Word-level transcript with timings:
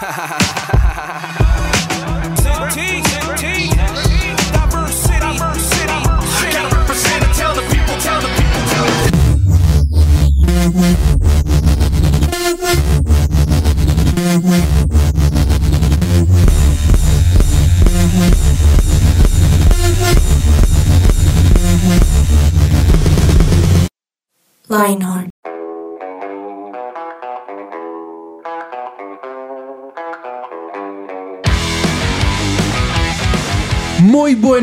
Ha 0.00 0.10
ha 0.12 0.26
ha 0.26 0.38
ha 0.78 0.96
ha 0.96 1.28
ha 1.38 1.47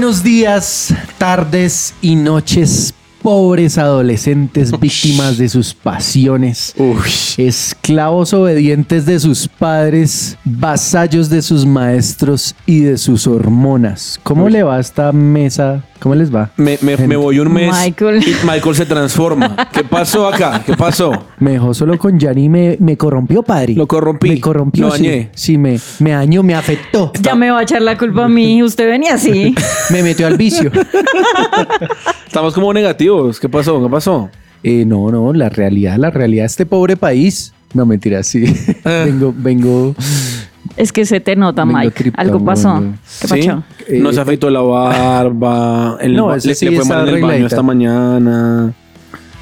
buenos 0.06 0.22
días, 0.22 0.94
tardes 1.18 1.96
y 2.00 2.16
noches, 2.16 2.94
pobres 3.24 3.80
adolescentes 3.80 4.70
víctimas 4.80 5.40
de 5.40 5.50
sus 5.50 5.74
pasiones, 5.74 6.76
esclavos 7.38 8.32
obedientes 8.36 9.08
de 9.08 9.20
sus 9.20 9.48
padres, 9.48 10.38
vasallos 10.44 11.28
de 11.28 11.42
sus 11.42 11.66
maestros 11.66 12.54
y 12.68 12.82
de 12.82 13.00
sus 13.00 13.26
hormonas. 13.26 14.20
¿Cómo 14.22 14.48
le 14.48 14.62
va 14.62 14.76
a 14.76 14.80
esta 14.80 15.12
mesa? 15.12 15.84
¿Cómo 16.00 16.14
les 16.14 16.34
va? 16.34 16.52
Me, 16.58 16.78
me- 16.82 16.98
me 16.98 17.16
voy 17.16 17.40
un 17.40 17.52
mes 17.52 17.72
Michael. 17.74 18.22
y 18.22 18.36
Michael 18.46 18.76
se 18.76 18.86
transforma. 18.86 19.56
¿Qué 19.72 19.84
pasó 19.84 20.28
acá? 20.28 20.62
¿Qué 20.66 20.74
pasó? 20.74 21.12
Me 21.40 21.52
dejó 21.52 21.74
solo 21.74 21.98
con 21.98 22.20
Yanni, 22.20 22.48
me, 22.50 22.78
me 22.80 22.98
corrompió, 22.98 23.42
padre. 23.44 23.74
Lo 23.74 23.88
corrompí. 23.88 24.30
Me 24.30 24.40
corrompió, 24.42 24.88
Lo 24.88 24.92
sí. 24.92 25.04
dañé. 25.04 25.30
Sí, 25.34 25.58
me, 25.58 25.80
me 26.00 26.12
dañó, 26.12 26.44
me 26.44 26.54
afectó. 26.54 27.12
Ya 27.22 27.34
me 27.34 27.50
va 27.50 27.60
a 27.60 27.64
echar 27.64 27.82
la 27.82 27.98
culpa 27.98 28.26
a 28.26 28.30
mí. 28.30 28.62
Usted 28.62 28.88
venía 28.88 29.16
así. 29.16 29.56
Me 29.90 30.04
metió 30.04 30.28
al 30.28 30.38
vicio. 30.38 30.70
Estamos 32.28 32.54
como 32.54 32.74
negativos. 32.74 33.40
¿Qué 33.40 33.50
pasó? 33.50 33.82
¿Qué 33.82 33.90
pasó? 33.90 34.30
Eh, 34.64 34.84
no, 34.86 35.10
no, 35.12 35.32
la 35.34 35.50
realidad, 35.50 35.98
la 35.98 36.10
realidad 36.12 36.44
de 36.44 36.48
este 36.48 36.66
pobre 36.66 36.98
país. 36.98 37.54
No, 37.74 37.86
mentira, 37.86 38.24
sí. 38.24 38.46
vengo, 38.84 39.34
vengo. 39.36 39.96
Es 40.78 40.92
que 40.92 41.06
se 41.06 41.20
te 41.22 41.36
nota, 41.36 41.64
Vengo 41.64 41.80
Mike. 41.80 42.12
Algo 42.16 42.44
pasó. 42.44 42.84
¿Qué 43.22 43.28
¿Sí? 43.28 43.48
pasó? 43.48 43.64
No 43.94 44.12
se 44.12 44.20
afeitó 44.22 44.50
la 44.50 44.62
barba. 44.62 45.98
El, 46.02 46.16
No, 46.16 46.34
ese 46.34 46.50
le, 46.50 46.56
sí 46.56 46.70
le 46.70 46.76
fue 46.78 46.86
mal 46.86 47.08
en 47.08 47.16
el 47.16 47.22
baño 47.22 47.48
esta 47.48 47.62
mañana. 47.62 48.74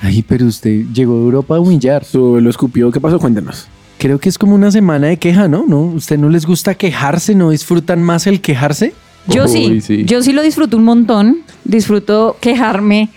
Ay, 0.02 0.24
pero 0.28 0.46
usted 0.46 0.84
llegó 0.94 1.14
a 1.14 1.22
Europa 1.22 1.56
a 1.56 1.60
humillar. 1.60 2.04
Su- 2.04 2.40
Lo 2.40 2.50
escupió. 2.50 2.92
¿Qué 2.92 3.00
pasó? 3.00 3.20
Cuéntenos. 3.20 3.68
Creo 3.98 4.20
que 4.20 4.28
es 4.30 4.38
como 4.38 4.54
una 4.54 4.70
semana 4.70 5.08
de 5.08 5.18
queja, 5.18 5.48
¿no? 5.48 5.66
¿No? 5.68 5.82
¿Usted 5.82 6.18
no 6.18 6.30
les 6.30 6.46
gusta 6.46 6.76
quejarse? 6.76 7.36
¿No 7.36 7.52
disfrutan 7.52 8.02
más 8.04 8.28
el 8.28 8.42
quejarse? 8.42 8.94
Yo 9.28 9.48
sí, 9.48 9.80
sí. 9.80 10.04
Yo 10.06 10.22
sí 10.22 10.34
lo 10.34 10.42
disfruto 10.44 10.76
un 10.78 10.84
montón. 10.84 11.38
Disfruto 11.64 12.36
quejarme 12.42 13.10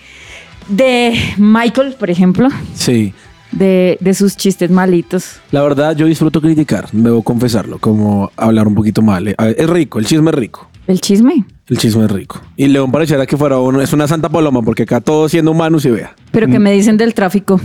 de 0.68 1.14
Michael, 1.38 1.96
por 1.98 2.08
ejemplo. 2.10 2.48
Sí. 2.74 3.12
De, 3.58 3.96
de 4.00 4.14
sus 4.14 4.36
chistes 4.36 4.70
malitos. 4.70 5.36
La 5.50 5.62
verdad, 5.62 5.96
yo 5.96 6.06
disfruto 6.06 6.40
criticar. 6.40 6.88
Debo 6.92 7.22
confesarlo. 7.22 7.78
Como 7.78 8.30
hablar 8.36 8.68
un 8.68 8.74
poquito 8.74 9.02
mal. 9.02 9.28
Eh, 9.28 9.34
Es 9.38 9.68
rico. 9.68 9.98
El 9.98 10.06
chisme 10.06 10.30
es 10.30 10.36
rico. 10.36 10.68
El 10.86 11.00
chisme. 11.00 11.44
El 11.68 11.78
chisme 11.78 12.04
es 12.04 12.10
rico. 12.10 12.40
Y 12.56 12.68
León 12.68 12.92
pareciera 12.92 13.26
que 13.26 13.36
fuera 13.36 13.58
uno. 13.58 13.80
Es 13.80 13.92
una 13.92 14.06
santa 14.06 14.28
paloma 14.28 14.62
porque 14.62 14.84
acá 14.84 15.00
todo 15.00 15.28
siendo 15.28 15.50
humano 15.50 15.80
se 15.80 15.90
vea. 15.90 16.14
Pero 16.30 16.46
que 16.48 16.58
me 16.58 16.70
dicen 16.72 16.96
del 16.96 17.12
tráfico. 17.14 17.60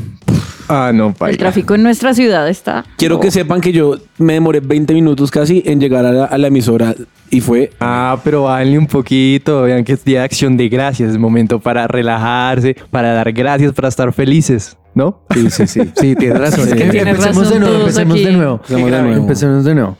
Ah, 0.67 0.92
no, 0.94 1.08
El 1.09 1.14
paila. 1.16 1.38
tráfico 1.38 1.75
en 1.75 1.84
nuestra 1.84 2.14
ciudad 2.14 2.47
está. 2.47 2.86
Quiero 2.95 3.19
que 3.19 3.30
sepan 3.30 3.59
que 3.59 3.73
yo 3.73 3.97
me 4.17 4.34
demoré 4.34 4.62
20 4.62 4.94
minutos 4.94 5.30
casi 5.30 5.62
en 5.66 5.81
llegar 5.81 6.06
a 6.06 6.14
la, 6.14 6.25
a 6.25 6.38
la 6.38 6.47
emisora 6.47 6.95
y 7.30 7.42
fue 7.42 7.72
Ah, 7.81 8.17
pero 8.23 8.44
bájenle 8.44 8.78
un 8.78 8.88
poquito. 8.88 9.64
Vean 9.64 9.84
que 9.84 9.94
es 9.94 10.06
día 10.06 10.19
de 10.19 10.25
acción 10.25 10.56
de 10.56 10.69
gracias. 10.69 11.12
Es 11.12 11.18
momento 11.18 11.59
para 11.59 11.88
relajarse, 11.88 12.75
para 12.90 13.12
dar 13.13 13.34
gracias, 13.34 13.74
para 13.74 13.90
estar 13.90 14.13
felices, 14.13 14.78
¿no? 14.94 15.24
Sí, 15.34 15.50
sí, 15.50 15.68
sí. 15.68 15.91
Sí, 16.00 16.16
tienes 16.16 16.40
razón. 16.40 16.68
Es 16.68 16.74
que 16.74 16.90
tienes 16.90 17.07
empecemos 17.16 17.44
razón 17.46 17.53
de 17.53 17.59
nuevo, 17.59 17.79
empecemos 17.81 18.16
aquí. 18.16 18.25
de 18.25 18.31
nuevo. 18.34 18.56
Empecemos 18.56 18.91
de 18.91 19.02
nuevo. 19.02 19.18
Empecemos 19.22 19.63
de 19.66 19.75
nuevo. 19.75 19.97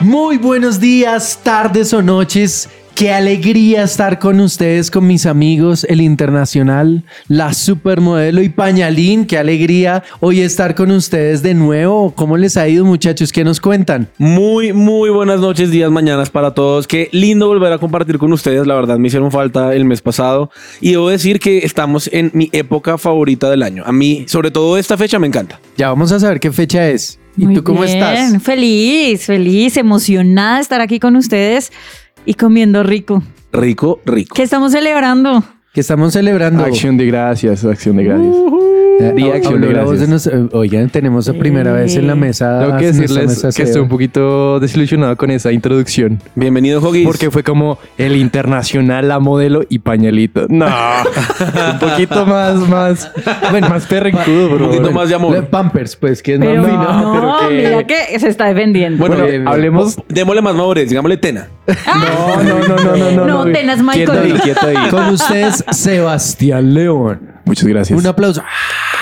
Muy 0.00 0.38
buenos 0.38 0.78
días, 0.78 1.40
tardes 1.42 1.92
o 1.92 2.02
noches. 2.02 2.68
Qué 2.96 3.12
alegría 3.12 3.82
estar 3.82 4.18
con 4.18 4.40
ustedes, 4.40 4.90
con 4.90 5.06
mis 5.06 5.26
amigos, 5.26 5.84
el 5.84 6.00
internacional, 6.00 7.04
la 7.28 7.52
supermodelo 7.52 8.40
y 8.40 8.48
pañalín. 8.48 9.26
Qué 9.26 9.36
alegría 9.36 10.02
hoy 10.20 10.40
estar 10.40 10.74
con 10.74 10.90
ustedes 10.90 11.42
de 11.42 11.52
nuevo. 11.52 12.14
¿Cómo 12.14 12.38
les 12.38 12.56
ha 12.56 12.66
ido, 12.66 12.86
muchachos? 12.86 13.32
¿Qué 13.32 13.44
nos 13.44 13.60
cuentan? 13.60 14.08
muy, 14.16 14.72
muy 14.72 15.10
buenas 15.10 15.40
noches, 15.40 15.70
días, 15.70 15.90
mañanas 15.90 16.30
para 16.30 16.54
todos. 16.54 16.86
Qué 16.86 17.10
lindo 17.12 17.48
volver 17.48 17.70
a 17.70 17.76
compartir 17.76 18.16
con 18.16 18.32
ustedes. 18.32 18.66
La 18.66 18.74
verdad, 18.74 18.96
me 18.96 19.08
hicieron 19.08 19.30
falta 19.30 19.74
el 19.74 19.84
mes 19.84 20.00
pasado. 20.00 20.50
Y 20.80 20.92
debo 20.92 21.10
decir 21.10 21.38
que 21.38 21.58
estamos 21.58 22.08
en 22.14 22.30
mi 22.32 22.48
época 22.52 22.96
favorita 22.96 23.50
del 23.50 23.62
año. 23.62 23.82
A 23.84 23.92
mí, 23.92 24.24
sobre 24.26 24.50
todo 24.50 24.78
esta 24.78 24.96
fecha, 24.96 25.18
me 25.18 25.26
encanta. 25.26 25.60
Ya 25.76 25.90
vamos 25.90 26.12
a 26.12 26.18
saber 26.18 26.40
qué 26.40 26.50
fecha 26.50 26.88
es. 26.88 27.18
¿Y 27.36 27.44
Muy 27.44 27.56
tú 27.56 27.62
cómo 27.62 27.82
bien, 27.82 27.92
estás? 27.92 28.42
Feliz, 28.42 29.26
feliz, 29.26 29.76
emocionada 29.76 30.56
de 30.56 30.62
estar 30.62 30.80
aquí 30.80 30.98
con 30.98 31.14
ustedes 31.16 31.70
y 32.26 32.34
comiendo 32.34 32.82
rico. 32.82 33.22
Rico, 33.52 34.00
rico. 34.04 34.34
¿Qué 34.34 34.42
estamos 34.42 34.72
celebrando? 34.72 35.42
¿Qué 35.76 35.80
estamos 35.82 36.14
celebrando? 36.14 36.64
Acción 36.64 36.96
de 36.96 37.04
gracias, 37.04 37.62
acción 37.62 37.98
de 37.98 38.04
gracias. 38.04 38.34
Día 39.14 39.26
hab- 39.26 39.34
Acción 39.36 39.60
de 39.60 39.68
Gracias. 39.68 40.08
nos- 40.08 40.30
Oigan, 40.54 40.88
tenemos 40.88 41.26
la 41.26 41.34
primera 41.34 41.70
vez 41.74 41.96
en 41.96 42.06
la 42.06 42.14
mesa. 42.14 42.60
Tengo 42.60 42.78
que 42.78 42.86
decirles 42.92 43.46
que 43.54 43.62
estoy 43.64 43.82
un 43.82 43.90
poquito 43.90 44.58
desilusionado 44.58 45.14
con 45.18 45.30
esa 45.30 45.52
introducción. 45.52 46.18
Bienvenido, 46.34 46.80
Hoggies. 46.80 47.04
Porque 47.04 47.30
fue 47.30 47.42
como 47.42 47.78
el 47.98 48.16
internacional, 48.16 49.06
la 49.08 49.18
modelo 49.18 49.64
y 49.68 49.80
pañalito. 49.80 50.46
No, 50.48 50.64
un 51.72 51.78
poquito 51.78 52.24
más, 52.24 52.54
más, 52.70 53.12
bueno, 53.50 53.68
más 53.68 53.84
perrencudo, 53.84 54.46
un 54.48 54.54
bro. 54.56 54.66
poquito 54.70 54.90
más 54.92 55.10
de 55.10 55.14
amor. 55.14 55.44
Pampers, 55.48 55.94
pues, 55.96 56.22
que 56.22 56.34
es 56.36 56.40
Pero 56.40 56.62
mami, 56.62 56.72
no, 56.72 57.02
¿no? 57.02 57.12
pero 57.12 57.48
que- 57.50 57.54
mira 57.54 57.84
que 57.86 58.18
se 58.18 58.28
está 58.28 58.46
defendiendo. 58.46 58.98
Bueno, 58.98 59.16
Bueno, 59.16 59.30
eh, 59.30 59.44
hablemos. 59.46 59.98
démosle 60.08 60.40
más 60.40 60.54
madurez, 60.54 60.88
digámosle 60.88 61.18
tena. 61.18 61.48
No, 61.96 62.42
no, 62.42 62.58
no, 62.60 62.76
no, 62.76 62.96
no, 62.96 63.10
no. 63.10 63.26
No, 63.26 63.40
güey. 63.42 63.52
tenas, 63.52 63.82
Michael. 63.82 64.06
Quieto 64.06 64.12
ahí, 64.22 64.32
quieto 64.42 64.66
ahí. 64.68 64.88
Con 64.90 65.06
ustedes, 65.08 65.64
Sebastián 65.72 66.74
León. 66.74 67.20
Muchas 67.44 67.66
gracias. 67.66 67.98
Un 67.98 68.06
aplauso. 68.06 68.42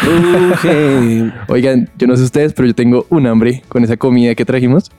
Oigan, 1.48 1.88
yo 1.96 2.06
no 2.06 2.16
sé 2.16 2.22
ustedes, 2.24 2.52
pero 2.52 2.68
yo 2.68 2.74
tengo 2.74 3.06
un 3.10 3.26
hambre 3.26 3.62
con 3.68 3.84
esa 3.84 3.96
comida 3.96 4.34
que 4.34 4.44
trajimos. 4.44 4.90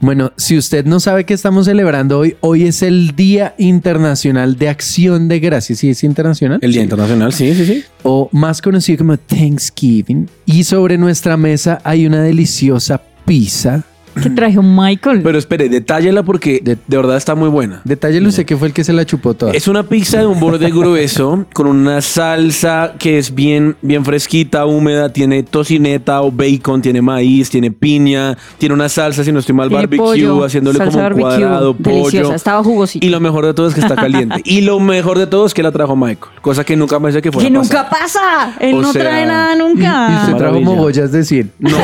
Bueno, 0.00 0.32
si 0.36 0.56
usted 0.56 0.86
no 0.86 0.98
sabe 0.98 1.24
qué 1.24 1.34
estamos 1.34 1.66
celebrando 1.66 2.18
hoy, 2.18 2.34
hoy 2.40 2.66
es 2.66 2.82
el 2.82 3.14
Día 3.14 3.54
Internacional 3.58 4.56
de 4.56 4.70
Acción 4.70 5.28
de 5.28 5.40
Gracias. 5.40 5.80
¿Sí 5.80 5.90
es 5.90 6.02
internacional? 6.04 6.58
El 6.62 6.72
Día 6.72 6.82
Internacional, 6.82 7.34
sí, 7.34 7.54
sí, 7.54 7.66
sí. 7.66 7.84
o 8.02 8.30
más 8.32 8.62
conocido 8.62 8.98
como 8.98 9.18
Thanksgiving. 9.18 10.26
Y 10.46 10.64
sobre 10.64 10.96
nuestra 10.96 11.36
mesa 11.36 11.82
hay 11.84 12.06
una 12.06 12.22
deliciosa 12.22 13.02
pizza. 13.26 13.84
¿Qué 14.22 14.30
trajo 14.30 14.62
Michael? 14.62 15.20
Pero 15.22 15.38
espere, 15.38 15.68
detállela 15.68 16.22
porque 16.22 16.60
de, 16.62 16.76
de 16.86 16.96
verdad 16.96 17.16
está 17.16 17.34
muy 17.34 17.48
buena. 17.48 17.80
Detállelo 17.84 18.28
usted 18.28 18.44
que 18.44 18.56
fue 18.56 18.68
el 18.68 18.74
que 18.74 18.84
se 18.84 18.92
la 18.92 19.04
chupó 19.04 19.34
toda. 19.34 19.52
Es 19.52 19.68
una 19.68 19.82
pizza 19.84 20.18
de 20.20 20.26
un 20.26 20.38
borde 20.40 20.70
grueso 20.70 21.46
con 21.52 21.66
una 21.66 22.00
salsa 22.00 22.94
que 22.98 23.18
es 23.18 23.34
bien, 23.34 23.76
bien 23.82 24.04
fresquita, 24.04 24.66
húmeda. 24.66 25.12
Tiene 25.12 25.42
tocineta 25.42 26.22
o 26.22 26.30
bacon, 26.30 26.82
tiene 26.82 27.02
maíz, 27.02 27.50
tiene 27.50 27.70
piña, 27.70 28.36
tiene 28.58 28.74
una 28.74 28.88
salsa, 28.88 29.24
si 29.24 29.32
no 29.32 29.38
estoy 29.40 29.54
mal, 29.54 29.68
Tiene 29.68 29.82
barbecue, 29.82 30.04
pollo, 30.06 30.44
haciéndole 30.44 30.78
como 30.78 30.90
un 30.90 30.96
barbecue, 30.96 31.22
cuadrado, 31.22 31.76
deliciosa, 31.78 32.22
pollo. 32.24 32.34
estaba 32.36 32.64
jugosita. 32.64 33.06
Y 33.06 33.10
lo 33.10 33.20
mejor 33.20 33.46
de 33.46 33.54
todo 33.54 33.68
es 33.68 33.74
que 33.74 33.80
está 33.80 33.96
caliente. 33.96 34.40
y 34.44 34.60
lo 34.62 34.80
mejor 34.80 35.18
de 35.18 35.26
todo 35.26 35.46
es 35.46 35.54
que 35.54 35.62
la 35.62 35.72
trajo 35.72 35.96
Michael, 35.96 36.32
cosa 36.40 36.64
que 36.64 36.76
nunca 36.76 36.98
pensé 37.00 37.22
que 37.22 37.30
fuera 37.32 37.48
que 37.48 37.54
a 37.54 37.58
nunca 37.60 37.88
pasar. 37.88 38.00
pasa. 38.00 38.56
Él 38.60 38.74
O 38.74 38.80
no 38.82 38.92
sea, 38.92 39.02
trae 39.02 39.26
nada 39.26 39.54
Y 39.54 39.58
nunca. 39.58 40.20
usted 40.24 40.36
trajo 40.36 40.60
mogollas 40.60 41.12
de 41.12 41.24
100. 41.24 41.52
No, 41.60 41.76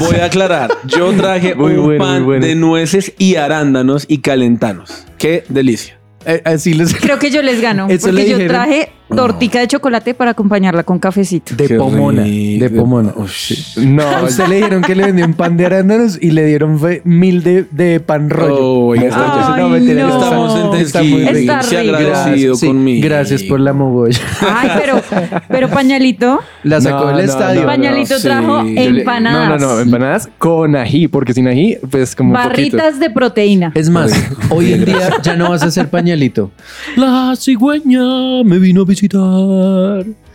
voy 0.00 0.16
a 0.16 0.24
aclarar. 0.26 0.70
Yo 0.86 1.12
traje 1.20 1.54
Muy 1.54 1.72
un 1.74 1.84
bueno, 1.84 2.04
pan 2.04 2.14
muy 2.16 2.24
bueno. 2.24 2.46
de 2.46 2.54
nueces 2.54 3.12
y 3.18 3.36
arándanos 3.36 4.04
y 4.08 4.18
calentanos. 4.18 5.06
Qué 5.18 5.44
delicia. 5.48 5.98
Eh, 6.24 6.42
así 6.44 6.74
les... 6.74 6.94
Creo 6.94 7.18
que 7.18 7.30
yo 7.30 7.42
les 7.42 7.60
gano. 7.60 7.88
Eso 7.88 8.08
porque 8.08 8.24
le 8.24 8.30
yo 8.30 8.46
traje 8.46 8.90
tortica 9.16 9.60
de 9.60 9.68
chocolate 9.68 10.14
para 10.14 10.30
acompañarla 10.32 10.82
con 10.84 10.98
cafecito. 10.98 11.54
De 11.56 11.66
Qué 11.68 11.74
pomona. 11.76 12.22
rico. 12.22 12.64
De 12.64 12.70
pomona. 12.70 13.12
Ush. 13.16 13.78
No, 13.78 14.02
A 14.02 14.22
usted 14.22 14.46
le 14.48 14.56
dijeron 14.56 14.82
que 14.82 14.94
le 14.94 15.04
vendían 15.06 15.34
pan 15.34 15.56
de 15.56 15.66
arándanos 15.66 16.18
y 16.20 16.30
le 16.30 16.44
dieron 16.46 16.78
fue 16.78 17.02
mil 17.04 17.42
de, 17.42 17.66
de 17.70 18.00
pan 18.00 18.30
rollo. 18.30 18.56
Oh, 18.58 18.86
oiga, 18.88 19.08
Está- 19.08 19.54
Ay, 19.54 19.62
no, 19.62 19.68
mentira, 19.68 20.06
no. 20.06 20.14
Estamos 20.22 20.74
en 20.74 20.80
Está 20.80 21.02
muy 21.02 21.10
Thanksgiving. 21.24 21.34
rico. 21.34 21.52
Está 21.52 21.62
Se 21.62 21.78
ha 21.78 21.82
rico. 21.82 21.96
agradecido 21.96 22.54
Sí, 22.54 22.66
conmigo. 22.66 23.04
Gracias 23.08 23.42
por 23.44 23.60
la 23.60 23.72
mogolla. 23.72 24.20
Ay, 24.40 24.70
pero, 24.80 25.00
pero 25.48 25.68
pañalito. 25.70 26.40
La 26.62 26.80
sacó 26.80 27.06
No, 27.10 27.16
del 27.16 27.26
no, 27.26 27.32
estadio. 27.32 27.60
no, 27.62 27.66
Pañalito 27.66 28.20
trajo 28.20 28.62
Yo 28.62 28.68
Yo 28.68 28.74
le- 28.90 29.00
empanadas. 29.00 29.60
No, 29.60 29.66
no, 29.68 29.74
no, 29.76 29.80
empanadas 29.80 30.28
con 30.38 30.76
ají, 30.76 31.08
porque 31.08 31.32
sin 31.34 31.48
ají, 31.48 31.76
pues 31.90 32.14
como 32.14 32.30
un 32.30 32.36
poquito. 32.42 32.76
Barritas 32.76 33.00
de 33.00 33.10
proteína. 33.10 33.72
Es 33.74 33.88
más, 33.90 34.12
hoy 34.50 34.72
en 34.72 34.84
día 34.84 35.10
ya 35.22 35.36
no 35.36 35.50
vas 35.50 35.62
a 35.62 35.66
hacer 35.66 35.88
pañalito. 35.88 36.50
La 36.96 37.34
cigüeña 37.36 38.42
me 38.44 38.58
vino 38.58 38.82
a 38.82 38.86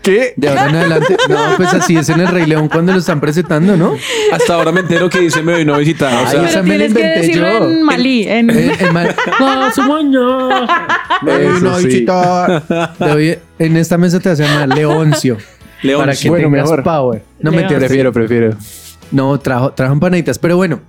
¿Qué? 0.01 0.33
De 0.37 0.47
ahora 0.49 0.69
en 0.69 0.75
adelante. 0.75 1.17
No, 1.29 1.37
pues 1.57 1.73
así 1.73 1.97
es 1.97 2.09
en 2.09 2.19
el 2.19 2.27
Rey 2.27 2.45
León 2.45 2.69
cuando 2.69 2.91
lo 2.93 2.99
están 2.99 3.19
presentando, 3.19 3.75
¿no? 3.75 3.93
Hasta 4.31 4.53
ahora 4.53 4.71
me 4.71 4.81
entero 4.81 5.09
que 5.09 5.19
dice 5.19 5.41
me 5.41 5.57
vino 5.57 5.73
a 5.73 5.79
visitar. 5.79 6.13
O 6.13 6.17
Ay, 6.17 6.31
sea, 6.31 6.49
esa 6.49 6.61
pero 6.61 6.63
me 6.63 6.77
la 6.77 6.85
tienes 6.85 6.93
que 6.93 6.99
inventé 7.01 7.21
decirlo 7.27 7.47
yo. 7.59 7.65
en 7.71 7.83
malí. 7.83 8.23
En... 8.27 8.49
Eh, 8.51 8.77
el 8.79 8.91
mal- 8.93 9.15
La 9.39 9.71
cigüeña 9.73 10.19
me 11.23 11.37
vino 11.39 11.71
a 11.73 11.77
visitar. 11.79 12.63
En 13.57 13.77
esta 13.77 13.97
mesa 13.97 14.19
te 14.19 14.29
a 14.29 14.33
llamar 14.33 14.69
Leoncio. 14.69 15.37
Leoncio. 15.81 15.97
Para 16.05 16.15
que 16.15 16.29
Bueno, 16.29 16.47
tengas 16.49 16.61
mejor. 16.63 16.83
power. 16.83 17.23
No 17.39 17.51
Leoncio. 17.51 17.71
me 17.71 17.79
Prefiero, 17.79 18.13
prefiero. 18.13 18.55
No, 19.11 19.39
trajo, 19.39 19.71
trajo 19.73 19.93
empanaditas. 19.93 20.37
Pero 20.39 20.57
bueno, 20.57 20.81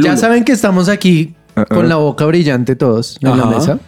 ya 0.00 0.16
saben 0.16 0.44
que 0.44 0.52
estamos 0.52 0.88
aquí 0.88 1.34
Uh-uh. 1.54 1.64
con 1.66 1.86
la 1.88 1.96
boca 1.96 2.24
brillante 2.24 2.76
todos 2.76 3.18
en 3.20 3.36
la 3.38 3.44
mesa. 3.44 3.78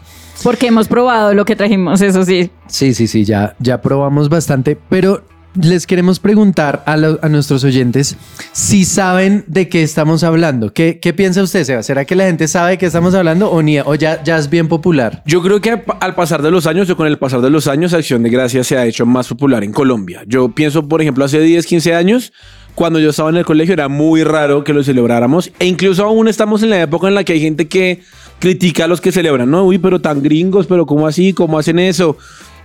Porque 0.43 0.67
hemos 0.67 0.89
probado 0.89 1.33
lo 1.35 1.45
que 1.45 1.57
trajimos, 1.57 2.01
eso 2.03 2.25
sí. 2.25 2.51
Sí, 2.67 2.93
sí, 2.95 3.07
sí, 3.07 3.25
ya, 3.25 3.55
ya 3.61 3.81
probamos 3.81 4.29
bastante, 4.29 4.77
pero 4.89 5.25
les 5.61 5.87
queremos 5.87 6.19
preguntar 6.19 6.83
a, 6.85 6.97
lo- 6.97 7.21
a 7.23 7.29
nuestros 7.29 7.63
oyentes 7.63 8.17
si 8.53 8.85
saben 8.85 9.45
de 9.47 9.69
qué 9.69 9.85
estamos 9.85 10.25
hablando. 10.25 10.73
¿Qué, 10.73 10.99
qué 11.01 11.13
piensa 11.15 11.43
usted, 11.43 11.63
Seba? 11.65 11.83
¿Será 11.85 12.05
que 12.05 12.17
la 12.17 12.25
gente 12.27 12.49
sabe 12.49 12.73
de 12.73 12.79
qué 12.79 12.87
estamos 12.87 13.15
hablando 13.15 13.49
o, 13.51 13.63
ni, 13.63 13.79
o 13.79 13.95
ya, 13.95 14.23
ya 14.25 14.37
es 14.37 14.51
bien 14.51 14.67
popular? 14.69 15.23
Yo 15.27 15.41
creo 15.43 15.61
que 15.61 15.81
al- 16.01 16.15
pasar 16.17 16.43
de 16.43 16.51
los 16.51 16.67
años 16.67 16.91
o 16.91 16.97
con 16.97 17.07
el 17.07 17.19
pasar 17.19 17.41
de 17.41 17.51
los 17.51 17.69
años, 17.69 17.95
Acción 17.95 18.25
de 18.25 18.31
Gracias 18.31 18.67
se 18.67 18.77
ha 18.77 18.85
hecho 18.85 19.07
más 19.07 19.29
popular 19.29 19.63
en 19.63 19.73
Colombia. 19.73 20.25
Yo 20.27 20.49
pienso, 20.51 20.89
por 20.89 21.01
ejemplo, 21.01 21.25
hace 21.25 21.39
10, 21.41 21.65
15 21.67 21.95
años, 21.95 22.33
cuando 22.75 22.99
yo 22.99 23.11
estaba 23.11 23.31
en 23.31 23.37
el 23.37 23.45
colegio, 23.45 23.73
era 23.75 23.87
muy 23.89 24.25
raro 24.25 24.65
que 24.65 24.73
lo 24.75 24.83
celebráramos. 24.83 25.53
E 25.61 25.67
incluso 25.67 26.05
aún 26.05 26.27
estamos 26.27 26.65
en 26.65 26.71
la 26.71 26.83
época 26.83 27.07
en 27.07 27.15
la 27.15 27.23
que 27.23 27.33
hay 27.35 27.41
gente 27.41 27.69
que 27.69 28.03
critica 28.45 28.85
a 28.85 28.89
los 28.89 29.01
que 29.01 29.11
celebran, 29.11 29.51
¿no? 29.51 29.65
Uy, 29.65 29.79
pero 29.79 30.03
tan 30.03 30.23
gringos, 30.23 30.67
pero 30.67 30.85
¿cómo 30.85 31.07
así? 31.07 31.33
¿Cómo 31.33 31.59
hacen 31.59 31.79
eso? 31.79 32.19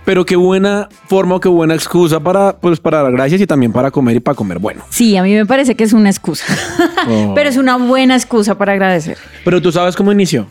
Pero 0.04 0.26
qué 0.26 0.36
buena 0.36 0.90
forma 1.08 1.36
o 1.36 1.40
qué 1.40 1.48
buena 1.48 1.74
excusa 1.74 2.20
para, 2.20 2.54
pues, 2.58 2.78
para 2.78 3.02
dar 3.02 3.10
gracias 3.12 3.40
y 3.40 3.46
también 3.46 3.72
para 3.72 3.90
comer 3.90 4.16
y 4.16 4.20
para 4.20 4.34
comer 4.34 4.58
bueno. 4.58 4.82
Sí, 4.90 5.16
a 5.16 5.22
mí 5.22 5.32
me 5.32 5.46
parece 5.46 5.76
que 5.76 5.84
es 5.84 5.94
una 5.94 6.10
excusa. 6.10 6.44
Oh. 7.08 7.32
Pero 7.34 7.48
es 7.48 7.56
una 7.56 7.78
buena 7.78 8.14
excusa 8.14 8.58
para 8.58 8.72
agradecer. 8.72 9.16
Pero 9.42 9.62
tú 9.62 9.72
sabes 9.72 9.96
cómo 9.96 10.12
inició. 10.12 10.48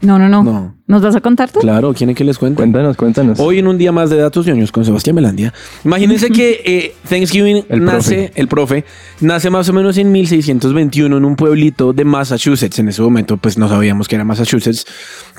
No, 0.00 0.18
no, 0.18 0.28
no. 0.28 0.42
No. 0.42 0.74
¿Nos 0.86 1.00
vas 1.00 1.16
a 1.16 1.20
contar 1.20 1.50
tú? 1.50 1.60
Claro, 1.60 1.94
¿quieren 1.94 2.14
que 2.14 2.24
les 2.24 2.38
cuente? 2.38 2.56
Cuéntanos, 2.56 2.96
cuéntanos. 2.96 3.40
Hoy 3.40 3.58
en 3.58 3.66
un 3.66 3.78
día 3.78 3.90
más 3.90 4.10
de 4.10 4.16
datos 4.16 4.46
ñoños 4.46 4.70
con 4.70 4.84
Sebastián 4.84 5.16
Melandia. 5.16 5.52
Imagínense 5.84 6.28
que 6.32 6.60
eh, 6.64 6.94
Thanksgiving 7.08 7.64
El 7.68 7.84
nace, 7.84 8.14
profe. 8.26 8.32
el 8.40 8.48
profe, 8.48 8.84
nace 9.20 9.48
más 9.48 9.68
o 9.68 9.72
menos 9.72 9.96
en 9.96 10.12
1621 10.12 11.16
en 11.16 11.24
un 11.24 11.36
pueblito 11.36 11.92
de 11.92 12.04
Massachusetts. 12.04 12.78
En 12.78 12.88
ese 12.88 13.00
momento, 13.00 13.38
pues 13.38 13.56
no 13.56 13.68
sabíamos 13.68 14.08
que 14.08 14.16
era 14.16 14.24
Massachusetts, 14.24 14.86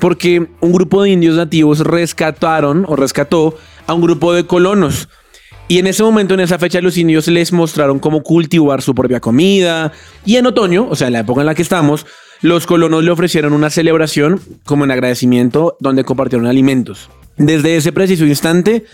porque 0.00 0.48
un 0.60 0.72
grupo 0.72 1.02
de 1.02 1.10
indios 1.10 1.36
nativos 1.36 1.80
rescataron 1.80 2.84
o 2.88 2.96
rescató 2.96 3.54
a 3.86 3.94
un 3.94 4.00
grupo 4.00 4.32
de 4.32 4.46
colonos. 4.46 5.08
Y 5.68 5.78
en 5.78 5.88
ese 5.88 6.02
momento, 6.04 6.34
en 6.34 6.40
esa 6.40 6.58
fecha, 6.58 6.80
los 6.80 6.96
indios 6.96 7.26
les 7.26 7.52
mostraron 7.52 7.98
cómo 7.98 8.22
cultivar 8.22 8.82
su 8.82 8.94
propia 8.94 9.20
comida. 9.20 9.90
Y 10.24 10.36
en 10.36 10.46
otoño, 10.46 10.86
o 10.88 10.94
sea, 10.94 11.10
la 11.10 11.20
época 11.20 11.40
en 11.40 11.46
la 11.46 11.54
que 11.56 11.62
estamos, 11.62 12.06
los 12.42 12.66
colonos 12.66 13.02
le 13.04 13.10
ofrecieron 13.10 13.52
una 13.52 13.70
celebración 13.70 14.40
como 14.64 14.84
en 14.84 14.90
agradecimiento 14.90 15.76
donde 15.80 16.04
compartieron 16.04 16.46
alimentos. 16.46 17.10
Desde 17.36 17.76
ese 17.76 17.92
preciso 17.92 18.24
instante, 18.24 18.84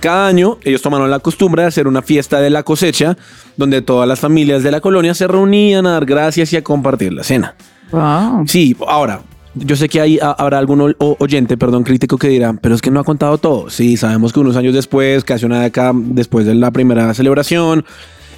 cada 0.00 0.26
año 0.26 0.58
ellos 0.64 0.82
tomaron 0.82 1.10
la 1.10 1.20
costumbre 1.20 1.62
de 1.62 1.68
hacer 1.68 1.86
una 1.86 2.02
fiesta 2.02 2.40
de 2.40 2.50
la 2.50 2.64
cosecha, 2.64 3.16
donde 3.56 3.82
todas 3.82 4.08
las 4.08 4.18
familias 4.18 4.62
de 4.62 4.72
la 4.72 4.80
colonia 4.80 5.14
se 5.14 5.28
reunían 5.28 5.86
a 5.86 5.92
dar 5.92 6.04
gracias 6.04 6.52
y 6.52 6.56
a 6.56 6.64
compartir 6.64 7.12
la 7.12 7.22
cena. 7.22 7.54
Wow. 7.92 8.44
Sí, 8.48 8.76
ahora, 8.86 9.22
yo 9.54 9.76
sé 9.76 9.88
que 9.88 10.00
hay, 10.00 10.18
habrá 10.20 10.58
algún 10.58 10.94
oyente, 10.98 11.56
perdón, 11.56 11.84
crítico 11.84 12.16
que 12.16 12.28
dirá, 12.28 12.54
pero 12.54 12.74
es 12.74 12.80
que 12.80 12.90
no 12.90 13.00
ha 13.00 13.04
contado 13.04 13.38
todo. 13.38 13.70
Sí, 13.70 13.96
sabemos 13.96 14.32
que 14.32 14.40
unos 14.40 14.56
años 14.56 14.74
después, 14.74 15.24
casi 15.24 15.44
una 15.44 15.62
década 15.62 15.92
después 15.94 16.46
de 16.46 16.54
la 16.54 16.70
primera 16.70 17.12
celebración, 17.14 17.84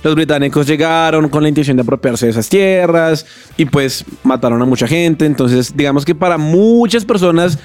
los 0.04 0.14
británicos 0.14 0.66
llegaron 0.66 1.30
con 1.30 1.42
la 1.42 1.48
intención 1.48 1.78
de 1.78 1.82
apropiarse 1.82 2.26
de 2.26 2.32
esas 2.32 2.48
tierras 2.48 3.26
y 3.56 3.64
pues 3.64 4.04
mataron 4.22 4.60
a 4.60 4.66
mucha 4.66 4.86
gente. 4.86 5.24
Entonces, 5.24 5.74
digamos 5.74 6.04
que 6.04 6.14
para 6.14 6.36
muchas 6.36 7.06
personas, 7.06 7.58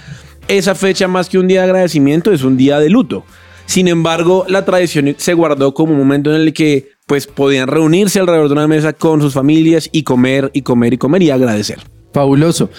esa 0.48 0.74
fecha 0.74 1.08
más 1.10 1.28
que 1.28 1.38
un 1.38 1.48
día 1.48 1.60
de 1.62 1.66
agradecimiento 1.66 2.32
es 2.32 2.44
un 2.44 2.56
día 2.56 2.80
de 2.80 2.90
luto. 2.90 3.26
Sin 3.66 3.90
embargo, 3.90 4.46
la 4.48 4.64
tradición 4.66 5.14
se 5.18 5.34
guardó 5.34 5.74
como 5.74 5.92
un 5.92 6.00
momento 6.00 6.34
en 6.34 6.42
el 6.42 6.54
que 6.54 6.92
pues 7.06 7.28
podían 7.28 7.68
reunirse 7.68 8.20
alrededor 8.20 8.48
de 8.48 8.54
una 8.54 8.68
mesa 8.68 8.94
con 8.94 9.22
sus 9.22 9.34
familias 9.34 9.90
y 9.92 10.04
comer 10.04 10.50
y 10.54 10.62
comer 10.62 10.94
y 10.94 10.98
comer 10.98 11.22
y 11.24 11.32
agradecer. 11.32 11.80
Fabuloso. 12.14 12.70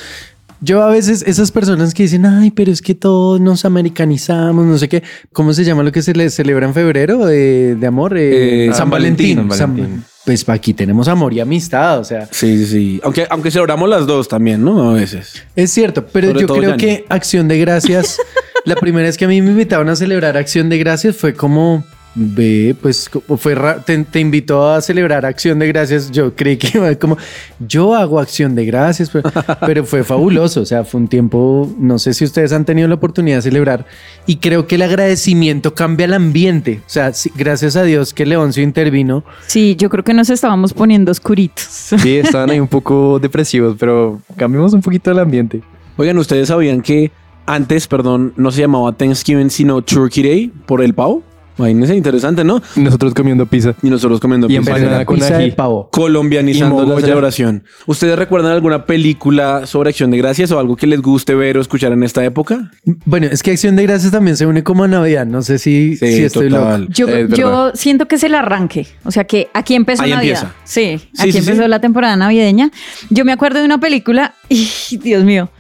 Yo 0.63 0.83
a 0.83 0.91
veces, 0.91 1.23
esas 1.27 1.51
personas 1.51 1.95
que 1.95 2.03
dicen, 2.03 2.27
ay, 2.27 2.51
pero 2.51 2.71
es 2.71 2.83
que 2.83 2.95
todos 2.95 3.41
nos 3.41 3.65
americanizamos, 3.65 4.67
no 4.67 4.77
sé 4.79 4.89
qué, 4.89 5.03
¿cómo 5.33 5.53
se 5.55 5.65
llama 5.65 5.83
lo 5.83 5.91
que 5.93 6.03
se 6.03 6.13
le 6.15 6.29
celebra 6.31 6.67
en 6.67 6.75
febrero 6.75 7.25
de, 7.25 7.77
de 7.77 7.87
amor? 7.87 8.17
Eh, 8.19 8.67
Eh, 8.69 8.73
San, 8.75 8.91
Valentín. 8.91 9.37
Valentín. 9.37 9.59
San- 9.59 9.75
Valentín. 9.77 10.05
pues 10.27 10.47
aquí 10.51 10.75
tenemos 10.75 11.09
amor 11.09 11.33
y 11.33 11.41
amistad, 11.41 11.99
o 11.99 12.05
sea, 12.05 12.29
Sí, 12.31 12.59
sí, 12.59 12.67
sí. 12.67 13.01
Aunque, 13.03 13.27
aunque 13.31 13.51
celebramos 13.51 13.89
las 13.89 14.07
dos 14.07 14.29
también, 14.29 14.63
¿no? 14.63 14.91
A 14.91 14.95
veces. 14.95 15.43
es 15.57 15.71
cierto, 15.71 16.07
pero 16.07 16.29
Sobre 16.29 16.41
yo 16.43 16.47
creo 16.55 16.77
que 16.77 17.07
Acción 17.09 17.49
de 17.49 17.59
Gracias, 17.59 18.19
la 18.67 18.77
primera 18.77 19.07
vez 19.07 19.17
que 19.17 19.25
a 19.25 19.29
mí 19.29 19.41
me 19.41 19.51
invitaron 19.53 19.89
a 19.89 19.97
celebrar 19.97 20.37
Acción 20.37 20.69
de 20.69 20.77
Gracias 20.79 21.17
fue 21.17 21.33
como, 21.33 21.85
ve, 22.15 22.75
pues 22.81 23.11
fue 23.39 23.57
te, 23.85 24.05
te 24.05 24.21
invitó 24.21 24.69
a 24.69 24.81
celebrar 24.81 25.25
Acción 25.25 25.59
de 25.59 25.69
Gracias, 25.69 26.11
yo 26.11 26.35
creí 26.35 26.57
que 26.57 26.79
iba 26.79 26.95
como, 26.97 27.17
yo 27.59 27.95
hago 27.95 28.19
Acción 28.19 28.55
de 28.55 28.65
Gracias, 28.65 29.11
pero, 29.11 29.31
pero 29.67 29.85
fue 29.85 30.05
fabuloso, 30.05 30.63
o 30.63 30.67
sea, 30.67 30.85
fue 30.85 31.01
un 31.01 31.09
tiempo, 31.09 31.73
no 31.79 31.99
sé 31.99 32.15
si 32.15 32.25
ustedes 32.25 32.53
han 32.53 32.65
tenido 32.65 32.89
la 32.89 32.95
oportunidad 32.95 33.37
de 33.37 33.43
celebrar 33.43 33.87
y 34.27 34.37
creo 34.37 34.67
que 34.67 34.77
el 34.77 34.83
agradecimiento 34.83 35.75
cambia 35.75 36.07
el 36.07 36.15
ambiente, 36.15 36.81
o 36.87 36.91
sea, 36.91 37.13
sí, 37.13 37.31
gracias 37.35 37.77
a 37.77 37.83
Dios 37.83 38.15
que 38.15 38.27
Leoncio 38.27 38.63
intervino, 38.63 39.25
Sí, 39.47 39.77
yo 39.77 39.89
creo 39.89 40.05
que 40.05 40.15
nos 40.15 40.31
estábamos 40.31 40.73
poniendo 40.73 41.11
oscuritos. 41.11 41.65
Sí, 41.65 42.19
estaban 42.19 42.51
ahí 42.51 42.61
un 42.61 42.69
poco 42.69 43.19
depresivos, 43.19 43.77
pero 43.79 44.21
cambiamos 44.37 44.73
un 44.73 44.81
poquito 44.81 45.11
el 45.11 45.19
ambiente. 45.19 45.63
Oigan, 45.97 46.17
¿ustedes 46.19 46.49
sabían 46.49 46.81
que 46.81 47.11
antes, 47.47 47.87
perdón, 47.87 48.33
no 48.37 48.51
se 48.51 48.61
llamaba 48.61 48.93
Thanksgiving, 48.93 49.51
sino 49.51 49.83
Turkey 49.83 50.23
Day 50.23 50.53
por 50.67 50.83
el 50.83 50.95
pavo? 50.95 51.23
Imagínense, 51.61 51.95
interesante, 51.97 52.45
¿no? 52.45 52.63
Nosotros 52.77 53.15
comiendo 53.15 53.47
pizza. 53.47 53.75
Y 53.83 53.91
nosotros 53.91 54.19
comiendo 54.21 54.47
Y 54.49 54.57
pizza. 54.59 54.71
Envenenada 54.71 55.05
con 55.05 55.17
pizza 55.17 55.37
ají. 55.37 55.51
de 55.51 55.53
pavo. 55.57 55.89
colombianizando 55.93 56.85
Y 56.85 56.89
la 56.89 57.01
celebración. 57.01 57.65
¿Ustedes 57.87 58.19
recuerdan 58.19 58.53
alguna 58.53 58.87
película 58.87 59.67
sobre 59.67 59.91
acción 59.91 60.11
de 60.11 60.19
gracias 60.19 60.51
o 60.53 60.59
algo 60.59 60.77
que 60.77 60.87
les 60.87 61.01
guste 61.03 61.35
ver 61.35 61.59
o 61.59 61.61
escuchar 61.61 61.93
en 61.93 62.03
esta 62.03 62.25
época? 62.25 62.71
Bueno, 63.05 63.27
es 63.31 63.43
que 63.43 63.51
Acción 63.51 63.77
de 63.77 63.83
Gracias 63.83 64.13
también 64.13 64.37
se 64.37 64.47
une 64.47 64.63
como 64.63 64.85
a 64.85 64.89
Navidad, 64.89 65.27
no 65.27 65.43
sé 65.43 65.59
si, 65.59 65.97
Sí, 65.97 66.07
si 66.17 66.23
estoy 66.25 66.49
total. 66.49 66.83
loco. 66.83 66.93
Yo, 66.95 67.07
Es 67.09 67.13
verdad. 67.15 67.37
yo 67.37 67.71
siento 67.75 68.07
que 68.09 68.15
es 68.17 68.23
el 68.25 68.35
arranque. 68.35 68.87
O 69.05 69.11
sea 69.11 69.25
que 69.25 69.49
aquí 69.53 69.75
empezó 69.75 70.03
Ahí 70.03 70.11
Navidad. 70.11 70.43
empieza. 70.43 70.55
Sí, 70.65 70.99
Sí, 71.13 71.23
aquí 71.23 71.33
sí, 71.33 71.39
empezó 71.39 71.63
sí. 71.63 71.69
la 71.69 71.81
temporada 71.81 72.17
navideña. 72.17 72.71
Yo 73.11 73.25
me 73.25 73.33
acuerdo 73.33 73.59
de 73.61 73.65
una 73.65 73.79
película 73.79 74.35
y 74.49 74.69
Dios 75.03 75.25
mío, 75.25 75.51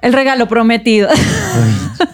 El 0.00 0.12
regalo 0.12 0.46
prometido. 0.48 1.08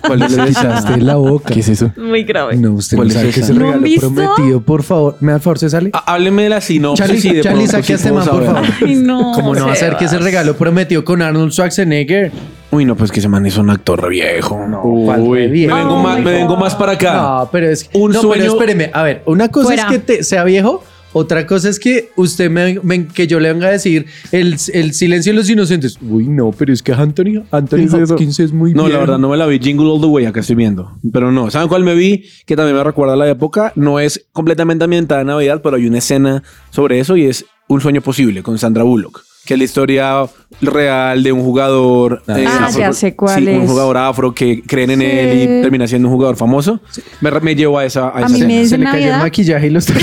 ¿Cuál 0.06 0.22
es 0.22 0.32
esa? 0.38 0.96
la 0.98 1.16
boca. 1.16 1.52
¿Qué 1.52 1.60
es 1.60 1.68
eso? 1.68 1.90
Muy 1.96 2.22
grave. 2.24 2.56
No, 2.56 2.72
usted 2.74 2.96
¿Cuál 2.96 3.08
no 3.08 3.12
es 3.14 3.18
sabe 3.18 3.28
es 3.30 3.36
el 3.50 3.58
¿No 3.58 3.64
han 3.64 3.70
regalo 3.72 3.82
visto? 3.82 4.14
prometido. 4.14 4.60
Por 4.60 4.82
favor, 4.82 5.16
¿me 5.20 5.32
da 5.32 5.36
el 5.36 5.42
favor, 5.42 5.58
se 5.58 5.70
sale? 5.70 5.90
Há- 5.92 6.12
Hábleme 6.14 6.42
de 6.44 6.48
la 6.50 6.60
sinopsis 6.60 7.06
Charlie, 7.06 7.28
y 7.28 7.34
de 7.34 7.40
Charlie, 7.42 7.66
saque 7.66 7.82
sí 7.84 7.92
a 7.92 7.96
este 7.96 8.12
man, 8.12 8.26
por 8.28 8.44
favor. 8.44 8.62
Ay, 8.86 8.94
no. 8.96 9.32
¿Cómo 9.34 9.54
no 9.54 9.66
va 9.66 9.72
a 9.72 9.76
ser 9.76 9.96
que 9.96 10.04
ese 10.04 10.12
Sebas. 10.12 10.24
regalo 10.24 10.54
prometido 10.56 11.04
con 11.04 11.20
Arnold 11.22 11.52
Schwarzenegger? 11.52 12.30
Uy, 12.70 12.84
no, 12.84 12.94
pues 12.94 13.10
que 13.10 13.18
ese 13.18 13.28
man 13.28 13.44
es 13.46 13.56
un 13.56 13.70
actor 13.70 14.08
viejo. 14.08 14.56
¿cuál 15.04 15.20
Uy. 15.22 15.48
bien? 15.48 15.70
Me 15.70 15.76
vengo, 15.76 15.94
Oh 15.94 16.02
más, 16.02 16.20
me 16.20 16.30
vengo 16.32 16.56
más 16.56 16.76
para 16.76 16.92
acá. 16.92 17.14
No, 17.14 17.48
pero 17.50 17.68
es 17.68 17.90
Un 17.94 18.12
no, 18.12 18.20
sueño- 18.20 18.42
Pero 18.42 18.52
espéreme, 18.52 18.90
a 18.94 19.02
ver, 19.02 19.22
una 19.26 19.48
cosa 19.48 19.66
Fuera. 19.68 19.82
es 19.84 19.88
que 19.88 19.98
te- 19.98 20.22
sea 20.22 20.44
viejo, 20.44 20.84
otra 21.12 21.46
cosa 21.46 21.68
es 21.68 21.78
que 21.80 22.10
usted 22.16 22.50
me, 22.50 22.78
me- 22.82 23.06
que 23.06 23.26
yo 23.26 23.40
le 23.40 23.52
venga 23.52 23.66
a 23.68 23.70
decir 23.72 24.06
el, 24.32 24.56
el 24.72 24.94
silencio 24.94 25.32
de 25.32 25.36
los 25.38 25.50
inocentes. 25.50 25.98
Uy, 26.00 26.28
no, 26.28 26.52
pero 26.52 26.72
es 26.72 26.82
que 26.82 26.92
Anthony, 26.92 27.42
Anthony 27.50 27.76
¿Qué 27.76 28.02
es? 28.02 28.10
Hopkins 28.10 28.40
es 28.40 28.52
muy 28.52 28.72
No, 28.74 28.84
bien. 28.84 28.92
la 28.94 28.98
verdad 29.00 29.18
no 29.18 29.28
me 29.28 29.36
la 29.36 29.46
vi. 29.46 29.58
Jingle 29.58 29.86
All 29.90 30.00
the 30.00 30.06
Way, 30.06 30.26
acá 30.26 30.40
estoy 30.40 30.56
viendo. 30.56 30.92
Pero 31.12 31.32
no, 31.32 31.50
¿saben 31.50 31.68
cuál 31.68 31.82
me 31.84 31.94
vi? 31.94 32.24
Que 32.46 32.56
también 32.56 32.76
me 32.76 32.84
recuerda 32.84 33.14
a 33.14 33.16
la 33.16 33.28
época. 33.28 33.72
No 33.76 33.98
es 34.00 34.26
completamente 34.32 34.84
ambientada 34.84 35.20
en 35.22 35.26
Navidad, 35.28 35.60
pero 35.62 35.76
hay 35.76 35.86
una 35.86 35.98
escena 35.98 36.42
sobre 36.70 37.00
eso 37.00 37.16
y 37.16 37.24
es 37.26 37.44
Un 37.68 37.80
sueño 37.80 38.00
posible 38.02 38.42
con 38.42 38.58
Sandra 38.58 38.82
Bullock. 38.82 39.22
Que 39.44 39.54
es 39.54 39.58
la 39.58 39.64
historia 39.64 40.22
real 40.60 41.22
de 41.22 41.32
un 41.32 41.42
jugador 41.42 42.22
eh, 42.28 42.44
Ah, 42.46 42.66
afro- 42.68 42.78
ya 42.80 42.92
sé 42.92 43.16
cuál 43.16 43.42
sí, 43.44 43.48
un 43.50 43.66
jugador 43.66 43.96
afro 43.96 44.32
que 44.34 44.62
creen 44.62 44.90
en 44.90 45.00
Sí. 45.00 45.06
él 45.06 45.42
y 45.42 45.46
termina 45.62 45.86
siendo 45.88 46.08
un 46.08 46.14
jugador 46.14 46.36
famoso. 46.36 46.80
Me, 47.20 47.30
me 47.40 47.54
llevo 47.56 47.78
a 47.78 47.84
esa. 47.84 48.08
A, 48.08 48.18
A 48.18 48.20
esa 48.20 48.28
mí 48.28 48.42
me 48.42 48.54
Se 48.54 48.60
dice 48.60 48.78
le 48.78 48.84
cayó 48.84 49.14
el 49.14 49.18
maquillaje 49.20 49.66
y 49.66 49.70
los 49.70 49.88
Es 49.90 49.96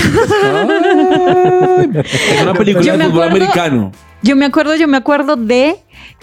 una 2.42 2.54
película 2.54 2.84
Yo 2.84 2.98
de 2.98 3.04
fútbol 3.04 3.22
acuerdo- 3.24 3.36
americano. 3.44 3.92
Yo 4.22 4.34
me 4.36 4.46
acuerdo, 4.46 4.74
yo 4.74 4.88
me 4.88 4.96
acuerdo 4.96 5.36
de 5.36 5.76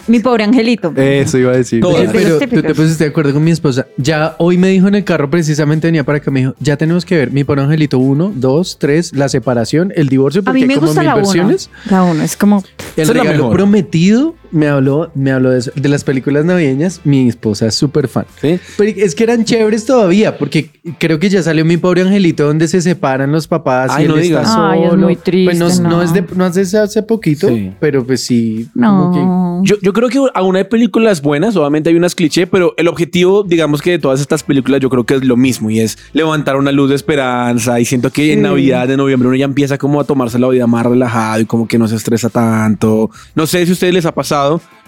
mi 0.06 0.20
pobre 0.20 0.44
angelito. 0.44 0.92
Eso 0.96 1.38
iba 1.38 1.52
a 1.52 1.56
decir. 1.56 1.80
Pero 2.12 2.38
tú 2.38 2.62
te 2.62 2.74
pusiste 2.74 3.04
de 3.04 3.10
acuerdo 3.10 3.32
con 3.32 3.42
mi 3.44 3.50
esposa. 3.50 3.86
Ya 3.96 4.36
hoy 4.38 4.58
me 4.58 4.68
dijo 4.68 4.88
en 4.88 4.94
el 4.94 5.04
carro, 5.04 5.30
precisamente 5.30 5.88
venía 5.88 6.04
para 6.04 6.18
acá, 6.18 6.30
me 6.30 6.40
dijo, 6.40 6.54
ya 6.60 6.76
tenemos 6.76 7.04
que 7.04 7.16
ver 7.16 7.30
mi 7.30 7.44
por 7.44 7.58
Angelito 7.60 7.98
1, 7.98 8.32
2, 8.36 8.76
3, 8.78 9.12
la 9.16 9.28
separación, 9.28 9.92
el 9.96 10.08
divorcio, 10.08 10.40
A 10.42 10.44
porque 10.44 10.58
mí 10.58 10.62
hay 10.62 10.68
me 10.68 10.74
como 10.74 10.86
gusta 10.86 11.00
mil 11.00 11.06
la 11.08 11.14
uno. 11.14 11.22
versiones. 11.24 11.70
La 11.90 12.02
uno 12.02 12.22
es 12.22 12.36
como 12.36 12.62
El 12.96 13.02
es 13.02 13.08
regalo 13.08 13.50
prometido 13.50 14.34
me 14.50 14.68
habló, 14.68 15.10
me 15.14 15.32
habló 15.32 15.50
de, 15.50 15.58
eso, 15.58 15.70
de 15.74 15.88
las 15.88 16.04
películas 16.04 16.44
navideñas. 16.44 17.00
Mi 17.04 17.28
esposa 17.28 17.66
es 17.66 17.74
súper 17.74 18.08
fan. 18.08 18.26
¿sí? 18.40 18.58
Pero 18.76 18.92
es 18.96 19.14
que 19.14 19.24
eran 19.24 19.44
chéveres 19.44 19.84
todavía, 19.84 20.38
porque 20.38 20.70
creo 20.98 21.18
que 21.18 21.28
ya 21.28 21.42
salió 21.42 21.64
mi 21.64 21.76
pobre 21.76 22.02
angelito 22.02 22.46
donde 22.46 22.68
se 22.68 22.80
separan 22.80 23.32
los 23.32 23.46
papás 23.48 23.90
Ay, 23.92 24.02
y 24.02 24.06
él 24.06 24.12
no 24.12 24.16
está 24.18 24.22
digas. 24.26 24.52
solo. 24.52 24.66
Ay, 24.68 24.82
es 24.84 24.96
muy 24.96 25.16
triste, 25.16 25.56
Pues 25.58 25.80
no, 25.80 25.88
no 25.88 25.96
no. 25.96 26.02
es 26.02 26.12
de, 26.12 26.24
no 26.34 26.46
es 26.46 26.70
de 26.72 26.78
hace 26.78 27.02
poquito, 27.02 27.48
Sí. 27.48 27.72
pero 27.80 28.04
pues 28.06 28.24
sí. 28.24 28.68
que- 28.72 28.80
no. 28.80 29.62
Yo, 29.64 29.76
yo 29.82 29.92
creo 29.92 30.08
que 30.08 30.18
aún 30.34 30.56
hay 30.56 30.64
películas 30.64 31.20
buenas, 31.22 31.56
obviamente 31.56 31.90
hay 31.90 31.96
unas 31.96 32.14
cliché, 32.14 32.46
pero 32.46 32.74
el 32.76 32.88
objetivo, 32.88 33.42
digamos 33.42 33.82
que 33.82 33.92
de 33.92 33.98
todas 33.98 34.20
estas 34.20 34.42
películas, 34.42 34.80
yo 34.80 34.88
creo 34.90 35.04
que 35.04 35.14
es 35.16 35.24
lo 35.24 35.36
mismo 35.36 35.70
y 35.70 35.80
es 35.80 35.98
levantar 36.12 36.56
una 36.56 36.72
luz 36.72 36.88
de 36.90 36.96
esperanza. 36.96 37.78
Y 37.80 37.84
siento 37.84 38.10
que 38.10 38.32
en. 38.32 38.46
Navidad, 38.46 38.86
de 38.86 38.96
noviembre, 38.96 39.28
uno 39.28 39.36
ya 39.36 39.44
empieza 39.44 39.76
como 39.76 40.00
a 40.00 40.04
tomarse 40.04 40.38
la 40.38 40.48
vida 40.48 40.66
más 40.68 40.86
relajado 40.86 41.40
y 41.40 41.46
como 41.46 41.66
que 41.66 41.78
no 41.78 41.88
se 41.88 41.96
estresa 41.96 42.28
tanto. 42.30 43.10
No 43.34 43.46
sé 43.46 43.64
si 43.64 43.70
a 43.70 43.72
ustedes 43.72 43.92
les 43.94 44.06
ha 44.06 44.12
pasado, 44.14 44.35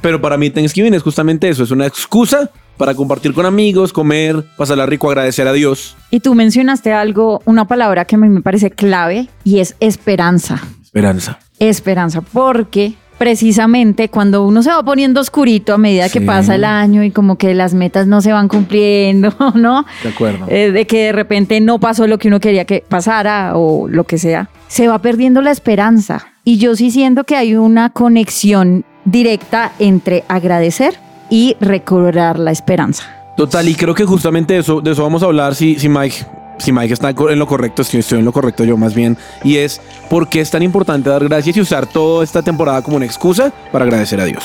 pero 0.00 0.20
para 0.20 0.36
mí 0.36 0.50
Thanksgiving 0.50 0.94
es 0.94 1.02
justamente 1.02 1.48
eso: 1.48 1.62
es 1.64 1.70
una 1.70 1.86
excusa 1.86 2.50
para 2.76 2.94
compartir 2.94 3.32
con 3.34 3.44
amigos, 3.44 3.92
comer, 3.92 4.44
pasarla 4.56 4.86
rico, 4.86 5.08
agradecer 5.08 5.48
a 5.48 5.52
Dios. 5.52 5.96
Y 6.10 6.20
tú 6.20 6.34
mencionaste 6.34 6.92
algo, 6.92 7.42
una 7.44 7.66
palabra 7.66 8.04
que 8.04 8.14
a 8.14 8.18
mí 8.18 8.28
me 8.28 8.40
parece 8.40 8.70
clave 8.70 9.28
y 9.44 9.58
es 9.58 9.74
esperanza. 9.80 10.62
Esperanza. 10.82 11.38
Esperanza, 11.58 12.20
porque 12.20 12.94
precisamente 13.18 14.08
cuando 14.08 14.46
uno 14.46 14.62
se 14.62 14.70
va 14.70 14.82
poniendo 14.84 15.20
oscurito 15.20 15.74
a 15.74 15.78
medida 15.78 16.08
que 16.08 16.20
Sí. 16.20 16.24
pasa 16.24 16.54
el 16.54 16.64
año 16.64 17.02
y 17.02 17.10
como 17.10 17.36
que 17.36 17.52
las 17.52 17.74
metas 17.74 18.06
no 18.06 18.20
se 18.20 18.32
van 18.32 18.46
cumpliendo, 18.48 19.34
¿no? 19.56 19.84
De 20.04 20.08
acuerdo. 20.10 20.46
Eh, 20.48 20.70
de 20.70 20.86
que 20.86 21.06
de 21.06 21.12
repente 21.12 21.60
no 21.60 21.80
pasó 21.80 22.06
lo 22.06 22.18
que 22.18 22.28
uno 22.28 22.38
quería 22.38 22.64
que 22.64 22.84
pasara 22.88 23.52
o 23.56 23.88
lo 23.88 24.04
que 24.04 24.18
sea, 24.18 24.50
se 24.68 24.86
va 24.86 25.00
perdiendo 25.00 25.42
la 25.42 25.50
esperanza. 25.50 26.28
Y 26.44 26.58
yo 26.58 26.76
sí 26.76 26.90
siento 26.92 27.24
que 27.24 27.34
hay 27.36 27.56
una 27.56 27.90
conexión 27.90 28.84
directa 29.10 29.72
entre 29.78 30.24
agradecer 30.28 30.98
y 31.30 31.56
recobrar 31.60 32.38
la 32.38 32.52
esperanza. 32.52 33.04
Total, 33.36 33.68
y 33.68 33.74
creo 33.74 33.94
que 33.94 34.04
justamente 34.04 34.58
eso, 34.58 34.80
de 34.80 34.92
eso 34.92 35.02
vamos 35.02 35.22
a 35.22 35.26
hablar 35.26 35.54
si, 35.54 35.78
si 35.78 35.88
Mike. 35.88 36.26
Si 36.58 36.72
Mike 36.72 36.92
está 36.92 37.10
en 37.10 37.38
lo 37.38 37.46
correcto, 37.46 37.84
si 37.84 37.98
estoy 37.98 38.18
en 38.18 38.24
lo 38.24 38.32
correcto 38.32 38.64
yo 38.64 38.76
más 38.76 38.92
bien, 38.92 39.16
y 39.44 39.58
es 39.58 39.80
por 40.10 40.28
qué 40.28 40.40
es 40.40 40.50
tan 40.50 40.64
importante 40.64 41.08
dar 41.08 41.22
gracias 41.22 41.56
y 41.56 41.60
usar 41.60 41.86
toda 41.86 42.24
esta 42.24 42.42
temporada 42.42 42.82
como 42.82 42.96
una 42.96 43.06
excusa 43.06 43.52
para 43.70 43.84
agradecer 43.84 44.20
a 44.20 44.24
Dios. 44.24 44.42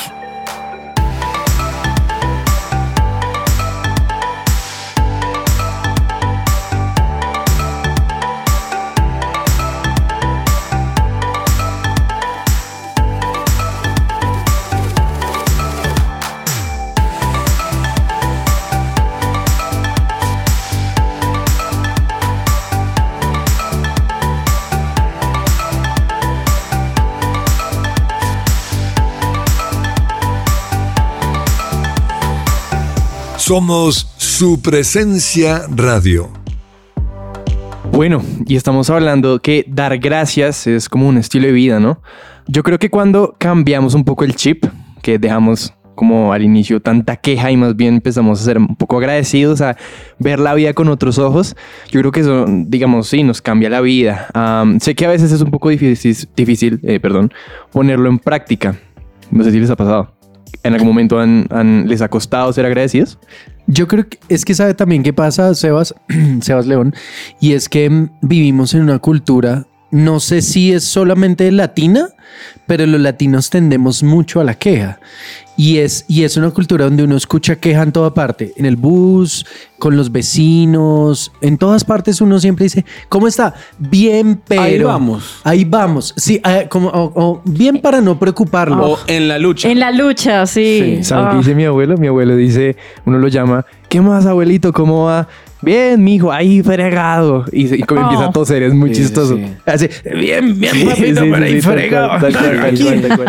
Somos 33.46 34.08
su 34.16 34.62
presencia 34.62 35.66
radio. 35.68 36.30
Bueno, 37.92 38.22
y 38.46 38.56
estamos 38.56 38.88
hablando 38.88 39.38
que 39.38 39.66
dar 39.68 39.98
gracias 39.98 40.66
es 40.66 40.88
como 40.88 41.06
un 41.06 41.18
estilo 41.18 41.48
de 41.48 41.52
vida, 41.52 41.78
¿no? 41.78 42.00
Yo 42.46 42.62
creo 42.62 42.78
que 42.78 42.88
cuando 42.88 43.36
cambiamos 43.36 43.92
un 43.92 44.02
poco 44.02 44.24
el 44.24 44.34
chip, 44.34 44.64
que 45.02 45.18
dejamos 45.18 45.74
como 45.94 46.32
al 46.32 46.42
inicio 46.42 46.80
tanta 46.80 47.16
queja 47.16 47.50
y 47.50 47.58
más 47.58 47.76
bien 47.76 47.96
empezamos 47.96 48.40
a 48.40 48.44
ser 48.44 48.56
un 48.56 48.76
poco 48.76 48.96
agradecidos, 48.96 49.60
a 49.60 49.76
ver 50.18 50.40
la 50.40 50.54
vida 50.54 50.72
con 50.72 50.88
otros 50.88 51.18
ojos, 51.18 51.54
yo 51.90 52.00
creo 52.00 52.12
que 52.12 52.20
eso, 52.20 52.46
digamos, 52.48 53.08
sí, 53.08 53.24
nos 53.24 53.42
cambia 53.42 53.68
la 53.68 53.82
vida. 53.82 54.26
Sé 54.80 54.94
que 54.94 55.04
a 55.04 55.10
veces 55.10 55.32
es 55.32 55.42
un 55.42 55.50
poco 55.50 55.68
difícil, 55.68 56.16
difícil 56.34 56.80
eh, 56.82 56.98
perdón, 56.98 57.30
ponerlo 57.72 58.08
en 58.08 58.18
práctica. 58.18 58.74
No 59.30 59.44
sé 59.44 59.50
si 59.50 59.60
les 59.60 59.68
ha 59.68 59.76
pasado. 59.76 60.13
¿En 60.62 60.72
algún 60.74 60.88
momento 60.88 61.18
han- 61.18 61.84
les 61.88 62.00
ha 62.02 62.08
costado 62.08 62.52
ser 62.52 62.66
agradecidos? 62.66 63.18
Yo 63.66 63.88
creo 63.88 64.08
que 64.08 64.18
es 64.28 64.44
que 64.44 64.54
sabe 64.54 64.74
también 64.74 65.02
qué 65.02 65.12
pasa, 65.12 65.54
Sebas, 65.54 65.94
Sebas 66.40 66.66
León, 66.66 66.94
y 67.40 67.52
es 67.52 67.68
que 67.68 68.08
vivimos 68.20 68.74
en 68.74 68.82
una 68.82 68.98
cultura, 68.98 69.66
no 69.90 70.20
sé 70.20 70.42
si 70.42 70.72
es 70.72 70.84
solamente 70.84 71.50
latina, 71.52 72.08
pero 72.66 72.86
los 72.86 73.00
latinos 73.00 73.50
tendemos 73.50 74.02
mucho 74.02 74.40
a 74.40 74.44
la 74.44 74.54
queja. 74.54 74.98
Y 75.56 75.78
es, 75.78 76.04
y 76.08 76.24
es 76.24 76.36
una 76.36 76.50
cultura 76.50 76.84
donde 76.84 77.04
uno 77.04 77.16
escucha 77.16 77.56
queja 77.56 77.82
en 77.82 77.92
toda 77.92 78.12
parte, 78.12 78.52
en 78.56 78.66
el 78.66 78.74
bus, 78.74 79.46
con 79.78 79.96
los 79.96 80.10
vecinos, 80.10 81.30
en 81.40 81.58
todas 81.58 81.84
partes 81.84 82.20
uno 82.20 82.40
siempre 82.40 82.64
dice, 82.64 82.84
¿cómo 83.08 83.28
está? 83.28 83.54
Bien, 83.78 84.40
pero... 84.48 84.62
Ahí 84.62 84.78
vamos. 84.82 85.40
Ahí 85.44 85.64
vamos. 85.64 86.12
Sí, 86.16 86.40
ah, 86.42 86.62
como, 86.68 86.88
o- 86.88 87.12
o 87.14 87.42
bien 87.44 87.78
para 87.80 88.00
no 88.00 88.18
preocuparlo. 88.18 88.84
O 88.92 88.98
en 89.06 89.28
la 89.28 89.38
lucha. 89.38 89.70
En 89.70 89.78
la 89.78 89.90
lucha, 89.92 90.44
sí. 90.46 90.98
¿Saben 91.02 91.26
Ah. 91.26 91.30
qué 91.32 91.36
dice 91.38 91.54
mi 91.54 91.64
abuelo? 91.64 91.96
Mi 91.98 92.08
abuelo 92.08 92.34
dice, 92.36 92.76
uno 93.04 93.18
lo 93.18 93.28
llama, 93.28 93.64
¿qué 93.88 94.00
más 94.00 94.26
abuelito? 94.26 94.72
¿Cómo 94.72 95.04
va? 95.04 95.28
Bien, 95.62 96.02
mijo, 96.04 96.30
ahí 96.30 96.62
fregado. 96.62 97.46
Y, 97.50 97.74
y 97.76 97.82
como 97.84 98.00
Oh. 98.02 98.04
empieza 98.04 98.26
a 98.26 98.32
toser, 98.32 98.62
es 98.64 98.74
muy 98.74 98.90
Sí, 98.90 98.96
sí, 98.96 99.02
chistoso. 99.02 99.36
sí. 99.36 99.46
Así, 99.64 99.88
bien, 100.14 100.60
bien, 100.60 100.74
Sí, 100.74 100.84
papito, 100.84 101.06
sí, 101.22 101.30
pero 101.32 101.36
sí, 101.36 101.42
ahí 101.42 101.54
sí, 101.54 101.60
fregado. 101.62 102.18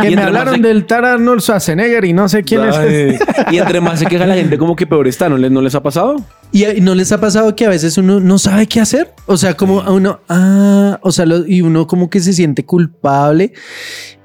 Y 0.10 0.13
hablaron 0.15 0.62
del 0.62 0.86
tal 0.86 1.05
Arnold 1.05 1.39
Schwarzenegger 1.41 2.03
y 2.03 2.12
no 2.15 2.27
sé 2.29 2.43
quién 2.43 2.62
es. 2.63 2.75
Y 3.51 3.57
entre 3.57 3.79
más 3.81 4.00
se 4.00 4.05
queja 4.07 4.25
la 4.25 4.34
gente, 4.36 4.57
como 4.57 4.75
que 4.75 4.88
peor 4.88 5.07
está, 5.07 5.29
¿no 5.29 5.38
les, 5.38 5.51
no 5.51 5.62
les 5.62 5.75
ha 5.75 5.84
pasado? 5.84 6.15
Y 6.51 6.65
y 6.65 6.81
no 6.81 6.95
les 6.95 7.12
ha 7.12 7.19
pasado 7.22 7.55
que 7.55 7.65
a 7.65 7.69
veces 7.69 7.98
uno 7.98 8.19
no 8.19 8.39
sabe 8.39 8.65
qué 8.67 8.79
hacer. 8.79 9.13
O 9.27 9.38
sea, 9.38 9.55
como 9.55 9.81
a 9.81 9.91
uno, 9.91 10.19
ah, 10.29 11.00
o 11.03 11.12
sea, 11.12 11.25
lo- 11.25 11.45
y 11.45 11.62
uno 11.62 11.86
como 11.86 12.10
que 12.10 12.19
se 12.22 12.34
siente 12.34 12.65
culpable. 12.65 13.53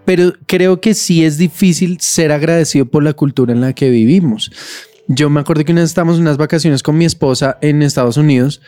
Pero 0.07 0.33
creo 0.47 0.81
que 0.81 0.95
sí 0.95 1.25
es 1.25 1.37
difícil 1.37 1.99
ser 2.01 2.33
agradecido 2.33 2.87
por 2.87 3.03
la 3.03 3.13
cultura 3.13 3.53
en 3.53 3.61
la 3.61 3.75
que 3.75 3.91
vivimos. 3.91 4.51
Yo 5.13 5.29
me 5.29 5.41
acuerdo 5.41 5.65
que 5.65 5.73
una 5.73 5.81
vez 5.83 5.91
estábamos 5.91 6.17
en 6.17 6.23
unas 6.23 6.37
vacaciones 6.37 6.83
con 6.83 6.97
mi 6.97 7.05
esposa 7.05 7.59
en 7.61 7.83
Estados 7.83 8.17
Unidos 8.17 8.61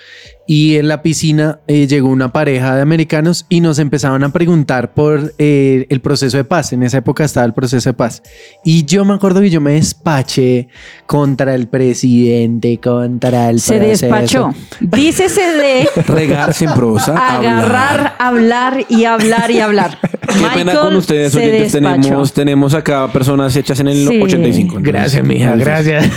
y 0.46 0.76
en 0.76 0.88
la 0.88 1.02
piscina 1.02 1.60
eh, 1.68 1.86
llegó 1.86 2.08
una 2.08 2.32
pareja 2.32 2.74
de 2.76 2.82
americanos 2.82 3.46
y 3.48 3.60
nos 3.60 3.78
empezaban 3.78 4.24
a 4.24 4.32
preguntar 4.32 4.92
por 4.92 5.32
eh, 5.38 5.86
el 5.88 6.00
proceso 6.00 6.36
de 6.36 6.44
paz. 6.44 6.72
En 6.72 6.82
esa 6.82 6.98
época 6.98 7.24
estaba 7.24 7.46
el 7.46 7.52
proceso 7.54 7.88
de 7.90 7.94
paz. 7.94 8.22
Y 8.64 8.84
yo 8.84 9.04
me 9.04 9.14
acuerdo 9.14 9.40
que 9.40 9.50
yo 9.50 9.60
me 9.60 9.72
despaché 9.74 10.68
contra 11.06 11.54
el 11.54 11.68
presidente, 11.68 12.78
contra 12.82 13.50
el 13.50 13.60
Se 13.60 13.76
proceso. 13.78 14.06
despachó. 14.06 14.54
Dícese 14.80 15.40
de 15.42 15.88
Regarse 16.06 16.64
en 16.64 16.74
prosa. 16.74 17.16
agarrar, 17.36 18.14
hablar 18.18 18.84
y 18.88 19.04
hablar 19.04 19.50
y 19.50 19.60
hablar. 19.60 19.98
Qué 20.00 20.46
pena 20.54 20.74
con 20.74 20.96
ustedes, 20.96 21.34
oyentes. 21.34 21.72
Tenemos, 21.72 22.32
tenemos 22.32 22.74
acá 22.74 23.10
personas 23.12 23.54
hechas 23.56 23.78
en 23.80 23.88
el 23.88 24.08
Sí. 24.08 24.20
85. 24.20 24.76
entonces- 24.78 24.92
Gracias, 24.92 25.24
mija, 25.24 25.54
gracias. 25.56 26.10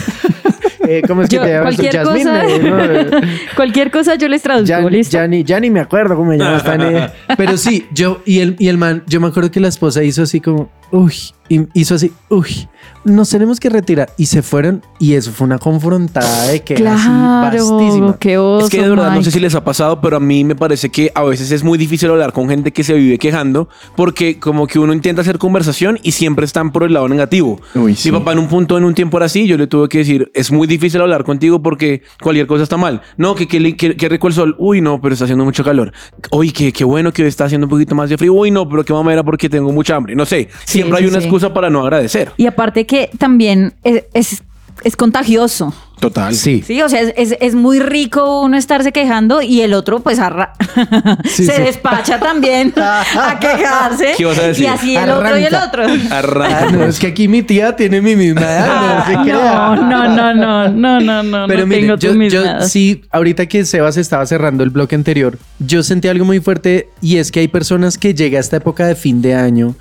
Eh, 0.87 1.01
¿Cómo 1.07 1.21
es 1.21 1.29
que 1.29 1.35
Yo, 1.37 1.41
te 1.41 1.49
llamas? 1.49 1.75
cualquier 1.75 1.93
Jasmine, 2.05 2.23
cosa, 2.23 2.45
eh, 2.47 2.59
no, 2.59 3.27
cualquier 3.55 3.91
cosa 3.91 4.15
yo 4.15 4.27
les 4.27 4.41
traduzco, 4.41 4.67
ya, 4.67 4.79
¿listo? 4.81 5.17
ya 5.17 5.27
ni, 5.27 5.43
ya 5.43 5.59
ni 5.59 5.69
me 5.69 5.79
acuerdo 5.79 6.15
cómo 6.15 6.31
me 6.31 6.37
llamas. 6.37 6.63
tan. 6.63 7.11
Pero 7.37 7.57
sí, 7.57 7.85
yo 7.91 8.21
y 8.25 8.39
el, 8.39 8.55
y 8.59 8.67
el 8.67 8.77
man, 8.77 9.03
yo 9.07 9.19
me 9.19 9.27
acuerdo 9.27 9.51
que 9.51 9.59
la 9.59 9.67
esposa 9.67 10.03
hizo 10.03 10.23
así 10.23 10.41
como, 10.41 10.69
uy, 10.95 11.13
y 11.47 11.61
hizo 11.79 11.93
así, 11.95 12.11
uy, 12.29 12.67
nos 13.03 13.29
tenemos 13.29 13.59
que 13.59 13.69
retirar. 13.69 14.09
Y 14.17 14.25
se 14.25 14.41
fueron 14.41 14.81
y 14.97 15.13
eso 15.13 15.31
fue 15.31 15.45
una 15.45 15.59
confrontada 15.59 16.47
de 16.47 16.61
que 16.63 16.73
Claro, 16.73 17.51
vastísima. 17.77 18.17
qué 18.19 18.37
oso, 18.39 18.65
Es 18.65 18.71
que 18.71 18.81
de 18.81 18.89
verdad 18.89 19.13
no 19.13 19.21
sé 19.23 19.29
si 19.31 19.39
les 19.39 19.53
ha 19.53 19.63
pasado, 19.63 20.01
pero 20.01 20.17
a 20.17 20.19
mí 20.19 20.43
me 20.43 20.55
parece 20.55 20.89
que 20.89 21.11
a 21.13 21.23
veces 21.23 21.51
es 21.51 21.63
muy 21.63 21.77
difícil 21.77 22.09
hablar 22.09 22.33
con 22.33 22.49
gente 22.49 22.71
que 22.73 22.83
se 22.83 22.93
vive 22.95 23.19
quejando 23.19 23.69
porque 23.95 24.39
como 24.39 24.65
que 24.65 24.79
uno 24.79 24.91
intenta 24.93 25.21
hacer 25.21 25.37
conversación 25.37 25.99
y 26.01 26.13
siempre 26.13 26.45
están 26.45 26.71
por 26.71 26.83
el 26.83 26.93
lado 26.93 27.07
negativo. 27.09 27.59
Uy, 27.75 27.95
sí. 27.95 28.11
Mi 28.11 28.17
papá 28.17 28.31
en 28.33 28.39
un 28.39 28.47
punto, 28.47 28.77
en 28.77 28.83
un 28.83 28.95
tiempo 28.95 29.17
era 29.17 29.27
así, 29.27 29.45
yo 29.45 29.57
le 29.57 29.67
tuve 29.67 29.87
que 29.87 29.99
decir, 29.99 30.31
es 30.33 30.51
muy 30.51 30.65
difícil 30.67 30.99
hablar 31.01 31.23
contigo 31.23 31.61
porque 31.61 32.01
cualquier 32.23 32.47
cosa 32.47 32.63
está 32.63 32.77
mal. 32.77 33.01
No, 33.17 33.35
que, 33.35 33.47
que, 33.47 33.75
que- 33.77 33.95
que 33.95 34.09
rico 34.09 34.27
el 34.27 34.33
sol. 34.33 34.55
Uy, 34.57 34.81
no, 34.81 34.99
pero 34.99 35.13
está 35.13 35.25
haciendo 35.25 35.45
mucho 35.45 35.63
calor. 35.63 35.91
Uy, 36.31 36.51
que, 36.51 36.73
qué 36.73 36.83
bueno 36.83 37.11
que 37.13 37.21
hoy 37.21 37.27
está 37.27 37.45
haciendo 37.45 37.65
un 37.65 37.69
poquito 37.71 37.93
más 37.93 38.09
de 38.09 38.17
frío. 38.17 38.33
Uy, 38.33 38.49
no, 38.51 38.67
pero 38.67 38.83
qué 38.83 38.93
mamera 38.93 39.23
porque 39.23 39.47
tengo 39.49 39.71
mucha 39.71 39.95
hambre. 39.95 40.15
No 40.15 40.25
sé, 40.25 40.49
Sí, 40.65 40.83
siempre 40.85 41.03
hay 41.03 41.09
una 41.09 41.19
sí. 41.19 41.25
excusa 41.25 41.53
para 41.53 41.69
no 41.69 41.81
agradecer. 41.81 42.31
Y 42.37 42.45
aparte 42.47 42.85
que 42.85 43.09
también 43.17 43.73
es, 43.83 44.03
es, 44.13 44.43
es 44.83 44.95
contagioso. 44.95 45.73
Total. 45.99 46.35
Sí. 46.35 46.61
Sí, 46.67 46.81
o 46.81 46.89
sea, 46.89 46.99
es, 46.99 47.13
es- 47.15 47.37
es 47.39 47.55
muy 47.55 47.79
rico 47.79 48.41
uno 48.41 48.57
estarse 48.57 48.91
quejando 48.91 49.41
y 49.41 49.61
el 49.61 49.73
otro 49.73 50.01
pues 50.01 50.19
arra- 50.19 50.51
Sí, 51.23 51.45
se 51.45 51.55
sí. 51.55 51.61
despacha 51.61 52.19
también 52.19 52.73
a 52.75 53.37
quejarse. 53.39 54.13
¿Qué 54.17 54.25
vas 54.25 54.37
a 54.37 54.47
decir? 54.47 54.65
Y 54.65 54.67
así 54.67 54.95
el 54.97 55.09
otro 55.09 55.37
y 55.39 55.43
el 55.45 55.55
otro. 55.55 55.83
Arranca. 56.11 56.59
Ah, 56.67 56.71
no, 56.71 56.83
es 56.83 56.99
que 56.99 57.07
aquí 57.07 57.29
mi 57.29 57.43
tía 57.43 57.77
tiene 57.77 58.01
mi 58.01 58.17
misma 58.17 58.41
edad. 58.41 59.07
No. 59.25 59.39
Ah, 59.39 59.75
No, 59.79 60.07
no, 60.09 60.33
no, 60.33 60.67
no, 60.69 60.99
no, 60.99 61.23
no, 61.23 61.47
Pero 61.47 61.61
no 61.61 61.67
mire, 61.67 61.81
tengo 61.83 61.95
yo, 61.95 62.11
tu 62.11 62.17
misma 62.17 62.39
yo 62.39 62.43
edad. 62.45 62.67
sí, 62.67 63.01
ahorita 63.11 63.45
que 63.45 63.63
Sebas 63.63 63.95
estaba 63.95 64.25
cerrando 64.25 64.65
el 64.65 64.71
bloque 64.71 64.95
anterior, 64.95 65.39
yo 65.59 65.81
sentí 65.81 66.09
algo 66.09 66.25
muy 66.25 66.41
fuerte 66.41 66.89
y 67.01 67.17
es 67.17 67.31
que 67.31 67.39
hay 67.39 67.47
personas 67.47 67.97
que 67.97 68.13
llega 68.13 68.37
a 68.37 68.41
esta 68.41 68.57
época 68.57 68.85
de 68.85 68.95
fin 68.95 69.21
de 69.21 69.33
año 69.33 69.75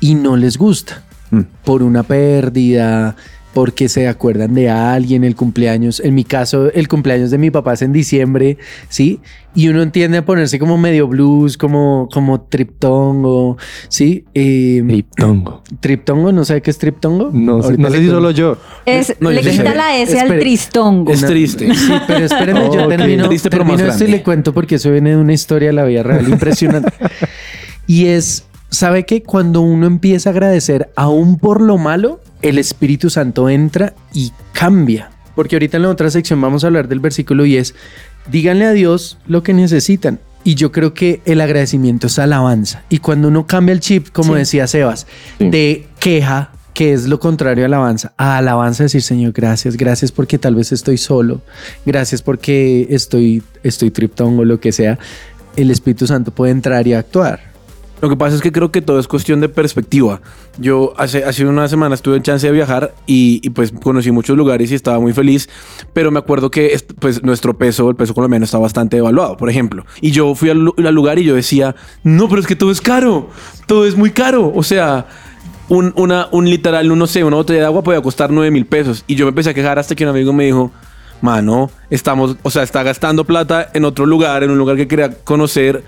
y 0.00 0.14
no 0.14 0.36
les 0.36 0.56
gusta 0.58 1.02
Mm. 1.30 1.40
por 1.64 1.82
una 1.82 2.04
pérdida, 2.04 3.16
porque 3.52 3.88
se 3.88 4.06
acuerdan 4.06 4.54
de 4.54 4.68
alguien, 4.70 5.24
el 5.24 5.34
cumpleaños. 5.34 5.98
En 5.98 6.14
mi 6.14 6.22
caso, 6.22 6.70
el 6.72 6.86
cumpleaños 6.88 7.30
de 7.32 7.38
mi 7.38 7.50
papá 7.50 7.72
es 7.72 7.82
en 7.82 7.92
diciembre, 7.92 8.58
¿sí? 8.88 9.18
Y 9.56 9.66
uno 9.68 9.82
entiende 9.82 10.18
a 10.18 10.24
ponerse 10.24 10.58
como 10.60 10.78
medio 10.78 11.08
blues, 11.08 11.56
como, 11.56 12.08
como 12.12 12.42
triptongo, 12.42 13.56
¿sí? 13.88 14.24
Eh, 14.34 14.82
Triptongo. 14.86 15.62
Triptongo, 15.80 16.30
¿no 16.30 16.44
sabe 16.44 16.62
qué 16.62 16.70
es 16.70 16.78
triptongo? 16.78 17.30
No, 17.32 17.54
Ahorita 17.54 17.82
no 17.82 17.90
sé 17.90 17.96
le 17.98 18.04
si 18.04 18.10
solo 18.10 18.30
yo. 18.30 18.56
Es, 18.84 19.16
No, 19.18 19.30
le 19.30 19.42
yo 19.42 19.50
quita 19.50 19.70
sé. 19.70 19.74
la 19.76 19.96
S 19.96 20.20
al 20.20 20.38
tristongo. 20.38 21.10
Es 21.10 21.24
triste. 21.24 21.74
Sí, 21.74 21.92
pero 22.06 22.24
espéreme, 22.26 22.66
yo 22.72 22.86
termino, 22.88 23.26
Triste, 23.28 23.50
pero 23.50 23.64
termino 23.64 23.88
esto 23.90 24.04
y 24.04 24.08
le 24.08 24.22
cuento 24.22 24.52
porque 24.54 24.76
eso 24.76 24.92
viene 24.92 25.10
de 25.10 25.16
una 25.16 25.32
historia 25.32 25.68
de 25.70 25.72
la 25.74 25.84
vida 25.84 26.02
real 26.04 26.28
impresionante. 26.28 26.92
y 27.88 28.06
es, 28.06 28.44
¿sabe 28.76 29.06
que 29.06 29.22
Cuando 29.22 29.62
uno 29.62 29.86
empieza 29.86 30.28
a 30.28 30.32
agradecer 30.32 30.90
aún 30.96 31.38
por 31.38 31.60
lo 31.62 31.78
malo, 31.78 32.20
el 32.42 32.58
Espíritu 32.58 33.08
Santo 33.08 33.48
entra 33.48 33.94
y 34.12 34.32
cambia. 34.52 35.10
Porque 35.34 35.56
ahorita 35.56 35.78
en 35.78 35.84
la 35.84 35.88
otra 35.90 36.10
sección 36.10 36.40
vamos 36.40 36.62
a 36.62 36.66
hablar 36.66 36.86
del 36.86 37.00
versículo 37.00 37.46
y 37.46 37.56
es, 37.56 37.74
díganle 38.30 38.66
a 38.66 38.72
Dios 38.72 39.18
lo 39.26 39.42
que 39.42 39.54
necesitan. 39.54 40.20
Y 40.44 40.54
yo 40.56 40.72
creo 40.72 40.92
que 40.94 41.22
el 41.24 41.40
agradecimiento 41.40 42.06
es 42.06 42.18
alabanza. 42.18 42.82
Y 42.90 42.98
cuando 42.98 43.28
uno 43.28 43.46
cambia 43.46 43.72
el 43.72 43.80
chip, 43.80 44.08
como 44.12 44.34
Sí. 44.34 44.40
decía 44.40 44.66
Sebas, 44.66 45.06
Sí. 45.38 45.48
de 45.50 45.86
queja, 45.98 46.50
que 46.74 46.92
es 46.92 47.06
lo 47.06 47.18
contrario 47.18 47.64
a 47.64 47.66
alabanza, 47.68 48.12
a 48.18 48.36
alabanza 48.36 48.82
decir, 48.82 49.00
Señor, 49.02 49.32
gracias, 49.32 49.76
gracias 49.78 50.12
porque 50.12 50.38
tal 50.38 50.54
vez 50.54 50.70
estoy 50.72 50.98
solo, 50.98 51.40
gracias 51.86 52.20
porque 52.20 52.86
estoy, 52.90 53.42
estoy 53.62 53.90
triptón 53.90 54.38
o 54.38 54.44
lo 54.44 54.60
que 54.60 54.72
sea, 54.72 54.98
el 55.56 55.70
Espíritu 55.70 56.06
Santo 56.06 56.30
puede 56.30 56.52
entrar 56.52 56.86
y 56.86 56.92
actuar. 56.92 57.55
Lo 58.00 58.08
que 58.10 58.16
pasa 58.16 58.36
es 58.36 58.42
que 58.42 58.52
creo 58.52 58.70
que 58.70 58.82
todo 58.82 58.98
es 58.98 59.08
cuestión 59.08 59.40
de 59.40 59.48
perspectiva. 59.48 60.20
Yo 60.58 60.92
hace, 60.98 61.24
hace 61.24 61.46
una 61.46 61.66
semana 61.68 61.94
estuve 61.94 62.16
en 62.16 62.22
chance 62.22 62.46
de 62.46 62.52
viajar 62.52 62.94
y, 63.06 63.48
pues 63.50 63.72
conocí 63.72 64.10
muchos 64.10 64.36
lugares 64.36 64.70
y 64.70 64.74
estaba 64.74 65.00
muy 65.00 65.12
feliz, 65.12 65.48
pero 65.92 66.10
me 66.10 66.18
acuerdo 66.18 66.50
que 66.50 66.78
pues 66.98 67.22
nuestro 67.22 67.56
peso, 67.56 67.88
el 67.88 67.96
peso 67.96 68.14
colombiano 68.14 68.44
está 68.44 68.58
bastante 68.58 68.96
devaluado, 68.96 69.36
por 69.36 69.48
ejemplo. 69.48 69.86
Y 70.00 70.10
yo 70.10 70.34
fui 70.34 70.50
al 70.50 70.58
lugar 70.58 71.18
y 71.18 71.24
yo 71.24 71.34
decía, 71.34 71.74
no, 72.04 72.28
pero 72.28 72.40
es 72.40 72.46
que 72.46 72.56
todo 72.56 72.70
es 72.70 72.80
caro, 72.80 73.30
todo 73.66 73.86
es 73.86 73.96
muy 73.96 74.10
caro. 74.10 74.52
O 74.54 74.62
sea, 74.62 75.06
un, 75.68 75.92
una, 75.96 76.28
un 76.32 76.48
literal, 76.48 76.96
no 76.96 77.06
sé, 77.06 77.24
una 77.24 77.36
botella 77.36 77.60
de 77.60 77.66
agua 77.66 77.82
podía 77.82 78.00
costar 78.02 78.30
9 78.30 78.50
mil 78.50 78.66
pesos. 78.66 79.04
Y 79.06 79.14
yo 79.14 79.24
me 79.24 79.30
empecé 79.30 79.50
a 79.50 79.54
quejar 79.54 79.78
hasta 79.78 79.94
que 79.94 80.04
un 80.04 80.10
amigo 80.10 80.32
me 80.32 80.44
dijo, 80.44 80.70
mano, 81.20 81.70
estamos, 81.90 82.36
o 82.42 82.50
sea, 82.50 82.62
está 82.62 82.82
gastando 82.82 83.24
plata 83.24 83.70
en 83.74 83.84
otro 83.84 84.06
lugar, 84.06 84.42
en 84.42 84.50
un 84.50 84.58
lugar 84.58 84.76
que 84.76 84.86
quería 84.86 85.10
conocer, 85.24 85.82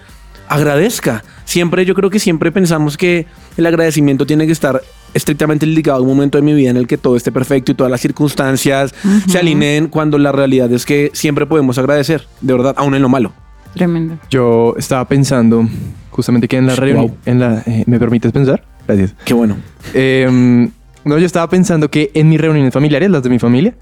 agradezca. 0.48 1.22
Siempre, 1.44 1.84
yo 1.84 1.94
creo 1.94 2.10
que 2.10 2.18
siempre 2.18 2.52
pensamos 2.52 2.96
que 2.96 3.26
el 3.56 3.66
agradecimiento 3.66 4.26
tiene 4.26 4.46
que 4.46 4.52
estar 4.52 4.80
estrictamente 5.14 5.64
ligado 5.66 5.98
a 5.98 6.02
un 6.02 6.08
momento 6.08 6.36
de 6.38 6.42
mi 6.42 6.52
vida 6.52 6.70
en 6.70 6.76
el 6.76 6.86
que 6.86 6.98
todo 6.98 7.16
esté 7.16 7.32
perfecto 7.32 7.72
y 7.72 7.74
todas 7.74 7.90
las 7.90 8.00
circunstancias 8.00 8.94
se 9.26 9.38
alineen 9.38 9.88
cuando 9.88 10.18
la 10.18 10.32
realidad 10.32 10.70
es 10.72 10.84
que 10.84 11.10
siempre 11.14 11.46
podemos 11.46 11.78
agradecer, 11.78 12.26
de 12.40 12.52
verdad, 12.52 12.74
aún 12.76 12.94
en 12.94 13.02
lo 13.02 13.08
malo. 13.08 13.32
Tremendo. 13.74 14.18
Yo 14.30 14.74
estaba 14.76 15.06
pensando 15.06 15.66
justamente 16.10 16.48
que 16.48 16.56
en 16.56 16.66
la 16.66 16.74
reunión, 16.76 17.06
Wow. 17.08 17.16
en 17.26 17.38
la, 17.40 17.62
eh, 17.66 17.84
¿me 17.86 17.98
permites 17.98 18.32
pensar? 18.32 18.64
Gracias. 18.86 19.14
Qué 19.24 19.34
bueno. 19.34 19.56
Eh, 19.94 20.68
no, 21.04 21.18
yo 21.18 21.24
estaba 21.26 21.48
pensando 21.48 21.90
que 21.90 22.10
en 22.14 22.28
mis 22.28 22.40
reuniones 22.40 22.72
familiares, 22.74 23.10
las 23.10 23.22
de 23.22 23.30
mi 23.30 23.38
familia, 23.38 23.74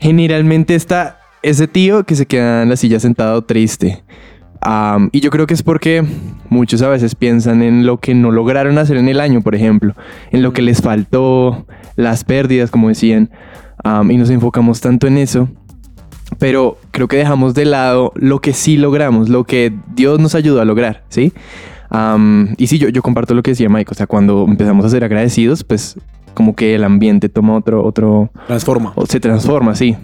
generalmente 0.00 0.74
está 0.74 1.20
ese 1.42 1.68
tío 1.68 2.04
que 2.04 2.16
se 2.16 2.26
queda 2.26 2.62
en 2.62 2.68
la 2.70 2.76
silla 2.76 2.98
sentado 3.00 3.42
triste. 3.42 4.02
Am, 4.60 5.08
y 5.12 5.20
yo 5.20 5.30
creo 5.30 5.46
que 5.46 5.54
es 5.54 5.62
porque 5.62 6.04
muchos 6.50 6.82
a 6.82 6.88
veces 6.88 7.14
piensan 7.14 7.62
en 7.62 7.86
lo 7.86 7.98
que 7.98 8.14
no 8.14 8.30
lograron 8.30 8.78
hacer 8.78 8.96
en 8.96 9.08
el 9.08 9.20
año, 9.20 9.40
por 9.40 9.54
ejemplo, 9.54 9.94
en 10.32 10.42
lo 10.42 10.52
que 10.52 10.62
les 10.62 10.82
faltó, 10.82 11.66
las 11.96 12.24
pérdidas, 12.24 12.70
como 12.70 12.88
decían, 12.88 13.30
am, 13.84 14.10
y 14.10 14.16
nos 14.16 14.30
enfocamos 14.30 14.80
tanto 14.80 15.06
en 15.06 15.18
eso. 15.18 15.48
Pero 16.38 16.76
creo 16.90 17.08
que 17.08 17.16
dejamos 17.16 17.54
de 17.54 17.64
lado 17.64 18.12
lo 18.14 18.40
que 18.40 18.52
sí 18.52 18.76
logramos, 18.76 19.28
lo 19.28 19.44
que 19.44 19.72
Dios 19.94 20.20
nos 20.20 20.34
ayudó 20.34 20.60
a 20.60 20.64
lograr, 20.64 21.04
¿sí? 21.08 21.32
Am, 21.90 22.54
y 22.58 22.66
sí, 22.66 22.78
yo, 22.78 22.88
yo 22.90 23.00
comparto 23.02 23.34
lo 23.34 23.42
que 23.42 23.52
decía 23.52 23.68
Mike, 23.68 23.92
o 23.92 23.94
sea, 23.94 24.06
cuando 24.06 24.44
empezamos 24.46 24.84
a 24.84 24.90
ser 24.90 25.04
agradecidos, 25.04 25.64
pues 25.64 25.96
como 26.34 26.54
que 26.54 26.74
el 26.74 26.84
ambiente 26.84 27.28
toma 27.28 27.56
otro, 27.56 27.84
otro, 27.84 28.30
Transforma. 28.46 28.92
o 28.94 29.06
se 29.06 29.20
transforma, 29.20 29.74
sí. 29.74 29.96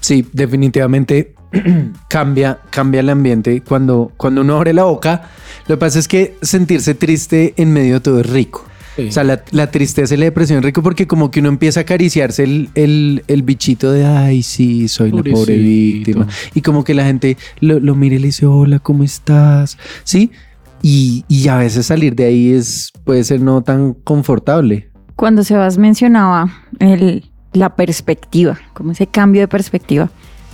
Sí, 0.00 0.26
definitivamente 0.32 1.34
cambia, 2.08 2.58
cambia 2.70 3.00
el 3.00 3.10
ambiente 3.10 3.62
cuando, 3.62 4.12
cuando 4.16 4.40
uno 4.40 4.56
abre 4.56 4.72
la 4.72 4.84
boca. 4.84 5.30
Lo 5.68 5.76
que 5.76 5.80
pasa 5.80 5.98
es 5.98 6.08
que 6.08 6.36
sentirse 6.42 6.94
triste 6.94 7.54
en 7.56 7.72
medio 7.72 7.94
de 7.94 8.00
todo 8.00 8.20
es 8.20 8.30
rico. 8.30 8.64
Sí. 8.96 9.08
O 9.08 9.12
sea, 9.12 9.24
la, 9.24 9.42
la 9.52 9.70
tristeza 9.70 10.14
y 10.14 10.18
la 10.18 10.24
depresión 10.26 10.58
es 10.58 10.64
rico 10.64 10.82
porque 10.82 11.06
como 11.06 11.30
que 11.30 11.40
uno 11.40 11.48
empieza 11.48 11.80
a 11.80 11.82
acariciarse 11.82 12.44
el, 12.44 12.68
el, 12.74 13.24
el 13.26 13.42
bichito 13.42 13.90
de, 13.90 14.04
ay, 14.04 14.42
sí, 14.42 14.86
soy 14.88 15.10
la 15.10 15.22
pobre 15.22 15.56
víctima. 15.56 16.26
Y 16.54 16.60
como 16.60 16.84
que 16.84 16.92
la 16.92 17.04
gente 17.04 17.38
lo, 17.60 17.80
lo 17.80 17.94
mira 17.94 18.16
y 18.16 18.18
le 18.18 18.26
dice, 18.26 18.44
hola, 18.44 18.80
¿cómo 18.80 19.02
estás? 19.02 19.78
Sí. 20.04 20.30
Y, 20.82 21.24
y 21.28 21.48
a 21.48 21.56
veces 21.56 21.86
salir 21.86 22.14
de 22.16 22.24
ahí 22.24 22.52
es, 22.52 22.90
puede 23.04 23.24
ser 23.24 23.40
no 23.40 23.62
tan 23.62 23.94
confortable. 23.94 24.90
Cuando 25.16 25.44
Sebas 25.44 25.78
mencionaba 25.78 26.52
el, 26.80 27.30
la 27.52 27.76
perspectiva, 27.76 28.58
como 28.74 28.92
ese 28.92 29.06
cambio 29.06 29.42
de 29.42 29.48
perspectiva, 29.48 30.10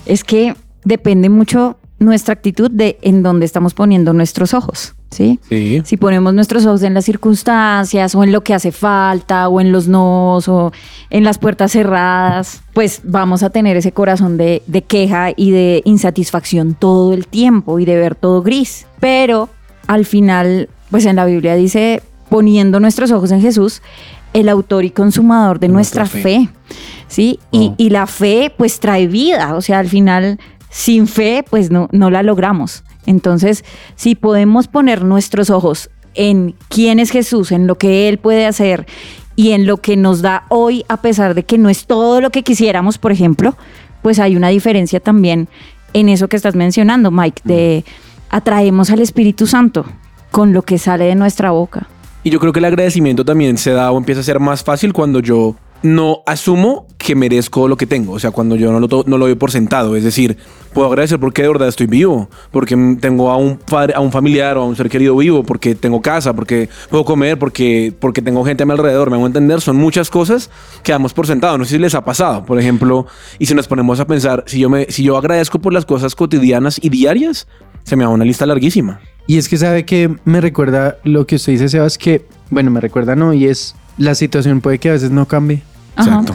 es 0.06 0.22
que 0.24 0.54
depende 0.84 1.28
mucho 1.28 1.78
nuestra 2.00 2.32
actitud 2.34 2.70
de 2.70 2.96
en 3.02 3.22
dónde 3.24 3.44
estamos 3.44 3.74
poniendo 3.74 4.12
nuestros 4.12 4.54
ojos, 4.54 4.94
¿sí? 5.10 5.40
Sí. 5.48 5.82
Si 5.84 5.96
ponemos 5.96 6.32
nuestros 6.32 6.64
ojos 6.64 6.84
en 6.84 6.94
las 6.94 7.04
circunstancias 7.04 8.14
o 8.14 8.22
en 8.22 8.30
lo 8.30 8.42
que 8.42 8.54
hace 8.54 8.70
falta 8.70 9.48
o 9.48 9.60
en 9.60 9.72
los 9.72 9.88
nos 9.88 10.48
o 10.48 10.72
en 11.10 11.24
las 11.24 11.38
puertas 11.38 11.72
cerradas, 11.72 12.62
pues 12.72 13.00
vamos 13.02 13.42
a 13.42 13.50
tener 13.50 13.76
ese 13.76 13.90
corazón 13.90 14.36
de, 14.36 14.62
de 14.68 14.82
queja 14.82 15.30
y 15.34 15.50
de 15.50 15.82
insatisfacción 15.84 16.74
todo 16.74 17.12
el 17.14 17.26
tiempo 17.26 17.80
y 17.80 17.84
de 17.84 17.96
ver 17.96 18.14
todo 18.14 18.42
gris. 18.42 18.86
Pero 19.00 19.48
al 19.88 20.04
final, 20.06 20.68
pues 20.92 21.04
en 21.04 21.16
la 21.16 21.24
Biblia 21.24 21.56
dice, 21.56 22.00
poniendo 22.28 22.78
nuestros 22.78 23.10
ojos 23.10 23.32
en 23.32 23.40
Jesús, 23.40 23.82
el 24.34 24.48
autor 24.48 24.84
y 24.84 24.90
consumador 24.90 25.58
de 25.58 25.66
nuestra, 25.68 26.02
Nuestra 26.02 26.20
fe. 26.22 26.46
fe. 26.46 26.74
¿sí? 27.08 27.40
Y, 27.50 27.70
Oh. 27.70 27.74
y 27.76 27.90
la 27.90 28.06
fe 28.06 28.52
pues 28.56 28.78
trae 28.78 29.08
vida, 29.08 29.56
o 29.56 29.62
sea, 29.62 29.80
al 29.80 29.88
final 29.88 30.38
sin 30.70 31.06
fe 31.06 31.44
pues 31.48 31.70
no, 31.70 31.88
no 31.92 32.10
la 32.10 32.22
logramos. 32.22 32.84
Entonces, 33.06 33.64
si 33.96 34.14
podemos 34.14 34.68
poner 34.68 35.04
nuestros 35.04 35.50
ojos 35.50 35.90
en 36.14 36.54
quién 36.68 36.98
es 36.98 37.10
Jesús, 37.10 37.52
en 37.52 37.66
lo 37.66 37.76
que 37.76 38.08
Él 38.08 38.18
puede 38.18 38.46
hacer 38.46 38.86
y 39.36 39.52
en 39.52 39.66
lo 39.66 39.78
que 39.78 39.96
nos 39.96 40.20
da 40.20 40.44
hoy, 40.48 40.84
a 40.88 40.98
pesar 40.98 41.34
de 41.34 41.44
que 41.44 41.58
no 41.58 41.68
es 41.68 41.86
todo 41.86 42.20
lo 42.20 42.30
que 42.30 42.42
quisiéramos, 42.42 42.98
por 42.98 43.12
ejemplo, 43.12 43.56
pues 44.02 44.18
hay 44.18 44.36
una 44.36 44.48
diferencia 44.48 45.00
también 45.00 45.48
en 45.92 46.08
eso 46.08 46.28
que 46.28 46.36
estás 46.36 46.54
mencionando, 46.54 47.10
Mike, 47.10 47.42
de 47.44 47.84
atraemos 48.30 48.90
al 48.90 49.00
Espíritu 49.00 49.46
Santo 49.46 49.86
con 50.30 50.52
lo 50.52 50.62
que 50.62 50.78
sale 50.78 51.04
de 51.04 51.14
nuestra 51.14 51.50
boca. 51.50 51.86
Y 52.24 52.30
yo 52.30 52.40
creo 52.40 52.52
que 52.52 52.58
el 52.58 52.64
agradecimiento 52.64 53.24
también 53.24 53.56
se 53.58 53.70
da 53.70 53.90
o 53.90 53.96
empieza 53.96 54.20
a 54.20 54.24
ser 54.24 54.40
más 54.40 54.62
fácil 54.62 54.92
cuando 54.92 55.20
yo 55.20 55.54
no 55.82 56.22
asumo 56.26 56.86
que 56.98 57.14
merezco 57.14 57.68
lo 57.68 57.76
que 57.76 57.86
tengo. 57.86 58.12
O 58.12 58.18
sea, 58.18 58.30
cuando 58.30 58.56
yo 58.56 58.72
no 58.72 58.80
lo, 58.80 59.04
no 59.06 59.18
lo 59.18 59.26
doy 59.26 59.34
por 59.34 59.50
sentado. 59.50 59.96
Es 59.96 60.04
decir, 60.04 60.36
puedo 60.72 60.88
agradecer 60.88 61.18
porque 61.18 61.42
de 61.42 61.48
verdad 61.48 61.68
estoy 61.68 61.86
vivo, 61.86 62.28
porque 62.50 62.76
tengo 63.00 63.30
a 63.30 63.36
un, 63.36 63.56
padre, 63.56 63.94
a 63.94 64.00
un 64.00 64.12
familiar 64.12 64.56
o 64.58 64.62
a 64.62 64.66
un 64.66 64.76
ser 64.76 64.88
querido 64.88 65.16
vivo, 65.16 65.42
porque 65.42 65.74
tengo 65.74 66.02
casa, 66.02 66.34
porque 66.34 66.68
puedo 66.90 67.04
comer, 67.04 67.38
porque, 67.38 67.92
porque 67.98 68.22
tengo 68.22 68.44
gente 68.44 68.62
a 68.62 68.66
mi 68.66 68.72
alrededor. 68.72 69.10
Me 69.10 69.16
hago 69.16 69.26
entender, 69.26 69.60
son 69.60 69.76
muchas 69.76 70.10
cosas 70.10 70.50
que 70.82 70.92
damos 70.92 71.14
por 71.14 71.26
sentado. 71.26 71.56
No 71.58 71.64
sé 71.64 71.76
si 71.76 71.78
les 71.78 71.94
ha 71.94 72.04
pasado, 72.04 72.44
por 72.44 72.58
ejemplo, 72.58 73.06
y 73.38 73.46
si 73.46 73.54
nos 73.54 73.68
ponemos 73.68 74.00
a 74.00 74.06
pensar, 74.06 74.44
si 74.46 74.58
yo, 74.58 74.68
me, 74.68 74.86
si 74.90 75.02
yo 75.02 75.16
agradezco 75.16 75.58
por 75.60 75.72
las 75.72 75.86
cosas 75.86 76.14
cotidianas 76.14 76.78
y 76.82 76.88
diarias, 76.88 77.46
se 77.84 77.96
me 77.96 78.04
da 78.04 78.10
una 78.10 78.24
lista 78.24 78.44
larguísima. 78.44 79.00
Y 79.26 79.36
es 79.36 79.48
que 79.48 79.58
sabe 79.58 79.84
que 79.84 80.14
me 80.24 80.40
recuerda 80.40 80.98
lo 81.04 81.26
que 81.26 81.36
usted 81.36 81.52
dice, 81.52 81.68
Sebas, 81.68 81.98
que, 81.98 82.24
bueno, 82.50 82.70
me 82.70 82.80
recuerda 82.80 83.14
no, 83.14 83.34
y 83.34 83.46
es 83.46 83.74
la 83.98 84.14
situación 84.14 84.60
puede 84.60 84.78
que 84.78 84.88
a 84.88 84.92
veces 84.92 85.10
no 85.10 85.26
cambie. 85.26 85.62
Exacto. 85.96 86.34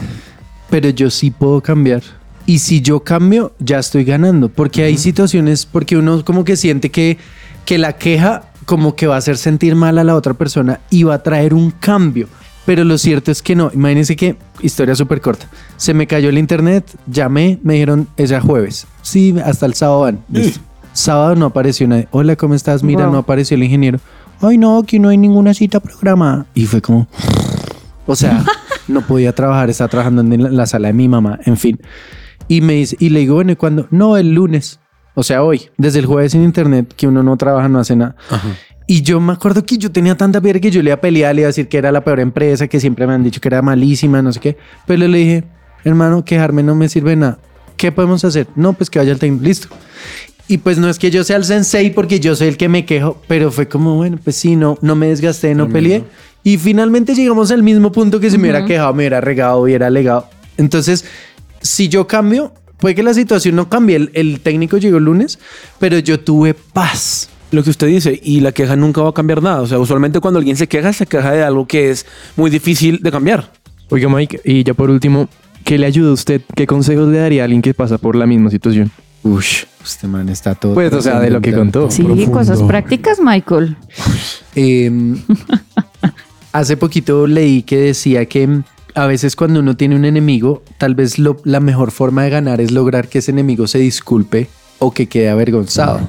pero 0.70 0.90
yo 0.90 1.08
sí 1.10 1.30
puedo 1.30 1.60
cambiar. 1.62 2.02
Y 2.46 2.58
si 2.58 2.82
yo 2.82 3.00
cambio, 3.00 3.52
ya 3.58 3.78
estoy 3.78 4.04
ganando, 4.04 4.50
porque 4.50 4.82
hay 4.82 4.98
situaciones, 4.98 5.64
porque 5.64 5.96
uno 5.96 6.22
como 6.24 6.44
que 6.44 6.56
siente 6.56 6.90
que, 6.90 7.16
que 7.64 7.78
la 7.78 7.94
queja 7.94 8.44
como 8.66 8.94
que 8.96 9.06
va 9.06 9.14
a 9.14 9.18
hacer 9.18 9.36
sentir 9.38 9.74
mal 9.76 9.96
a 9.98 10.04
la 10.04 10.14
otra 10.14 10.34
persona 10.34 10.80
y 10.90 11.04
va 11.04 11.14
a 11.14 11.22
traer 11.22 11.54
un 11.54 11.70
cambio. 11.70 12.28
Pero 12.66 12.82
lo 12.84 12.96
cierto 12.98 13.30
es 13.30 13.40
que 13.42 13.54
no. 13.54 13.70
Imagínense 13.74 14.16
que, 14.16 14.36
historia 14.62 14.94
súper 14.94 15.20
corta. 15.20 15.46
Se 15.76 15.92
me 15.94 16.06
cayó 16.06 16.28
el 16.30 16.38
internet, 16.38 16.84
llamé, 17.06 17.58
me 17.62 17.74
dijeron, 17.74 18.08
es 18.16 18.30
ya 18.30 18.40
jueves. 18.40 18.86
Sí, 19.02 19.34
hasta 19.44 19.66
el 19.66 19.74
sábado 19.74 20.00
van. 20.00 20.20
Listo. 20.30 20.60
Sábado 20.94 21.34
no 21.36 21.46
apareció 21.46 21.86
nadie. 21.88 22.08
Hola, 22.10 22.36
¿cómo 22.36 22.54
estás? 22.54 22.82
Mira, 22.82 23.04
Wow. 23.04 23.12
no 23.12 23.18
apareció 23.18 23.54
el 23.56 23.64
ingeniero. 23.64 24.00
Ay, 24.46 24.58
no, 24.58 24.78
aquí 24.78 24.98
no 24.98 25.08
hay 25.08 25.16
ninguna 25.16 25.54
cita 25.54 25.80
programada. 25.80 26.46
Y 26.54 26.66
fue 26.66 26.80
como... 26.82 27.08
O 28.06 28.16
sea, 28.16 28.44
no 28.88 29.00
podía 29.02 29.34
trabajar, 29.34 29.70
estaba 29.70 29.88
trabajando 29.88 30.20
en 30.22 30.42
la, 30.42 30.50
la 30.50 30.66
sala 30.66 30.88
de 30.88 30.94
mi 30.94 31.08
mamá, 31.08 31.38
en 31.44 31.56
fin. 31.56 31.80
Y 32.48 32.60
me 32.60 32.74
dice, 32.74 32.96
y 32.98 33.08
le 33.08 33.20
digo, 33.20 33.36
bueno, 33.36 33.52
¿y 33.52 33.56
cuándo? 33.56 33.86
No, 33.90 34.16
el 34.16 34.34
lunes. 34.34 34.80
O 35.14 35.22
sea, 35.22 35.42
hoy, 35.42 35.70
desde 35.78 36.00
el 36.00 36.06
jueves 36.06 36.34
en 36.34 36.42
internet, 36.42 36.92
que 36.96 37.06
uno 37.06 37.22
no 37.22 37.36
trabaja, 37.36 37.68
no 37.68 37.78
hace 37.78 37.96
nada. 37.96 38.16
Y 38.86 39.02
yo 39.02 39.20
me 39.20 39.32
acuerdo 39.32 39.64
que 39.64 39.78
yo 39.78 39.90
tenía 39.90 40.16
tanta 40.16 40.40
piedra 40.40 40.60
que 40.60 40.70
yo 40.70 40.82
le 40.82 40.90
iba 40.90 40.96
a 40.96 41.00
pelear, 41.00 41.34
le 41.34 41.42
iba 41.42 41.46
a 41.46 41.50
decir 41.50 41.68
que 41.68 41.78
era 41.78 41.90
la 41.90 42.04
peor 42.04 42.20
empresa, 42.20 42.68
que 42.68 42.80
siempre 42.80 43.06
me 43.06 43.14
han 43.14 43.22
dicho 43.22 43.40
que 43.40 43.48
era 43.48 43.62
malísima, 43.62 44.20
no 44.20 44.32
sé 44.32 44.40
qué. 44.40 44.58
Pero 44.86 45.06
le 45.06 45.18
dije, 45.18 45.44
hermano, 45.84 46.24
quejarme 46.24 46.62
no 46.62 46.74
me 46.74 46.88
sirve 46.88 47.16
nada. 47.16 47.38
¿Qué 47.76 47.92
podemos 47.92 48.24
hacer? 48.24 48.46
No, 48.56 48.72
pues 48.74 48.90
que 48.90 48.98
vaya 48.98 49.12
el 49.12 49.18
técnico. 49.18 49.44
Listo. 49.44 49.68
Y 50.46 50.58
pues 50.58 50.78
no 50.78 50.90
es 50.90 50.98
que 50.98 51.10
yo 51.10 51.24
sea 51.24 51.36
el 51.36 51.44
sensei 51.44 51.90
porque 51.90 52.20
yo 52.20 52.36
soy 52.36 52.48
el 52.48 52.56
que 52.56 52.68
me 52.68 52.84
quejo, 52.84 53.20
pero 53.26 53.50
fue 53.50 53.66
como, 53.66 53.96
bueno, 53.96 54.18
pues 54.22 54.36
sí, 54.36 54.56
no, 54.56 54.78
no 54.82 54.94
me 54.94 55.06
desgasté, 55.06 55.54
no 55.54 55.68
peleé. 55.68 56.04
Y 56.42 56.58
finalmente 56.58 57.14
llegamos 57.14 57.50
al 57.50 57.62
mismo 57.62 57.90
punto 57.90 58.20
que 58.20 58.30
si 58.30 58.36
me 58.36 58.44
hubiera 58.44 58.66
quejado, 58.66 58.92
me 58.92 59.04
hubiera 59.04 59.22
regado, 59.22 59.62
hubiera 59.62 59.86
alegado. 59.86 60.28
Entonces, 60.58 61.06
si 61.62 61.88
yo 61.88 62.06
cambio, 62.06 62.52
puede 62.76 62.94
que 62.94 63.02
la 63.02 63.14
situación 63.14 63.56
no 63.56 63.70
cambie. 63.70 63.96
El, 63.96 64.10
el 64.12 64.40
técnico 64.40 64.76
llegó 64.76 64.98
el 64.98 65.04
lunes, 65.04 65.38
pero 65.78 65.98
yo 65.98 66.20
tuve 66.20 66.52
paz. 66.52 67.30
Lo 67.50 67.62
que 67.62 67.70
usted 67.70 67.86
dice, 67.86 68.20
y 68.22 68.40
la 68.40 68.52
queja 68.52 68.76
nunca 68.76 69.00
va 69.00 69.10
a 69.10 69.14
cambiar 69.14 69.42
nada. 69.42 69.62
O 69.62 69.66
sea, 69.66 69.78
usualmente 69.78 70.20
cuando 70.20 70.38
alguien 70.38 70.56
se 70.56 70.66
queja, 70.66 70.92
se 70.92 71.06
queja 71.06 71.32
de 71.32 71.42
algo 71.42 71.66
que 71.66 71.90
es 71.90 72.04
muy 72.36 72.50
difícil 72.50 72.98
de 73.02 73.10
cambiar. 73.10 73.50
Oiga, 73.88 74.10
Mike, 74.10 74.42
y 74.44 74.64
ya 74.64 74.74
por 74.74 74.90
último, 74.90 75.28
¿qué 75.64 75.78
le 75.78 75.86
ayuda 75.86 76.10
a 76.10 76.14
usted? 76.14 76.42
¿Qué 76.54 76.66
consejos 76.66 77.08
le 77.08 77.18
daría 77.18 77.42
a 77.42 77.44
alguien 77.44 77.62
que 77.62 77.72
pasa 77.72 77.96
por 77.96 78.16
la 78.16 78.26
misma 78.26 78.50
situación? 78.50 78.90
Ush, 79.24 79.64
este 79.82 80.06
man 80.06 80.28
está 80.28 80.54
todo. 80.54 80.74
Pues, 80.74 80.92
o 80.92 81.00
sea, 81.02 81.18
de 81.18 81.30
lo 81.30 81.40
que 81.40 81.52
contó. 81.54 81.90
Sí, 81.90 82.04
cosas 82.30 82.62
prácticas, 82.62 83.18
Michael. 83.20 83.76
Eh, 84.54 84.90
hace 86.52 86.76
poquito 86.76 87.26
leí 87.26 87.62
que 87.62 87.76
decía 87.78 88.26
que 88.26 88.46
mm, 88.46 88.64
a 88.94 89.06
veces 89.06 89.34
cuando 89.34 89.60
uno 89.60 89.76
tiene 89.76 89.96
un 89.96 90.04
enemigo, 90.04 90.62
tal 90.78 90.94
vez 90.94 91.18
lo- 91.18 91.38
la 91.44 91.60
mejor 91.60 91.90
forma 91.90 92.22
de 92.24 92.30
ganar 92.30 92.60
es 92.60 92.70
lograr 92.70 93.08
que 93.08 93.18
ese 93.18 93.30
enemigo 93.32 93.66
se 93.66 93.78
disculpe 93.78 94.48
o 94.78 94.92
que 94.92 95.06
quede 95.08 95.30
avergonzado. 95.30 96.00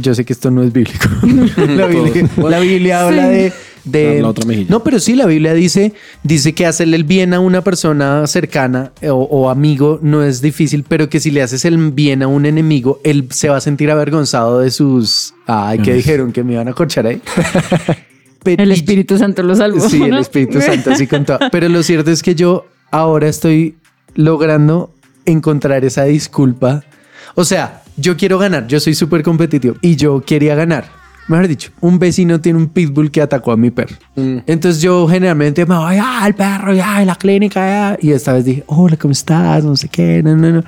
Yo 0.00 0.14
sé 0.14 0.24
que 0.24 0.32
esto 0.32 0.50
no 0.50 0.62
es 0.62 0.72
bíblico. 0.72 1.06
la, 1.56 1.86
Biblia, 1.86 2.28
la 2.36 2.58
Biblia 2.60 3.00
habla 3.06 3.28
de, 3.28 3.52
de- 3.84 4.16
La- 4.16 4.22
la 4.22 4.28
otra 4.28 4.44
mejilla. 4.44 4.66
No, 4.70 4.82
pero 4.82 4.98
sí, 4.98 5.14
la 5.14 5.26
Biblia 5.26 5.54
dice, 5.54 5.92
dice 6.24 6.52
que 6.52 6.66
hacerle 6.66 6.96
el 6.96 7.04
bien 7.04 7.32
a 7.34 7.40
una 7.40 7.62
persona 7.62 8.26
cercana 8.26 8.92
eh, 9.00 9.10
o, 9.10 9.16
o 9.18 9.50
amigo 9.50 10.00
no 10.02 10.22
es 10.24 10.40
difícil, 10.42 10.84
pero 10.88 11.08
que 11.08 11.20
si 11.20 11.30
le 11.30 11.42
haces 11.42 11.64
el 11.64 11.76
bien 11.92 12.22
a 12.22 12.26
un 12.26 12.44
enemigo, 12.46 13.00
él 13.04 13.28
se 13.30 13.48
va 13.48 13.56
a 13.58 13.60
sentir 13.60 13.90
avergonzado 13.90 14.58
de 14.60 14.70
sus... 14.70 15.34
Ay, 15.46 15.78
¿qué 15.80 15.94
dijeron? 15.94 16.32
Que 16.32 16.42
me 16.42 16.54
iban 16.54 16.68
a 16.68 16.72
corchar 16.72 17.06
ahí. 17.06 17.20
Pero- 18.42 18.62
El 18.62 18.72
Espíritu 18.72 19.16
Santo 19.18 19.42
lo 19.44 19.54
salvó. 19.54 19.88
Sí, 19.88 20.02
el. 20.02 20.18
Espíritu 20.18 20.60
Santo, 20.60 20.90
así 20.90 21.06
con 21.06 21.24
todo. 21.24 21.38
Pero 21.52 21.68
lo 21.68 21.82
cierto 21.84 22.10
es 22.10 22.22
que 22.24 22.34
yo 22.34 22.66
ahora 22.90 23.28
estoy 23.28 23.76
logrando 24.16 24.92
encontrar 25.24 25.84
esa 25.84 26.02
disculpa. 26.04 26.82
O 27.36 27.44
sea, 27.44 27.81
yo 27.96 28.16
quiero 28.16 28.38
ganar, 28.38 28.66
yo 28.66 28.80
soy 28.80 28.94
súper 28.94 29.22
competitivo 29.22 29.76
y 29.80 29.96
yo 29.96 30.20
quería 30.20 30.54
ganar. 30.54 31.02
Mejor 31.28 31.46
dicho, 31.46 31.70
un 31.80 31.98
vecino 31.98 32.40
tiene 32.40 32.58
un 32.58 32.68
pitbull 32.68 33.10
que 33.10 33.22
atacó 33.22 33.52
a 33.52 33.56
mi 33.56 33.70
perro. 33.70 33.94
Entonces 34.16 34.82
yo 34.82 35.06
generalmente 35.06 35.64
me 35.66 35.76
voy, 35.76 35.96
ah, 36.00 36.24
el 36.26 36.34
perro, 36.34 36.74
ya, 36.74 37.00
en 37.00 37.06
la 37.06 37.14
clínica, 37.14 37.60
ya. 37.60 37.98
Y 38.00 38.10
esta 38.12 38.32
vez 38.32 38.44
dije, 38.44 38.64
hola, 38.66 38.96
¿cómo 38.96 39.12
estás? 39.12 39.62
No 39.62 39.76
sé 39.76 39.88
qué, 39.88 40.22
no, 40.22 40.36
no, 40.36 40.50
no. 40.50 40.64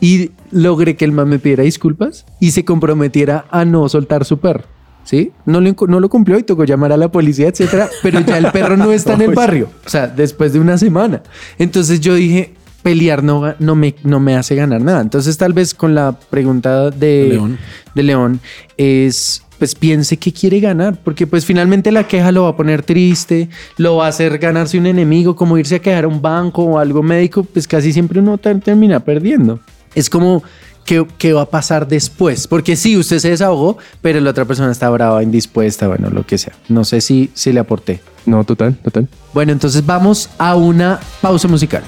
Y 0.00 0.30
logré 0.50 0.96
que 0.96 1.06
el 1.06 1.12
man 1.12 1.28
me 1.28 1.38
pidiera 1.38 1.62
disculpas 1.62 2.26
y 2.38 2.50
se 2.50 2.64
comprometiera 2.64 3.46
a 3.50 3.64
no 3.64 3.88
soltar 3.88 4.24
su 4.24 4.38
perro. 4.38 4.64
¿Sí? 5.04 5.32
No 5.44 5.60
lo, 5.60 5.74
no 5.86 6.00
lo 6.00 6.08
cumplió 6.08 6.38
y 6.38 6.42
tocó 6.44 6.64
llamar 6.64 6.92
a 6.92 6.96
la 6.96 7.10
policía, 7.10 7.48
etcétera, 7.48 7.90
pero 8.02 8.20
ya 8.20 8.38
el 8.38 8.50
perro 8.52 8.76
no 8.76 8.90
está 8.90 9.14
en 9.14 9.22
el 9.22 9.30
barrio. 9.34 9.68
O 9.84 9.88
sea, 9.88 10.06
después 10.06 10.54
de 10.54 10.60
una 10.60 10.78
semana. 10.78 11.22
Entonces 11.58 12.00
yo 12.00 12.14
dije, 12.14 12.54
pelear 12.84 13.24
no, 13.24 13.56
me, 13.74 13.94
no 14.04 14.20
me 14.20 14.36
hace 14.36 14.54
ganar 14.54 14.80
nada. 14.80 15.00
Entonces 15.00 15.36
tal 15.36 15.52
vez 15.54 15.74
con 15.74 15.94
la 15.96 16.12
pregunta 16.30 16.90
de 16.90 17.28
León. 17.30 17.58
de 17.96 18.02
León 18.04 18.40
es 18.76 19.40
pues 19.58 19.74
piense 19.74 20.16
que 20.18 20.32
quiere 20.32 20.58
ganar, 20.60 20.98
porque 21.02 21.26
pues 21.26 21.46
finalmente 21.46 21.90
la 21.92 22.06
queja 22.06 22.32
lo 22.32 22.42
va 22.42 22.50
a 22.50 22.56
poner 22.56 22.82
triste, 22.82 23.48
lo 23.78 23.96
va 23.96 24.06
a 24.06 24.08
hacer 24.08 24.36
ganarse 24.38 24.76
un 24.78 24.86
enemigo, 24.86 25.36
como 25.36 25.56
irse 25.56 25.76
a 25.76 25.78
quejar 25.78 26.04
a 26.04 26.08
un 26.08 26.20
banco 26.20 26.64
o 26.64 26.78
algo 26.78 27.02
médico, 27.04 27.44
pues 27.44 27.66
casi 27.66 27.92
siempre 27.92 28.18
uno 28.20 28.36
ter- 28.36 28.60
termina 28.60 29.00
perdiendo. 29.00 29.60
Es 29.94 30.10
como 30.10 30.42
¿qué, 30.84 31.06
qué 31.18 31.32
va 31.32 31.42
a 31.42 31.46
pasar 31.50 31.86
después, 31.86 32.48
porque 32.48 32.74
sí, 32.76 32.96
usted 32.96 33.20
se 33.20 33.30
desahogó, 33.30 33.78
pero 34.02 34.20
la 34.20 34.30
otra 34.30 34.44
persona 34.44 34.72
está 34.72 34.90
brava, 34.90 35.22
indispuesta, 35.22 35.86
bueno, 35.86 36.10
lo 36.10 36.26
que 36.26 36.36
sea. 36.36 36.52
No 36.68 36.84
sé 36.84 37.00
si, 37.00 37.30
si 37.32 37.52
le 37.52 37.60
aporté. 37.60 38.00
No, 38.26 38.42
total, 38.44 38.74
total. 38.82 39.08
Bueno, 39.32 39.52
entonces 39.52 39.86
vamos 39.86 40.28
a 40.36 40.56
una 40.56 40.98
pausa 41.22 41.46
musical. 41.46 41.84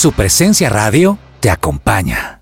Su 0.00 0.12
presencia 0.12 0.68
radio 0.70 1.18
te 1.40 1.50
acompaña. 1.50 2.40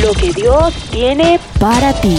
Lo 0.00 0.12
que 0.12 0.30
Dios 0.32 0.72
tiene 0.92 1.40
Para 1.58 1.92
ti. 2.00 2.16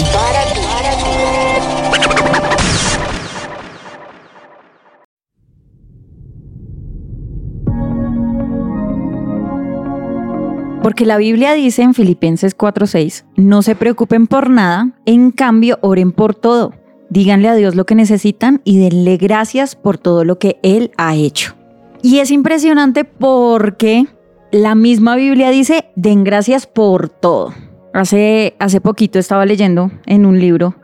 Porque 10.84 11.06
la 11.06 11.16
Biblia 11.16 11.54
dice 11.54 11.84
en 11.84 11.94
Filipenses 11.94 12.54
4:6, 12.54 13.24
no 13.38 13.62
se 13.62 13.76
preocupen 13.76 14.28
por 14.28 14.50
nada, 14.50 14.92
en 15.06 15.32
cambio 15.32 15.80
oren 15.82 16.12
por 16.12 16.36
todo. 16.36 16.74
Díganle 17.10 17.48
a 17.48 17.56
Dios 17.56 17.76
lo 17.76 17.86
que 17.86 17.96
necesitan 17.96 18.60
y 18.66 18.78
denle 18.78 19.16
gracias 19.16 19.78
por 19.78 19.98
todo 19.98 20.26
lo 20.26 20.38
que 20.38 20.60
Él 20.64 20.92
ha 20.98 21.16
hecho. 21.16 21.57
Y 22.02 22.20
es 22.20 22.32
impresionante 22.32 23.04
porque 23.04 24.06
la 24.52 24.76
misma 24.76 25.16
Biblia 25.16 25.50
dice, 25.50 25.86
den 25.96 26.24
gracias 26.24 26.68
por 26.68 27.10
todo. 27.10 27.54
Hace, 27.94 28.56
hace 28.60 28.80
poquito 28.82 29.18
estaba 29.20 29.46
leyendo 29.46 29.92
en 30.06 30.26
un 30.26 30.40
libro 30.40 30.76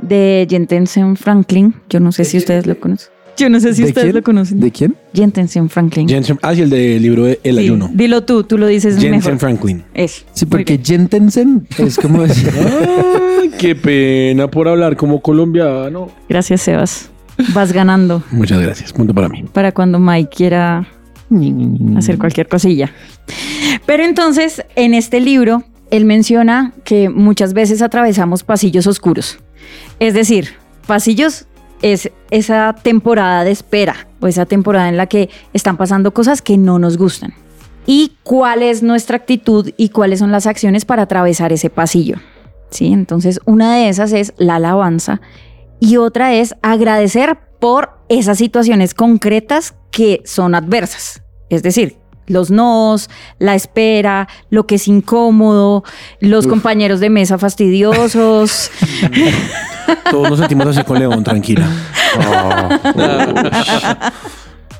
de 0.00 0.46
Jentensen 0.48 1.16
Franklin. 1.16 1.74
Yo 1.88 2.00
no 2.00 2.12
sé 2.12 2.24
si 2.24 2.38
ustedes 2.38 2.66
lo 2.66 2.78
conocen. 2.78 3.10
Yo 3.36 3.50
no 3.50 3.60
sé 3.60 3.74
si 3.74 3.82
¿De 3.82 3.88
ustedes 3.88 4.06
quién? 4.06 4.16
lo 4.16 4.22
conocen. 4.22 4.60
¿De 4.60 4.70
quién? 4.70 4.96
Jentensen 5.12 5.68
Franklin. 5.68 6.08
Jensen, 6.08 6.38
ah, 6.40 6.54
sí, 6.54 6.62
el 6.62 6.70
del 6.70 7.02
libro 7.02 7.24
de 7.24 7.38
El 7.44 7.56
Sí, 7.56 7.62
Ayuno. 7.64 7.90
Dilo 7.92 8.24
tú, 8.24 8.44
tú 8.44 8.56
lo 8.56 8.66
dices 8.66 8.94
Jensen 8.94 9.10
mejor. 9.10 9.38
Franklin. 9.38 9.84
Eso. 9.92 10.24
Sí, 10.32 10.46
porque. 10.46 10.80
Jentensen 10.82 11.66
es 11.76 11.96
como 11.98 12.22
decir, 12.26 12.50
Ay, 13.42 13.50
qué 13.58 13.74
pena 13.74 14.50
por 14.50 14.68
hablar 14.68 14.96
como 14.96 15.20
colombiano. 15.20 16.08
Gracias, 16.30 16.62
Sebas. 16.62 17.10
Vas 17.54 17.72
ganando 17.72 18.22
Muchas 18.30 18.60
gracias. 18.60 18.92
Punto 18.92 19.14
para 19.14 19.28
mí. 19.28 19.44
para 19.52 19.72
cuando 19.72 19.98
Mike 19.98 20.30
quiera 20.34 20.86
hacer 21.96 22.18
cualquier 22.18 22.48
cosilla. 22.48 22.92
Pero 23.84 24.04
entonces, 24.04 24.64
en 24.74 24.94
este 24.94 25.20
libro, 25.20 25.64
él 25.90 26.04
menciona 26.04 26.72
que 26.84 27.08
muchas 27.08 27.52
veces 27.52 27.82
atravesamos 27.82 28.42
pasillos 28.42 28.86
oscuros. 28.86 29.38
Es 29.98 30.14
decir, 30.14 30.50
pasillos 30.86 31.46
es 31.82 32.10
esa 32.30 32.74
temporada 32.74 33.44
de 33.44 33.50
espera 33.50 34.06
o 34.20 34.26
esa 34.26 34.46
temporada 34.46 34.88
en 34.88 34.96
la 34.96 35.06
que 35.06 35.28
están 35.52 35.76
pasando 35.76 36.12
cosas 36.12 36.42
que 36.42 36.56
no 36.56 36.78
nos 36.78 36.96
gustan. 36.96 37.34
¿Y 37.86 38.12
cuál 38.24 38.62
es 38.62 38.82
nuestra 38.82 39.16
actitud 39.16 39.70
y 39.76 39.90
cuáles 39.90 40.18
son 40.18 40.32
las 40.32 40.46
acciones 40.46 40.84
para 40.84 41.02
atravesar 41.02 41.52
ese 41.52 41.70
pasillo? 41.70 42.16
¿Sí? 42.70 42.92
Entonces, 42.92 43.40
una 43.44 43.76
de 43.76 43.88
esas 43.88 44.12
es 44.12 44.32
la 44.38 44.56
alabanza 44.56 45.20
y 45.80 45.96
otra 45.96 46.34
es 46.34 46.54
agradecer 46.62 47.38
por 47.60 47.98
esas 48.08 48.38
situaciones 48.38 48.94
concretas 48.94 49.74
que 49.90 50.22
son 50.24 50.54
adversas. 50.54 51.22
Es 51.48 51.62
decir, 51.62 51.98
los 52.26 52.50
nos, 52.50 53.08
la 53.38 53.54
espera, 53.54 54.28
lo 54.50 54.66
que 54.66 54.74
es 54.76 54.88
incómodo, 54.88 55.84
los 56.20 56.46
compañeros 56.46 57.00
de 57.00 57.10
mesa 57.10 57.38
fastidiosos. 57.38 58.70
Todos 60.10 60.30
nos 60.30 60.38
sentimos 60.38 60.66
así 60.66 60.82
con 60.84 60.98
León, 60.98 61.22
tranquila. 61.22 61.68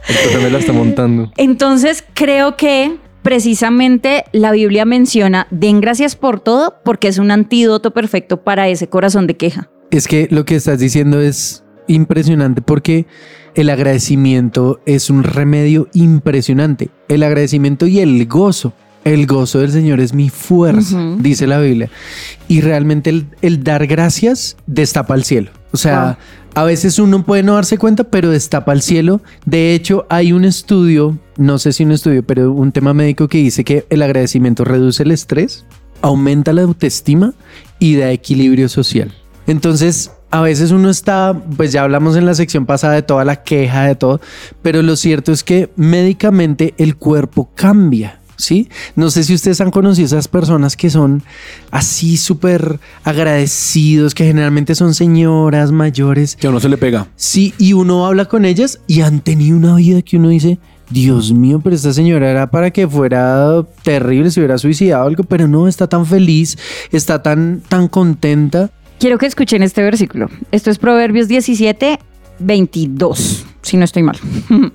Entonces 0.09 0.43
me 0.43 0.51
la 0.51 0.59
está 0.59 0.73
montando. 0.73 1.33
Entonces 1.37 2.05
creo 2.15 2.57
que 2.57 2.99
precisamente 3.23 4.25
la 4.33 4.53
Biblia 4.53 4.85
menciona, 4.85 5.47
den 5.51 5.81
gracias 5.81 6.15
por 6.17 6.41
todo, 6.41 6.77
porque 6.85 7.09
es 7.09 7.19
un 7.19 7.31
antídoto 7.31 7.93
perfecto 7.93 8.43
para 8.43 8.69
ese 8.69 8.89
corazón 8.89 9.27
de 9.27 9.37
queja. 9.37 9.69
Es 9.97 10.09
que 10.09 10.29
lo 10.31 10.45
que 10.45 10.57
estás 10.57 10.79
diciendo 10.79 11.23
es 11.23 11.65
impresionante 11.87 12.61
porque 12.61 13.07
el 13.55 13.71
agradecimiento 13.71 14.79
es 14.85 15.09
un 15.09 15.25
remedio 15.25 15.89
impresionante. 15.95 16.91
El 17.09 17.23
agradecimiento 17.23 17.87
y 17.87 18.01
el 18.01 18.27
gozo. 18.27 18.75
El 19.05 19.27
gozo 19.27 19.61
del 19.61 19.73
Señor 19.73 20.01
es 20.01 20.13
mi 20.13 20.29
fuerza, 20.29 21.01
dice 21.19 21.47
la 21.47 21.61
Biblia. 21.61 21.89
Y 22.47 22.61
realmente 22.61 23.09
el, 23.09 23.29
el 23.41 23.65
dar 23.65 23.87
gracias 23.87 24.59
destapa 24.67 25.15
el 25.15 25.25
cielo. 25.25 25.51
O 25.73 25.79
sea, 25.79 26.19
a 26.55 26.65
veces 26.65 26.99
uno 26.99 27.25
puede 27.25 27.43
no 27.43 27.55
darse 27.55 27.79
cuenta, 27.79 28.05
pero 28.05 28.29
destapa 28.29 28.75
el 28.75 28.83
cielo. 28.83 29.23
De 29.47 29.73
hecho, 29.73 30.05
hay 30.11 30.35
un 30.35 30.45
estudio, 30.45 31.19
no 31.39 31.59
sé 31.59 31.73
si 31.73 31.85
un 31.85 31.93
estudio, 31.93 32.23
pero 32.23 32.53
un 32.53 32.71
tema 32.71 32.93
médico 32.93 33.29
que 33.29 33.39
dice 33.39 33.65
que 33.65 33.87
el 33.89 34.03
agradecimiento 34.03 34.63
reduce 34.63 35.05
el 35.05 35.13
estrés, 35.13 35.65
aumenta 36.03 36.53
la 36.53 36.63
autoestima 36.63 37.33
y 37.79 37.97
da 37.97 38.11
equilibrio 38.11 38.69
social. 38.69 39.15
Entonces, 39.47 40.11
a 40.31 40.41
veces 40.41 40.71
uno 40.71 40.91
está, 40.91 41.41
pues 41.57 41.73
ya 41.73 41.83
hablamos 41.83 42.17
en 42.17 42.27
la 42.27 42.35
sección 42.35 42.67
pasada 42.67 42.95
de 42.95 43.03
toda 43.03 43.25
la 43.25 43.43
queja, 43.43 43.85
de 43.85 43.95
todo, 43.95 44.21
pero 44.63 44.83
lo 44.83 44.97
cierto 44.97 45.33
es 45.33 45.45
que 45.45 45.71
médicamente 45.77 46.75
el 46.79 46.97
cuerpo 46.97 47.51
cambia. 47.55 48.21
¿Sí? 48.39 48.69
No 48.97 49.09
sé 49.09 49.25
si 49.25 49.33
ustedes 49.33 49.63
han 49.63 49.71
conocido 49.71 50.05
esas 50.05 50.29
personas 50.29 50.77
que 50.77 50.91
son 50.91 51.23
así 51.71 52.19
súper 52.19 52.81
agradecidos, 53.03 54.15
que 54.15 54.27
generalmente 54.27 54.75
son 54.75 54.93
señoras 54.93 55.73
mayores. 55.73 56.37
Que 56.37 56.47
a 56.47 56.51
uno 56.51 56.61
se 56.61 56.69
le 56.69 56.77
pega. 56.77 57.07
Sí, 57.17 57.55
y 57.57 57.73
uno 57.73 58.07
habla 58.07 58.27
con 58.27 58.45
ellas 58.45 58.79
y 58.87 59.01
han 59.01 59.21
tenido 59.21 59.57
una 59.57 59.77
vida 59.77 60.03
que 60.03 60.19
uno 60.19 60.29
dice, 60.29 60.59
Dios 60.91 61.33
mío, 61.33 61.61
pero 61.63 61.75
esta 61.75 61.93
señora 61.93 62.31
era 62.31 62.51
para 62.51 62.71
que 62.71 62.87
fuera 62.87 63.65
terrible, 63.83 64.31
se 64.31 64.41
hubiera 64.41 64.59
suicidado 64.59 65.05
o 65.05 65.09
algo, 65.09 65.25
pero 65.25 65.49
no, 65.49 65.67
está 65.67 65.89
tan 65.89 66.07
feliz, 66.07 66.57
está 66.93 67.23
tan, 67.23 67.63
tan 67.69 67.89
contenta. 67.89 68.71
Quiero 68.99 69.19
que 69.19 69.27
escuchen 69.27 69.63
este 69.63 69.83
versículo. 69.83 70.31
Esto 70.53 70.71
es 70.71 70.79
Proverbios 70.79 71.29
17, 71.29 71.99
22, 72.39 73.47
si 73.63 73.77
no 73.77 73.85
estoy 73.85 74.03
mal. 74.03 74.19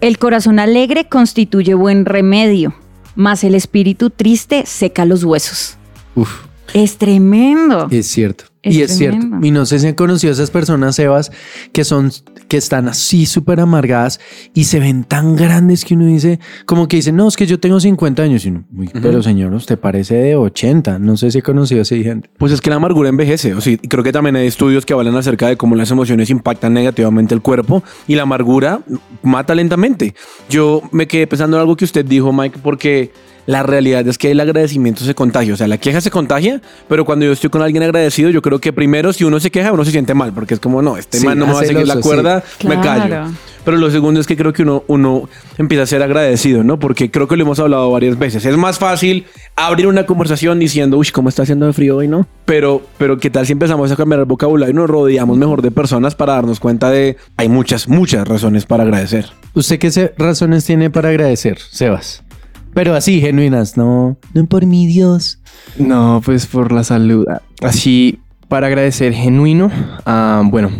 El 0.00 0.18
corazón 0.18 0.58
alegre 0.58 1.08
constituye 1.08 1.74
buen 1.74 2.04
remedio, 2.04 2.74
mas 3.14 3.44
el 3.44 3.54
espíritu 3.54 4.10
triste 4.10 4.66
seca 4.66 5.04
los 5.04 5.22
huesos. 5.22 5.76
Uf. 6.16 6.40
Es 6.74 6.98
tremendo. 6.98 7.86
Es 7.88 8.08
cierto. 8.08 8.51
Es 8.62 8.76
y 8.76 8.82
es 8.82 8.96
tremendo. 8.96 9.26
cierto. 9.28 9.46
Y 9.46 9.50
no 9.50 9.66
sé 9.66 9.78
si 9.80 9.88
han 9.88 9.94
conocido 9.94 10.30
a 10.30 10.34
esas 10.34 10.50
personas, 10.50 10.94
Sebas, 10.94 11.32
que 11.72 11.82
son, 11.84 12.12
que 12.46 12.56
están 12.56 12.86
así 12.88 13.26
súper 13.26 13.58
amargadas 13.58 14.20
y 14.54 14.64
se 14.64 14.78
ven 14.78 15.02
tan 15.02 15.34
grandes 15.34 15.84
que 15.84 15.94
uno 15.94 16.06
dice, 16.06 16.38
como 16.64 16.86
que 16.86 16.96
dicen, 16.96 17.16
no, 17.16 17.26
es 17.26 17.36
que 17.36 17.46
yo 17.46 17.58
tengo 17.58 17.80
50 17.80 18.22
años. 18.22 18.44
Y 18.46 18.50
uno, 18.50 18.64
"Uy, 18.76 18.88
pero 19.02 19.20
señor, 19.22 19.52
usted 19.54 19.78
parece 19.78 20.14
de 20.14 20.36
80. 20.36 20.98
No 21.00 21.16
sé 21.16 21.32
si 21.32 21.38
he 21.38 21.42
conocido 21.42 21.82
así 21.82 22.04
gente. 22.04 22.30
Pues 22.38 22.52
es 22.52 22.60
que 22.60 22.70
la 22.70 22.76
amargura 22.76 23.08
envejece. 23.08 23.52
O 23.54 23.60
sea, 23.60 23.72
y 23.72 23.78
creo 23.78 24.04
que 24.04 24.12
también 24.12 24.36
hay 24.36 24.46
estudios 24.46 24.86
que 24.86 24.92
hablan 24.92 25.16
acerca 25.16 25.48
de 25.48 25.56
cómo 25.56 25.74
las 25.74 25.90
emociones 25.90 26.30
impactan 26.30 26.72
negativamente 26.72 27.34
el 27.34 27.42
cuerpo 27.42 27.82
y 28.06 28.14
la 28.14 28.22
amargura 28.22 28.82
mata 29.22 29.54
lentamente. 29.56 30.14
Yo 30.48 30.82
me 30.92 31.08
quedé 31.08 31.26
pensando 31.26 31.56
en 31.56 31.62
algo 31.62 31.76
que 31.76 31.84
usted 31.84 32.04
dijo, 32.04 32.32
Mike, 32.32 32.60
porque 32.62 33.10
la 33.46 33.62
realidad 33.62 34.06
es 34.06 34.18
que 34.18 34.30
el 34.30 34.40
agradecimiento 34.40 35.04
se 35.04 35.14
contagia. 35.14 35.54
O 35.54 35.56
sea, 35.56 35.66
la 35.68 35.78
queja 35.78 36.00
se 36.00 36.10
contagia, 36.10 36.60
pero 36.88 37.04
cuando 37.04 37.24
yo 37.26 37.32
estoy 37.32 37.50
con 37.50 37.62
alguien 37.62 37.82
agradecido, 37.82 38.30
yo 38.30 38.42
creo 38.42 38.60
que 38.60 38.72
primero, 38.72 39.12
si 39.12 39.24
uno 39.24 39.40
se 39.40 39.50
queja, 39.50 39.72
uno 39.72 39.84
se 39.84 39.90
siente 39.90 40.14
mal, 40.14 40.32
porque 40.32 40.54
es 40.54 40.60
como, 40.60 40.80
no, 40.82 40.96
este 40.96 41.18
Sí, 41.18 41.26
man 41.26 41.38
no 41.38 41.46
me 41.46 41.52
va 41.54 41.60
a 41.60 41.64
seguir 41.64 41.86
la 41.86 41.96
cuerda, 42.00 42.42
sí. 42.58 42.68
me 42.68 42.78
Claro. 42.80 43.00
callo. 43.10 43.30
Pero 43.64 43.76
lo 43.76 43.90
segundo 43.92 44.20
es 44.20 44.26
que 44.26 44.36
creo 44.36 44.52
que 44.52 44.62
uno, 44.62 44.82
uno 44.88 45.28
empieza 45.56 45.84
a 45.84 45.86
ser 45.86 46.02
agradecido, 46.02 46.64
¿no? 46.64 46.80
Porque 46.80 47.12
creo 47.12 47.28
que 47.28 47.36
lo 47.36 47.42
hemos 47.44 47.60
hablado 47.60 47.88
varias 47.92 48.18
veces. 48.18 48.44
Es 48.44 48.56
más 48.56 48.80
fácil 48.80 49.24
abrir 49.54 49.86
una 49.86 50.04
conversación 50.04 50.58
diciendo, 50.58 50.98
uy, 50.98 51.06
¿cómo 51.12 51.28
está 51.28 51.44
haciendo 51.44 51.66
de 51.66 51.72
frío 51.72 51.96
hoy, 51.98 52.08
no? 52.08 52.26
Pero, 52.44 52.82
pero 52.98 53.18
¿qué 53.18 53.30
tal 53.30 53.46
si 53.46 53.52
empezamos 53.52 53.92
a 53.92 53.96
cambiar 53.96 54.18
el 54.18 54.26
vocabulario 54.26 54.72
y 54.72 54.76
nos 54.76 54.90
rodeamos 54.90 55.38
mejor 55.38 55.62
de 55.62 55.70
personas 55.70 56.16
para 56.16 56.32
darnos 56.32 56.58
cuenta 56.58 56.90
de 56.90 57.16
hay 57.36 57.48
muchas, 57.48 57.86
muchas 57.88 58.26
razones 58.26 58.66
para 58.66 58.82
agradecer? 58.82 59.26
¿Usted 59.54 59.78
qué 59.78 59.92
se- 59.92 60.12
razones 60.18 60.64
tiene 60.64 60.90
para 60.90 61.10
agradecer, 61.10 61.58
Sebas? 61.60 62.24
Pero 62.74 62.94
así, 62.94 63.20
genuinas, 63.20 63.76
no. 63.76 64.16
No 64.34 64.46
por 64.46 64.66
mi 64.66 64.86
Dios. 64.86 65.38
No, 65.78 66.22
pues 66.24 66.46
por 66.46 66.72
la 66.72 66.84
salud. 66.84 67.26
Así, 67.60 68.18
para 68.48 68.66
agradecer 68.66 69.12
genuino, 69.12 69.70
ah, 70.06 70.42
bueno, 70.44 70.70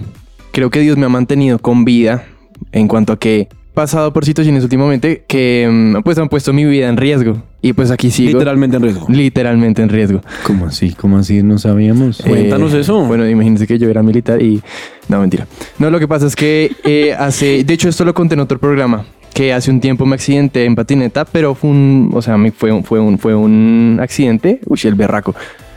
creo 0.52 0.70
que 0.70 0.80
Dios 0.80 0.96
me 0.96 1.06
ha 1.06 1.08
mantenido 1.08 1.58
con 1.58 1.84
vida 1.84 2.24
en 2.72 2.88
cuanto 2.88 3.12
a 3.12 3.18
que 3.18 3.40
he 3.40 3.48
pasado 3.74 4.12
por 4.12 4.24
situaciones 4.24 4.62
últimamente 4.62 5.24
que 5.26 5.68
mm, 5.70 6.02
pues 6.02 6.18
han 6.18 6.28
puesto 6.28 6.52
mi 6.52 6.64
vida 6.64 6.88
en 6.88 6.96
riesgo. 6.96 7.42
Y 7.60 7.74
pues 7.74 7.90
aquí 7.90 8.10
sigo. 8.10 8.32
Literalmente 8.32 8.76
en 8.76 8.82
riesgo. 8.82 9.06
Literalmente 9.08 9.82
en 9.82 9.88
riesgo. 9.88 10.20
¿Cómo 10.44 10.66
así? 10.66 10.92
¿Cómo 10.92 11.18
así? 11.18 11.42
No 11.42 11.58
sabíamos. 11.58 12.20
Cuéntanos 12.20 12.74
eso. 12.74 13.04
Bueno, 13.04 13.28
imagínense 13.28 13.66
que 13.66 13.78
yo 13.78 13.88
era 13.88 14.02
militar 14.02 14.42
y... 14.42 14.60
No, 15.08 15.20
mentira. 15.20 15.46
No, 15.78 15.88
lo 15.90 16.00
que 16.00 16.08
pasa 16.08 16.26
es 16.26 16.34
que 16.34 16.72
eh, 16.84 17.14
hace... 17.16 17.62
De 17.62 17.74
hecho, 17.74 17.88
esto 17.88 18.04
lo 18.04 18.14
conté 18.14 18.34
en 18.34 18.40
otro 18.40 18.58
programa. 18.58 19.04
Que 19.34 19.52
hace 19.52 19.70
un 19.70 19.80
tiempo 19.80 20.04
me 20.04 20.14
accidenté 20.14 20.64
en 20.64 20.74
patineta, 20.74 21.24
pero 21.24 21.54
fue 21.54 21.70
un... 21.70 22.10
O 22.12 22.20
sea, 22.20 22.36
fue 22.54 22.72
un, 22.72 22.84
fue 22.84 23.00
un, 23.00 23.18
fue 23.18 23.34
un 23.34 23.98
accidente. 24.00 24.60
Uy, 24.66 24.80
el 24.84 24.94
berraco. 24.94 25.34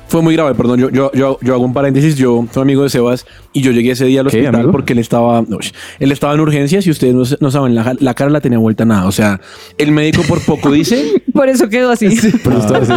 Fue 0.08 0.22
muy 0.22 0.36
grave, 0.36 0.54
perdón. 0.56 0.80
Yo, 0.80 0.90
yo, 0.90 1.12
yo, 1.14 1.38
yo 1.42 1.54
hago 1.54 1.64
un 1.66 1.74
paréntesis. 1.74 2.16
Yo 2.16 2.46
soy 2.54 2.62
amigo 2.62 2.84
de 2.84 2.90
Sebas 2.90 3.26
y 3.54 3.62
yo 3.62 3.72
llegué 3.72 3.92
ese 3.92 4.06
día 4.06 4.22
al 4.22 4.28
¿Qué, 4.28 4.38
hospital 4.38 4.56
amigo? 4.56 4.72
porque 4.72 4.94
él 4.94 5.00
estaba, 5.00 5.42
uy, 5.42 5.72
él 6.00 6.12
estaba 6.12 6.34
en 6.34 6.40
urgencias 6.40 6.86
y 6.86 6.92
ustedes 6.92 7.14
no, 7.14 7.24
no 7.40 7.52
saben, 7.52 7.74
la, 7.76 7.96
la 8.00 8.14
cara 8.14 8.30
la 8.30 8.40
tenía 8.42 8.60
vuelta 8.60 8.84
a 8.84 8.86
nada. 8.86 9.08
O 9.08 9.12
sea, 9.12 9.42
el 9.78 9.92
médico 9.92 10.22
por 10.28 10.40
poco 10.42 10.72
dice. 10.72 11.24
Por 11.36 11.50
eso 11.50 11.68
quedó 11.68 11.90
así. 11.92 12.06
Esto 12.06 12.76
así. 12.76 12.94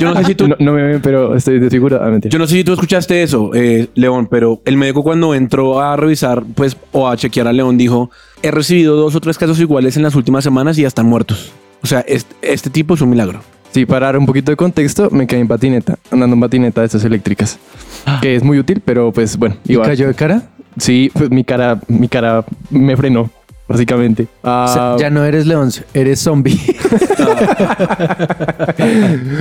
Yo 0.00 0.14
no 0.14 0.16
sé 0.16 0.24
si 0.26 0.34
tú, 0.36 0.46
No, 0.46 0.54
no 0.60 0.72
me 0.72 0.82
ven, 0.82 1.02
pero 1.02 1.34
estoy 1.34 1.58
desfigurado. 1.58 2.04
Ah. 2.04 2.18
Yo 2.28 2.38
no 2.38 2.46
sé 2.46 2.54
si 2.54 2.62
tú 2.62 2.72
escuchaste 2.72 3.22
eso, 3.22 3.50
eh, 3.52 3.88
León, 3.94 4.28
pero 4.30 4.60
el 4.64 4.76
médico 4.76 5.02
cuando 5.02 5.34
entró 5.34 5.80
a 5.80 5.96
revisar, 5.96 6.44
pues, 6.54 6.76
o 6.92 7.08
a 7.08 7.16
chequear 7.16 7.48
a 7.48 7.52
León, 7.52 7.76
dijo, 7.76 8.10
he 8.42 8.52
recibido 8.52 8.94
dos 8.94 9.16
o 9.16 9.20
tres 9.20 9.38
casos 9.38 9.58
iguales 9.58 9.96
en 9.96 10.04
las 10.04 10.14
últimas 10.14 10.44
semanas 10.44 10.78
y 10.78 10.82
ya 10.82 10.88
están 10.88 11.06
muertos. 11.06 11.50
O 11.82 11.86
sea, 11.88 12.00
este, 12.00 12.34
este 12.42 12.70
tipo 12.70 12.94
es 12.94 13.00
un 13.00 13.10
milagro. 13.10 13.40
Sí, 13.72 13.86
para 13.86 14.06
dar 14.06 14.18
un 14.18 14.26
poquito 14.26 14.50
de 14.50 14.56
contexto, 14.56 15.10
me 15.10 15.26
quedé 15.26 15.40
en 15.40 15.48
patineta, 15.48 15.98
andando 16.10 16.34
en 16.34 16.40
patineta 16.40 16.80
de 16.80 16.86
estas 16.86 17.04
eléctricas. 17.04 17.58
Que 18.22 18.36
es 18.36 18.42
muy 18.42 18.58
útil, 18.58 18.80
pero 18.84 19.12
pues 19.12 19.36
bueno. 19.36 19.56
¿Y 19.66 19.72
igual. 19.72 19.88
cayó 19.88 20.06
de 20.08 20.14
cara? 20.14 20.42
Sí, 20.78 21.10
pues 21.12 21.30
mi 21.30 21.44
cara, 21.44 21.78
mi 21.88 22.08
cara 22.08 22.44
me 22.70 22.96
frenó, 22.96 23.30
básicamente. 23.68 24.22
O 24.42 24.68
sea, 24.68 24.94
Ah, 24.94 24.96
ya 24.98 25.10
no 25.10 25.24
eres 25.24 25.46
león, 25.46 25.70
eres 25.92 26.20
zombie. 26.20 26.58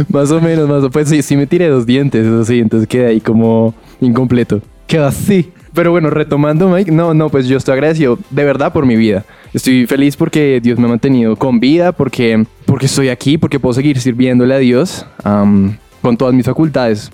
Más 0.10 0.32
o 0.32 0.42
menos, 0.42 0.68
más 0.68 0.84
o 0.84 0.90
Pues 0.90 1.10
sí, 1.10 1.22
sí 1.22 1.36
me 1.38 1.48
tiré 1.48 1.68
dos 1.70 1.86
dientes, 1.86 2.26
eso 2.26 2.44
sí, 2.46 2.60
entonces 2.60 2.88
quedé 2.88 3.08
ahí 3.08 3.22
como 3.22 3.74
incompleto. 4.02 4.62
Quedó 4.88 5.08
así. 5.08 5.52
Pero 5.78 5.92
bueno, 5.92 6.10
retomando, 6.10 6.68
Mike, 6.70 6.92
no, 6.92 7.14
no, 7.14 7.30
pues 7.30 7.48
yo 7.48 7.56
estoy 7.56 7.74
agradecido 7.74 8.18
de 8.32 8.44
verdad 8.44 8.74
por 8.74 8.88
mi 8.88 8.96
vida. 8.96 9.26
Estoy 9.54 9.86
feliz 9.86 10.18
porque 10.18 10.60
Dios 10.60 10.80
me 10.80 10.86
ha 10.86 10.90
mantenido 10.90 11.36
con 11.36 11.60
vida, 11.60 11.92
porque, 11.92 12.48
porque 12.66 12.88
estoy 12.88 13.10
aquí, 13.10 13.38
porque 13.38 13.60
puedo 13.60 13.76
seguir 13.76 14.02
sirviéndole 14.02 14.56
a 14.56 14.58
Dios 14.58 15.06
am, 15.24 15.78
con 16.02 16.18
todas 16.18 16.34
mis 16.34 16.48
facultades. 16.48 17.12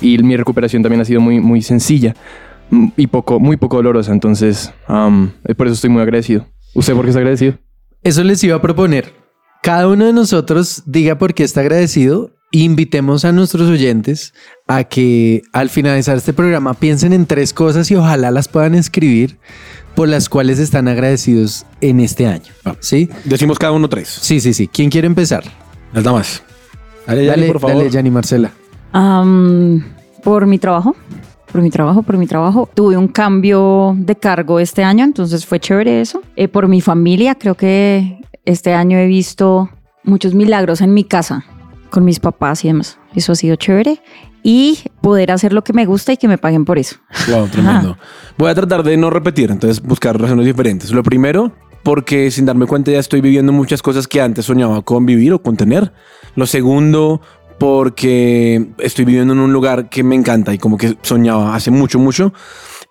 Y 0.00 0.16
mi 0.16 0.34
recuperación 0.34 0.82
también 0.82 1.02
ha 1.02 1.04
sido 1.04 1.20
muy, 1.20 1.40
muy 1.40 1.60
sencilla 1.60 2.14
y 2.96 3.06
poco, 3.08 3.38
muy 3.38 3.58
poco 3.58 3.76
dolorosa. 3.76 4.12
Entonces, 4.12 4.72
am, 4.86 5.32
por 5.54 5.66
eso 5.66 5.74
estoy 5.74 5.90
muy 5.90 6.00
agradecido. 6.00 6.46
¿Usted 6.74 6.94
por 6.94 7.04
qué 7.04 7.10
está 7.10 7.20
agradecido? 7.20 7.58
Eso 8.02 8.24
les 8.24 8.42
iba 8.42 8.56
a 8.56 8.62
proponer. 8.62 9.12
Cada 9.62 9.88
uno 9.88 10.06
de 10.06 10.14
nosotros 10.14 10.84
diga 10.86 11.18
por 11.18 11.34
qué 11.34 11.44
está 11.44 11.60
agradecido. 11.60 12.30
Invitemos 12.64 13.26
a 13.26 13.32
nuestros 13.32 13.68
oyentes 13.68 14.32
a 14.66 14.84
que 14.84 15.42
al 15.52 15.68
finalizar 15.68 16.16
este 16.16 16.32
programa 16.32 16.72
piensen 16.72 17.12
en 17.12 17.26
tres 17.26 17.52
cosas 17.52 17.90
y 17.90 17.96
ojalá 17.96 18.30
las 18.30 18.48
puedan 18.48 18.74
escribir 18.74 19.36
por 19.94 20.08
las 20.08 20.30
cuales 20.30 20.58
están 20.58 20.88
agradecidos 20.88 21.66
en 21.82 22.00
este 22.00 22.26
año. 22.26 22.50
¿Sí? 22.80 23.10
Decimos 23.24 23.58
cada 23.58 23.72
uno 23.72 23.90
tres. 23.90 24.08
Sí, 24.08 24.40
sí, 24.40 24.54
sí. 24.54 24.68
¿Quién 24.68 24.88
quiere 24.88 25.06
empezar? 25.06 25.44
Las 25.92 26.02
damas. 26.04 26.42
Dale, 27.06 27.26
Dale, 27.26 27.46
por 27.48 27.60
favor. 27.60 27.76
dale, 27.76 27.90
Yanni 27.90 28.10
Marcela. 28.10 28.50
Am, 28.92 29.84
por 30.24 30.46
mi 30.46 30.58
trabajo, 30.58 30.96
por 31.52 31.60
mi 31.60 31.68
trabajo, 31.68 32.02
por 32.04 32.16
mi 32.16 32.26
trabajo. 32.26 32.70
Tuve 32.72 32.96
un 32.96 33.08
cambio 33.08 33.94
de 33.98 34.16
cargo 34.16 34.60
este 34.60 34.82
año, 34.82 35.04
entonces 35.04 35.44
fue 35.44 35.60
chévere 35.60 36.00
eso. 36.00 36.22
Eh, 36.36 36.48
por 36.48 36.68
mi 36.68 36.80
familia, 36.80 37.34
creo 37.34 37.54
que 37.54 38.18
este 38.46 38.72
año 38.72 38.96
he 38.96 39.06
visto 39.06 39.68
muchos 40.04 40.32
milagros 40.34 40.80
en 40.80 40.94
mi 40.94 41.04
casa, 41.04 41.44
con 41.90 42.04
mis 42.04 42.20
papás 42.20 42.64
y 42.64 42.68
demás. 42.68 42.98
Eso 43.14 43.32
ha 43.32 43.34
sido 43.34 43.56
chévere. 43.56 44.00
Y 44.42 44.78
poder 45.00 45.32
hacer 45.32 45.52
lo 45.52 45.64
que 45.64 45.72
me 45.72 45.86
gusta 45.86 46.12
y 46.12 46.16
que 46.18 46.28
me 46.28 46.38
paguen 46.38 46.64
por 46.64 46.78
eso. 46.78 46.96
Wow, 47.28 47.48
tremendo. 47.48 47.98
Voy 48.38 48.48
a 48.48 48.54
tratar 48.54 48.84
de 48.84 48.96
no 48.96 49.10
repetir, 49.10 49.50
entonces 49.50 49.82
buscar 49.82 50.20
razones 50.20 50.46
diferentes. 50.46 50.92
Lo 50.92 51.02
primero, 51.02 51.52
porque 51.82 52.30
sin 52.30 52.46
darme 52.46 52.66
cuenta 52.66 52.92
ya 52.92 53.00
estoy 53.00 53.20
viviendo 53.20 53.52
muchas 53.52 53.82
cosas 53.82 54.06
que 54.06 54.20
antes 54.20 54.44
soñaba 54.44 54.82
con 54.82 55.04
vivir 55.04 55.32
o 55.32 55.42
con 55.42 55.56
tener. 55.56 55.92
Lo 56.36 56.46
segundo, 56.46 57.20
porque 57.58 58.68
estoy 58.78 59.04
viviendo 59.04 59.32
en 59.32 59.40
un 59.40 59.52
lugar 59.52 59.88
que 59.88 60.04
me 60.04 60.14
encanta 60.14 60.54
y 60.54 60.58
como 60.58 60.76
que 60.76 60.96
soñaba 61.02 61.56
hace 61.56 61.70
mucho, 61.70 61.98
mucho. 61.98 62.32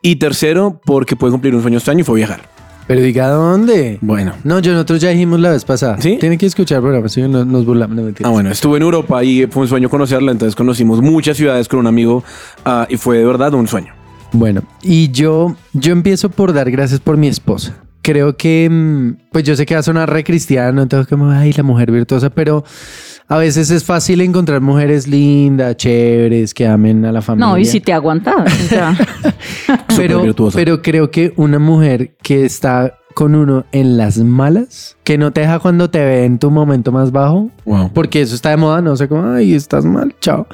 Y 0.01 0.17
tercero, 0.17 0.81
porque 0.85 1.15
pude 1.15 1.31
cumplir 1.31 1.55
un 1.55 1.61
sueño 1.61 1.77
este 1.77 1.91
año 1.91 2.01
y 2.01 2.03
fue 2.03 2.15
viajar. 2.17 2.54
Pero 2.87 3.01
diga 3.01 3.29
dónde. 3.29 3.97
Bueno. 4.01 4.33
No, 4.43 4.59
yo 4.59 4.73
nosotros 4.73 5.01
ya 5.01 5.09
dijimos 5.09 5.39
la 5.39 5.51
vez 5.51 5.65
pasada. 5.65 5.99
¿Sí? 5.99 6.17
Tiene 6.19 6.37
que 6.37 6.45
escuchar 6.45 6.77
el 6.77 6.81
programa, 6.83 7.09
si 7.09 7.21
no 7.21 7.45
nos, 7.45 7.65
burlamos. 7.65 7.95
No. 7.95 8.13
Ah, 8.23 8.29
bueno, 8.29 8.51
estuve 8.51 8.77
en 8.77 8.83
Europa 8.83 9.23
y 9.23 9.47
fue 9.47 9.63
un 9.63 9.69
sueño 9.69 9.89
conocerla, 9.89 10.31
entonces 10.31 10.55
conocimos 10.55 11.01
muchas 11.01 11.37
ciudades 11.37 11.67
con 11.67 11.79
un 11.79 11.87
amigo 11.87 12.23
ah, 12.63 12.85
y 12.89 12.97
fue 12.97 13.17
de 13.17 13.25
verdad 13.25 13.53
un 13.53 13.67
sueño. 13.67 13.93
Bueno, 14.31 14.63
y 14.81 15.11
yo, 15.11 15.55
yo 15.73 15.93
empiezo 15.93 16.29
por 16.29 16.53
dar 16.53 16.69
gracias 16.69 16.99
por 16.99 17.17
mi 17.17 17.27
esposa. 17.27 17.84
Creo 18.05 18.37
que, 18.37 18.69
mm, 18.69 19.29
pues 19.31 19.43
yo 19.45 19.55
sé 19.55 19.65
que 19.65 19.73
va 19.73 19.79
a 19.79 19.83
sonar 19.83 20.07
re 20.11 20.23
cristiano, 20.23 20.83
entonces 20.83 21.07
como, 21.07 21.31
ay, 21.31 21.53
la 21.53 21.63
mujer 21.63 21.91
virtuosa, 21.91 22.29
pero 22.29 22.63
a 23.27 23.37
veces 23.37 23.71
es 23.71 23.83
fácil 23.83 24.21
encontrar 24.21 24.61
mujeres 24.61 25.07
lindas, 25.07 25.75
chéveres, 25.75 26.53
que 26.53 26.67
amen 26.67 27.03
a 27.05 27.11
la 27.11 27.23
familia. 27.23 27.47
No, 27.47 27.57
y 27.57 27.65
si 27.65 27.81
te 27.81 27.93
aguanta. 27.93 28.35
o 28.45 28.67
sea, 28.69 28.95
pero, 29.97 30.21
pero 30.53 30.81
creo 30.83 31.09
que 31.09 31.33
una 31.35 31.57
mujer 31.57 32.15
que 32.21 32.45
está 32.45 32.93
con 33.15 33.33
uno 33.33 33.65
en 33.71 33.97
las 33.97 34.19
malas, 34.19 34.97
que 35.03 35.17
no 35.17 35.31
te 35.33 35.41
deja 35.41 35.57
cuando 35.57 35.89
te 35.89 35.97
ve 36.05 36.25
en 36.25 36.37
tu 36.37 36.51
momento 36.51 36.91
más 36.91 37.11
bajo, 37.11 37.49
Wow. 37.65 37.89
porque 37.91 38.21
eso 38.21 38.35
está 38.35 38.51
de 38.51 38.57
moda, 38.57 38.81
no 38.83 38.95
sé 38.97 39.07
cómo, 39.07 39.31
ay, 39.31 39.55
estás 39.55 39.83
mal, 39.83 40.13
chao. 40.21 40.45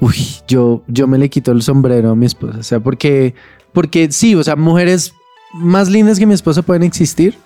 Uy, 0.00 0.16
yo, 0.48 0.82
yo 0.88 1.06
me 1.06 1.18
le 1.18 1.30
quito 1.30 1.52
el 1.52 1.62
sombrero 1.62 2.10
a 2.10 2.16
mi 2.16 2.26
esposa, 2.26 2.58
o 2.58 2.62
sea, 2.64 2.80
porque, 2.80 3.34
porque 3.72 4.10
sí, 4.10 4.34
o 4.34 4.42
sea, 4.42 4.56
mujeres 4.56 5.12
más 5.56 5.88
lindas 5.88 6.18
que 6.18 6.26
mi 6.26 6.34
esposa 6.34 6.62
pueden 6.62 6.82
existir, 6.82 7.36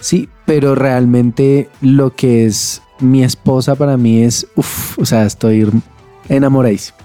sí, 0.00 0.28
pero 0.46 0.74
realmente 0.74 1.68
lo 1.80 2.14
que 2.14 2.46
es 2.46 2.82
mi 3.00 3.24
esposa 3.24 3.74
para 3.74 3.96
mí 3.96 4.22
es, 4.22 4.46
uff, 4.56 4.98
o 4.98 5.04
sea, 5.04 5.24
estoy 5.24 5.68
enamoradísimo. 6.28 6.98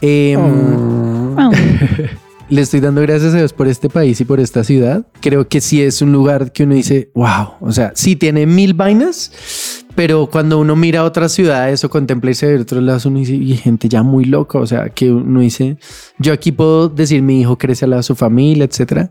Em, 0.00 0.38
um, 0.38 1.36
le 2.48 2.62
estoy 2.62 2.80
dando 2.80 3.00
gracias 3.00 3.34
a 3.34 3.38
Dios 3.38 3.52
por 3.52 3.66
este 3.66 3.88
país 3.88 4.20
y 4.20 4.24
por 4.24 4.40
esta 4.40 4.62
ciudad. 4.62 5.06
Creo 5.20 5.48
que 5.48 5.60
sí 5.60 5.82
es 5.82 6.02
un 6.02 6.12
lugar 6.12 6.52
que 6.52 6.64
uno 6.64 6.74
dice, 6.74 7.10
wow, 7.14 7.54
o 7.60 7.72
sea, 7.72 7.92
sí 7.94 8.16
tiene 8.16 8.46
mil 8.46 8.74
vainas, 8.74 9.84
pero 9.94 10.28
cuando 10.30 10.60
uno 10.60 10.76
mira 10.76 11.04
otras 11.04 11.32
ciudades 11.32 11.82
o 11.84 11.90
contempla 11.90 12.30
irse 12.30 12.46
de 12.46 12.60
otros 12.60 12.82
lados, 12.82 13.06
uno 13.06 13.18
dice, 13.18 13.34
y 13.34 13.56
gente 13.56 13.88
ya 13.88 14.02
muy 14.02 14.24
loca, 14.24 14.58
o 14.58 14.66
sea, 14.66 14.90
que 14.90 15.10
uno 15.10 15.40
dice, 15.40 15.78
yo 16.18 16.32
aquí 16.32 16.52
puedo 16.52 16.88
decir, 16.88 17.22
mi 17.22 17.40
hijo 17.40 17.56
crece 17.58 17.84
al 17.84 17.92
lado 17.92 18.00
de 18.00 18.04
su 18.04 18.14
familia, 18.14 18.64
etcétera. 18.64 19.10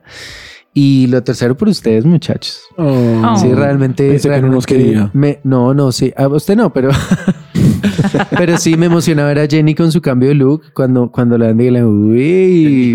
Y 0.77 1.07
lo 1.07 1.23
tercero 1.23 1.55
por 1.55 1.69
ustedes, 1.69 2.03
muchachos. 2.03 2.59
Oh. 2.75 3.33
Sí, 3.37 3.53
realmente. 3.53 4.09
Pensé 4.09 4.29
que 4.29 4.41
no 4.41 4.49
nos 4.49 4.65
realmente 4.65 4.91
quería. 4.91 5.09
me- 5.13 5.39
no, 5.45 5.73
no, 5.73 5.93
sí. 5.93 6.11
A 6.17 6.27
usted 6.27 6.57
no, 6.57 6.69
pero. 6.73 6.89
pero 8.37 8.57
sí 8.57 8.75
me 8.75 8.87
emociona 8.87 9.23
ver 9.25 9.39
a 9.39 9.47
Jenny 9.47 9.73
con 9.73 9.89
su 9.91 10.01
cambio 10.01 10.27
de 10.29 10.35
look. 10.35 10.73
Cuando, 10.73 11.09
cuando 11.09 11.37
la 11.37 11.53
ven, 11.53 11.81
uy. 11.85 12.93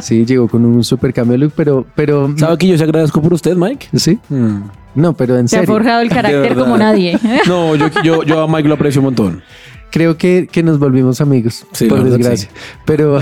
Sí, 0.00 0.24
llegó 0.24 0.48
con 0.48 0.64
un 0.64 0.82
super 0.82 1.12
cambio 1.12 1.32
de 1.32 1.38
look, 1.38 1.52
pero. 1.54 1.84
pero 1.94 2.32
¿Sabe 2.38 2.56
que 2.56 2.68
yo 2.68 2.78
se 2.78 2.84
agradezco 2.84 3.20
por 3.20 3.34
usted, 3.34 3.54
Mike? 3.54 3.88
Sí. 3.94 4.18
Mm. 4.30 4.60
No, 4.94 5.12
pero 5.12 5.36
en 5.38 5.44
ha 5.44 5.48
serio. 5.48 5.66
forjado 5.66 6.00
el 6.00 6.08
carácter 6.08 6.54
como 6.54 6.76
nadie. 6.78 7.18
No, 7.46 7.76
yo, 7.76 7.88
yo, 8.02 8.22
yo 8.24 8.40
a 8.42 8.48
Mike 8.48 8.66
lo 8.66 8.74
aprecio 8.76 9.00
un 9.02 9.04
montón. 9.06 9.42
Creo 9.90 10.16
que, 10.16 10.48
que 10.50 10.62
nos 10.62 10.78
volvimos 10.78 11.20
amigos, 11.20 11.66
Sí, 11.72 11.86
por 11.86 12.02
desgracia. 12.04 12.48
Pero, 12.84 13.18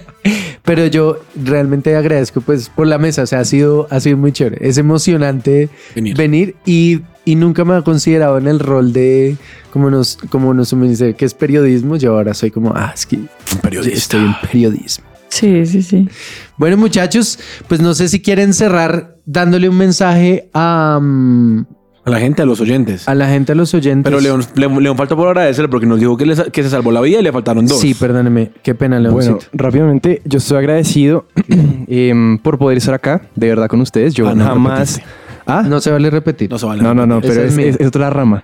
pero 0.64 0.86
yo 0.86 1.20
realmente 1.42 1.96
agradezco 1.96 2.40
pues 2.40 2.68
por 2.68 2.86
la 2.86 2.98
mesa. 2.98 3.22
O 3.22 3.26
sea, 3.26 3.40
ha 3.40 3.44
sido, 3.44 3.86
ha 3.90 4.00
sido 4.00 4.16
muy 4.16 4.32
chévere. 4.32 4.58
Es 4.66 4.78
emocionante 4.78 5.68
Venir. 5.94 6.16
venir, 6.16 6.56
y, 6.64 7.00
y 7.24 7.34
nunca 7.36 7.64
me 7.64 7.74
ha 7.74 7.82
considerado 7.82 8.38
en 8.38 8.46
el 8.46 8.60
rol 8.60 8.92
de 8.92 9.36
como 9.72 9.90
nos, 9.90 10.16
como 10.30 10.54
nos 10.54 10.70
dice 10.80 11.14
que 11.14 11.24
es 11.24 11.34
periodismo. 11.34 11.96
Yo 11.96 12.12
ahora 12.14 12.34
soy 12.34 12.50
como, 12.50 12.72
ah, 12.74 12.92
es 12.94 13.06
que 13.06 13.16
Un 13.16 13.28
periodista. 13.62 13.96
estoy 13.98 14.20
en 14.24 14.34
periodismo. 14.40 15.04
Sí, 15.28 15.66
sí, 15.66 15.82
sí. 15.82 16.08
Bueno, 16.56 16.76
muchachos, 16.76 17.38
pues 17.68 17.80
no 17.80 17.94
sé 17.94 18.08
si 18.08 18.20
quieren 18.22 18.54
cerrar 18.54 19.16
dándole 19.26 19.68
un 19.68 19.76
mensaje 19.76 20.48
a, 20.54 20.98
mm, 21.02 21.66
A 22.06 22.10
la 22.10 22.20
gente, 22.20 22.40
a 22.42 22.46
los 22.46 22.60
oyentes. 22.60 23.08
a 23.08 23.14
la 23.16 23.28
gente, 23.28 23.50
a 23.52 23.54
los 23.56 23.74
oyentes. 23.74 24.04
Pero 24.10 24.20
León, 24.20 24.40
León, 24.54 24.82
León 24.82 24.96
falta 24.96 25.16
por 25.16 25.26
agradecerle 25.28 25.68
porque 25.68 25.86
nos 25.86 25.98
dijo 25.98 26.16
que, 26.16 26.24
le 26.24 26.36
sa- 26.36 26.44
que 26.44 26.62
se 26.62 26.70
salvó 26.70 26.92
la 26.92 27.00
vida 27.00 27.18
y 27.18 27.22
le 27.22 27.32
faltaron 27.32 27.66
dos. 27.66 27.80
Sí, 27.80 27.94
perdóneme. 27.94 28.52
Qué 28.62 28.74
pena, 28.76 28.98
León. 29.00 29.12
Bueno, 29.14 29.38
rápidamente, 29.52 30.22
yo 30.24 30.38
estoy 30.38 30.58
agradecido 30.58 31.26
em, 31.88 32.38
por 32.38 32.58
poder 32.58 32.78
estar 32.78 32.94
acá, 32.94 33.22
de 33.34 33.48
verdad, 33.48 33.66
con 33.68 33.80
ustedes. 33.80 34.14
Yo 34.14 34.28
Ah, 34.28 34.34
no 34.34 34.44
jamás... 34.44 35.00
Ah, 35.48 35.62
no 35.68 35.80
se 35.80 35.90
vale 35.90 36.08
repetir. 36.10 36.50
No 36.50 36.58
se 36.58 36.66
vale. 36.66 36.82
No, 36.82 36.94
no, 36.94 37.06
no, 37.06 37.18
Esa 37.18 37.28
pero 37.28 37.42
es 37.42 37.58
es- 37.58 37.80
es 37.80 37.86
otra 37.86 38.08
rama. 38.10 38.42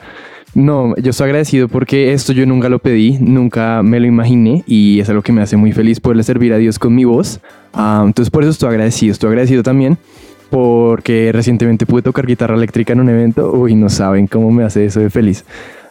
No, 0.54 0.94
yo 0.96 1.10
estoy 1.10 1.24
agradecido 1.26 1.66
porque 1.68 2.12
esto 2.12 2.32
yo 2.32 2.44
nunca 2.46 2.68
lo 2.68 2.78
pedí, 2.78 3.16
nunca 3.20 3.82
me 3.82 3.98
lo 4.00 4.06
imaginé 4.06 4.62
y 4.66 5.00
es 5.00 5.08
algo 5.08 5.22
que 5.22 5.32
me 5.32 5.40
hace 5.40 5.56
muy 5.56 5.72
feliz 5.72 5.98
poderle 5.98 6.24
servir 6.24 6.52
a 6.52 6.58
Dios 6.58 6.78
con 6.78 6.94
mi 6.94 7.04
voz. 7.04 7.40
Ah, 7.72 8.02
entonces 8.04 8.30
por 8.30 8.42
eso 8.42 8.50
estoy 8.50 8.68
agradecido. 8.70 9.12
Estoy 9.12 9.28
agradecido 9.28 9.62
también 9.62 9.98
porque 10.52 11.30
recientemente 11.32 11.86
pude 11.86 12.02
tocar 12.02 12.26
guitarra 12.26 12.54
eléctrica 12.54 12.92
en 12.92 13.00
un 13.00 13.08
evento. 13.08 13.50
Uy, 13.52 13.74
no 13.74 13.88
saben 13.88 14.26
cómo 14.26 14.50
me 14.50 14.64
hace 14.64 14.84
eso 14.84 15.00
de 15.00 15.08
feliz. 15.08 15.46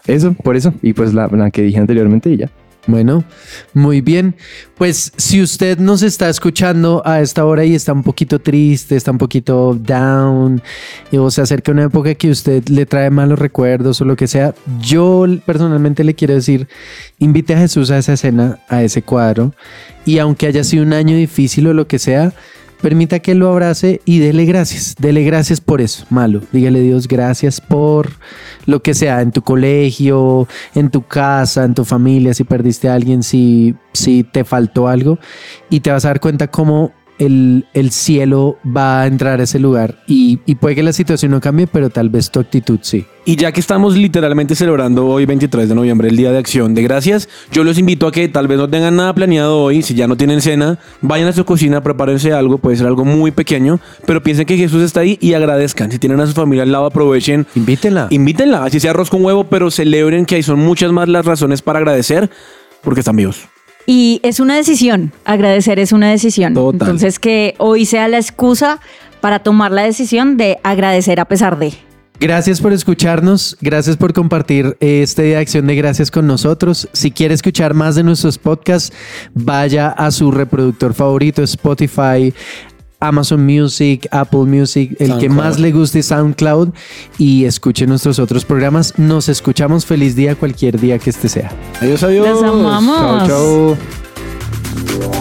Eso, 0.05 0.33
por 0.33 0.55
eso. 0.55 0.71
Y 0.83 0.93
pues 0.93 1.15
la, 1.15 1.27
la 1.29 1.49
que 1.49 1.63
dije 1.63 1.79
anteriormente 1.79 2.29
y 2.29 2.37
ya. 2.37 2.51
Bueno, 2.85 3.23
muy 3.73 4.01
bien. 4.01 4.35
Pues 4.75 5.13
si 5.17 5.41
usted 5.41 5.79
nos 5.79 6.03
está 6.03 6.29
escuchando 6.29 7.01
a 7.05 7.21
esta 7.21 7.43
hora 7.43 7.65
y 7.65 7.73
está 7.73 7.91
un 7.91 8.03
poquito 8.03 8.37
triste, 8.37 8.95
está 8.95 9.09
un 9.09 9.17
poquito 9.17 9.73
down, 9.73 10.61
y 11.11 11.17
o 11.17 11.31
se 11.31 11.41
acerca 11.41 11.71
una 11.71 11.85
época 11.85 12.13
que 12.13 12.29
usted 12.29 12.63
le 12.69 12.85
trae 12.85 13.09
malos 13.09 13.39
recuerdos 13.39 13.99
o 13.99 14.05
lo 14.05 14.15
que 14.15 14.27
sea, 14.27 14.53
yo 14.79 15.25
personalmente 15.43 16.03
le 16.03 16.13
quiero 16.13 16.35
decir, 16.35 16.67
invite 17.17 17.55
a 17.55 17.57
Jesús 17.57 17.89
a 17.89 17.97
esa 17.97 18.13
escena, 18.13 18.59
a 18.67 18.83
ese 18.83 19.01
cuadro, 19.01 19.55
y 20.05 20.19
aunque 20.19 20.45
haya 20.45 20.63
sido 20.63 20.83
un 20.83 20.93
año 20.93 21.15
difícil 21.15 21.65
o 21.65 21.73
lo 21.73 21.87
que 21.87 21.97
sea, 21.97 22.33
permita 22.81 23.19
que 23.19 23.35
lo 23.35 23.49
abrace 23.49 24.01
y 24.05 24.19
dele 24.19 24.45
gracias. 24.45 24.95
Dele 24.99 25.23
gracias 25.23 25.61
por 25.61 25.81
eso, 25.81 26.05
malo. 26.09 26.41
Dígale 26.51 26.81
Dios 26.81 27.07
gracias 27.07 27.61
por 27.61 28.09
lo 28.65 28.81
que 28.81 28.93
sea, 28.93 29.21
en 29.21 29.31
tu 29.31 29.41
colegio, 29.41 30.47
en 30.75 30.89
tu 30.89 31.03
casa, 31.03 31.63
en 31.63 31.73
tu 31.73 31.85
familia, 31.85 32.33
si 32.33 32.43
perdiste 32.43 32.89
a 32.89 32.95
alguien, 32.95 33.23
si, 33.23 33.75
si 33.93 34.23
te 34.23 34.43
faltó 34.43 34.87
algo. 34.87 35.19
Y 35.69 35.79
te 35.79 35.91
vas 35.91 36.05
a 36.05 36.09
dar 36.09 36.19
cuenta 36.19 36.47
cómo 36.47 36.91
el, 37.21 37.65
el 37.73 37.91
cielo 37.91 38.57
va 38.65 39.03
a 39.03 39.07
entrar 39.07 39.39
a 39.39 39.43
ese 39.43 39.59
lugar. 39.59 39.99
Y, 40.07 40.39
y 40.47 40.55
puede 40.55 40.75
que 40.75 40.83
la 40.83 40.91
situación 40.91 41.31
no 41.31 41.39
cambie, 41.39 41.67
pero 41.67 41.91
tal 41.91 42.09
vez 42.09 42.31
tu 42.31 42.39
actitud 42.39 42.79
sí. 42.81 43.05
Y 43.25 43.35
ya 43.35 43.51
que 43.51 43.59
estamos 43.59 43.95
literalmente 43.95 44.55
celebrando 44.55 45.05
hoy 45.05 45.27
23 45.27 45.69
de 45.69 45.75
noviembre 45.75 46.09
el 46.09 46.17
Día 46.17 46.31
de 46.31 46.39
Acción 46.39 46.73
de 46.73 46.81
Gracias, 46.81 47.29
yo 47.51 47.63
los 47.63 47.77
invito 47.77 48.07
a 48.07 48.11
que 48.11 48.27
tal 48.27 48.47
vez 48.47 48.57
no 48.57 48.67
tengan 48.67 48.95
nada 48.95 49.13
planeado 49.13 49.61
hoy, 49.61 49.83
si 49.83 49.93
ya 49.93 50.07
no 50.07 50.17
tienen 50.17 50.41
cena, 50.41 50.79
vayan 51.01 51.27
a 51.27 51.33
su 51.33 51.45
cocina, 51.45 51.83
prepárense 51.83 52.33
algo, 52.33 52.57
puede 52.57 52.77
ser 52.77 52.87
algo 52.87 53.05
muy 53.05 53.29
pequeño, 53.29 53.79
pero 54.07 54.23
piensen 54.23 54.47
que 54.47 54.57
Jesús 54.57 54.81
está 54.81 55.01
ahí 55.01 55.19
y 55.21 55.35
agradezcan. 55.35 55.91
Si 55.91 55.99
tienen 55.99 56.19
a 56.19 56.25
su 56.25 56.33
familia 56.33 56.63
al 56.63 56.71
lado, 56.71 56.87
aprovechen. 56.87 57.45
Invítenla. 57.53 58.07
Invítenla, 58.09 58.65
así 58.65 58.79
sea 58.79 58.89
arroz 58.89 59.11
con 59.11 59.23
huevo, 59.23 59.43
pero 59.43 59.69
celebren 59.69 60.25
que 60.25 60.35
ahí 60.35 60.43
son 60.43 60.57
muchas 60.57 60.91
más 60.91 61.07
las 61.07 61.23
razones 61.23 61.61
para 61.61 61.77
agradecer 61.77 62.31
porque 62.81 63.01
están 63.01 63.15
vivos. 63.15 63.47
Y 63.85 64.19
es 64.23 64.39
una 64.39 64.55
decisión, 64.55 65.11
agradecer 65.25 65.79
es 65.79 65.91
una 65.91 66.09
decisión. 66.09 66.53
Total. 66.53 66.81
Entonces 66.81 67.19
que 67.19 67.55
hoy 67.57 67.85
sea 67.85 68.07
la 68.07 68.17
excusa 68.17 68.79
para 69.21 69.39
tomar 69.39 69.71
la 69.71 69.83
decisión 69.83 70.37
de 70.37 70.57
agradecer 70.63 71.19
a 71.19 71.25
pesar 71.25 71.57
de. 71.57 71.73
Gracias 72.21 72.61
por 72.61 72.71
escucharnos, 72.71 73.57
gracias 73.61 73.97
por 73.97 74.13
compartir 74.13 74.77
eh, 74.79 75.01
este 75.01 75.23
día 75.23 75.37
de 75.37 75.41
acción 75.41 75.65
de 75.65 75.73
gracias 75.75 76.11
con 76.11 76.27
nosotros. 76.27 76.87
Si 76.93 77.09
quiere 77.09 77.33
escuchar 77.33 77.73
más 77.73 77.95
de 77.95 78.03
nuestros 78.03 78.37
podcasts, 78.37 78.95
vaya 79.33 79.87
a 79.87 80.11
su 80.11 80.29
reproductor 80.29 80.93
favorito, 80.93 81.41
Spotify, 81.41 82.31
Amazon 83.01 83.45
Music, 83.45 84.07
Apple 84.11 84.45
Music, 84.45 84.95
el 84.99 85.17
que 85.17 85.27
más 85.27 85.59
le 85.59 85.71
guste 85.71 86.01
SoundCloud 86.01 86.69
y 87.17 87.45
escuche 87.45 87.85
nuestros 87.87 88.19
otros 88.19 88.45
programas. 88.45 88.97
Nos 88.97 89.27
escuchamos 89.27 89.85
feliz 89.85 90.15
día 90.15 90.35
cualquier 90.35 90.79
día 90.79 90.97
que 90.99 91.09
este 91.09 91.27
sea. 91.27 91.51
Adiós, 91.81 92.03
adiós. 92.03 92.27
Los 92.27 92.43
amamos. 92.43 93.27
Chao, 93.27 93.77
chao. 95.01 95.20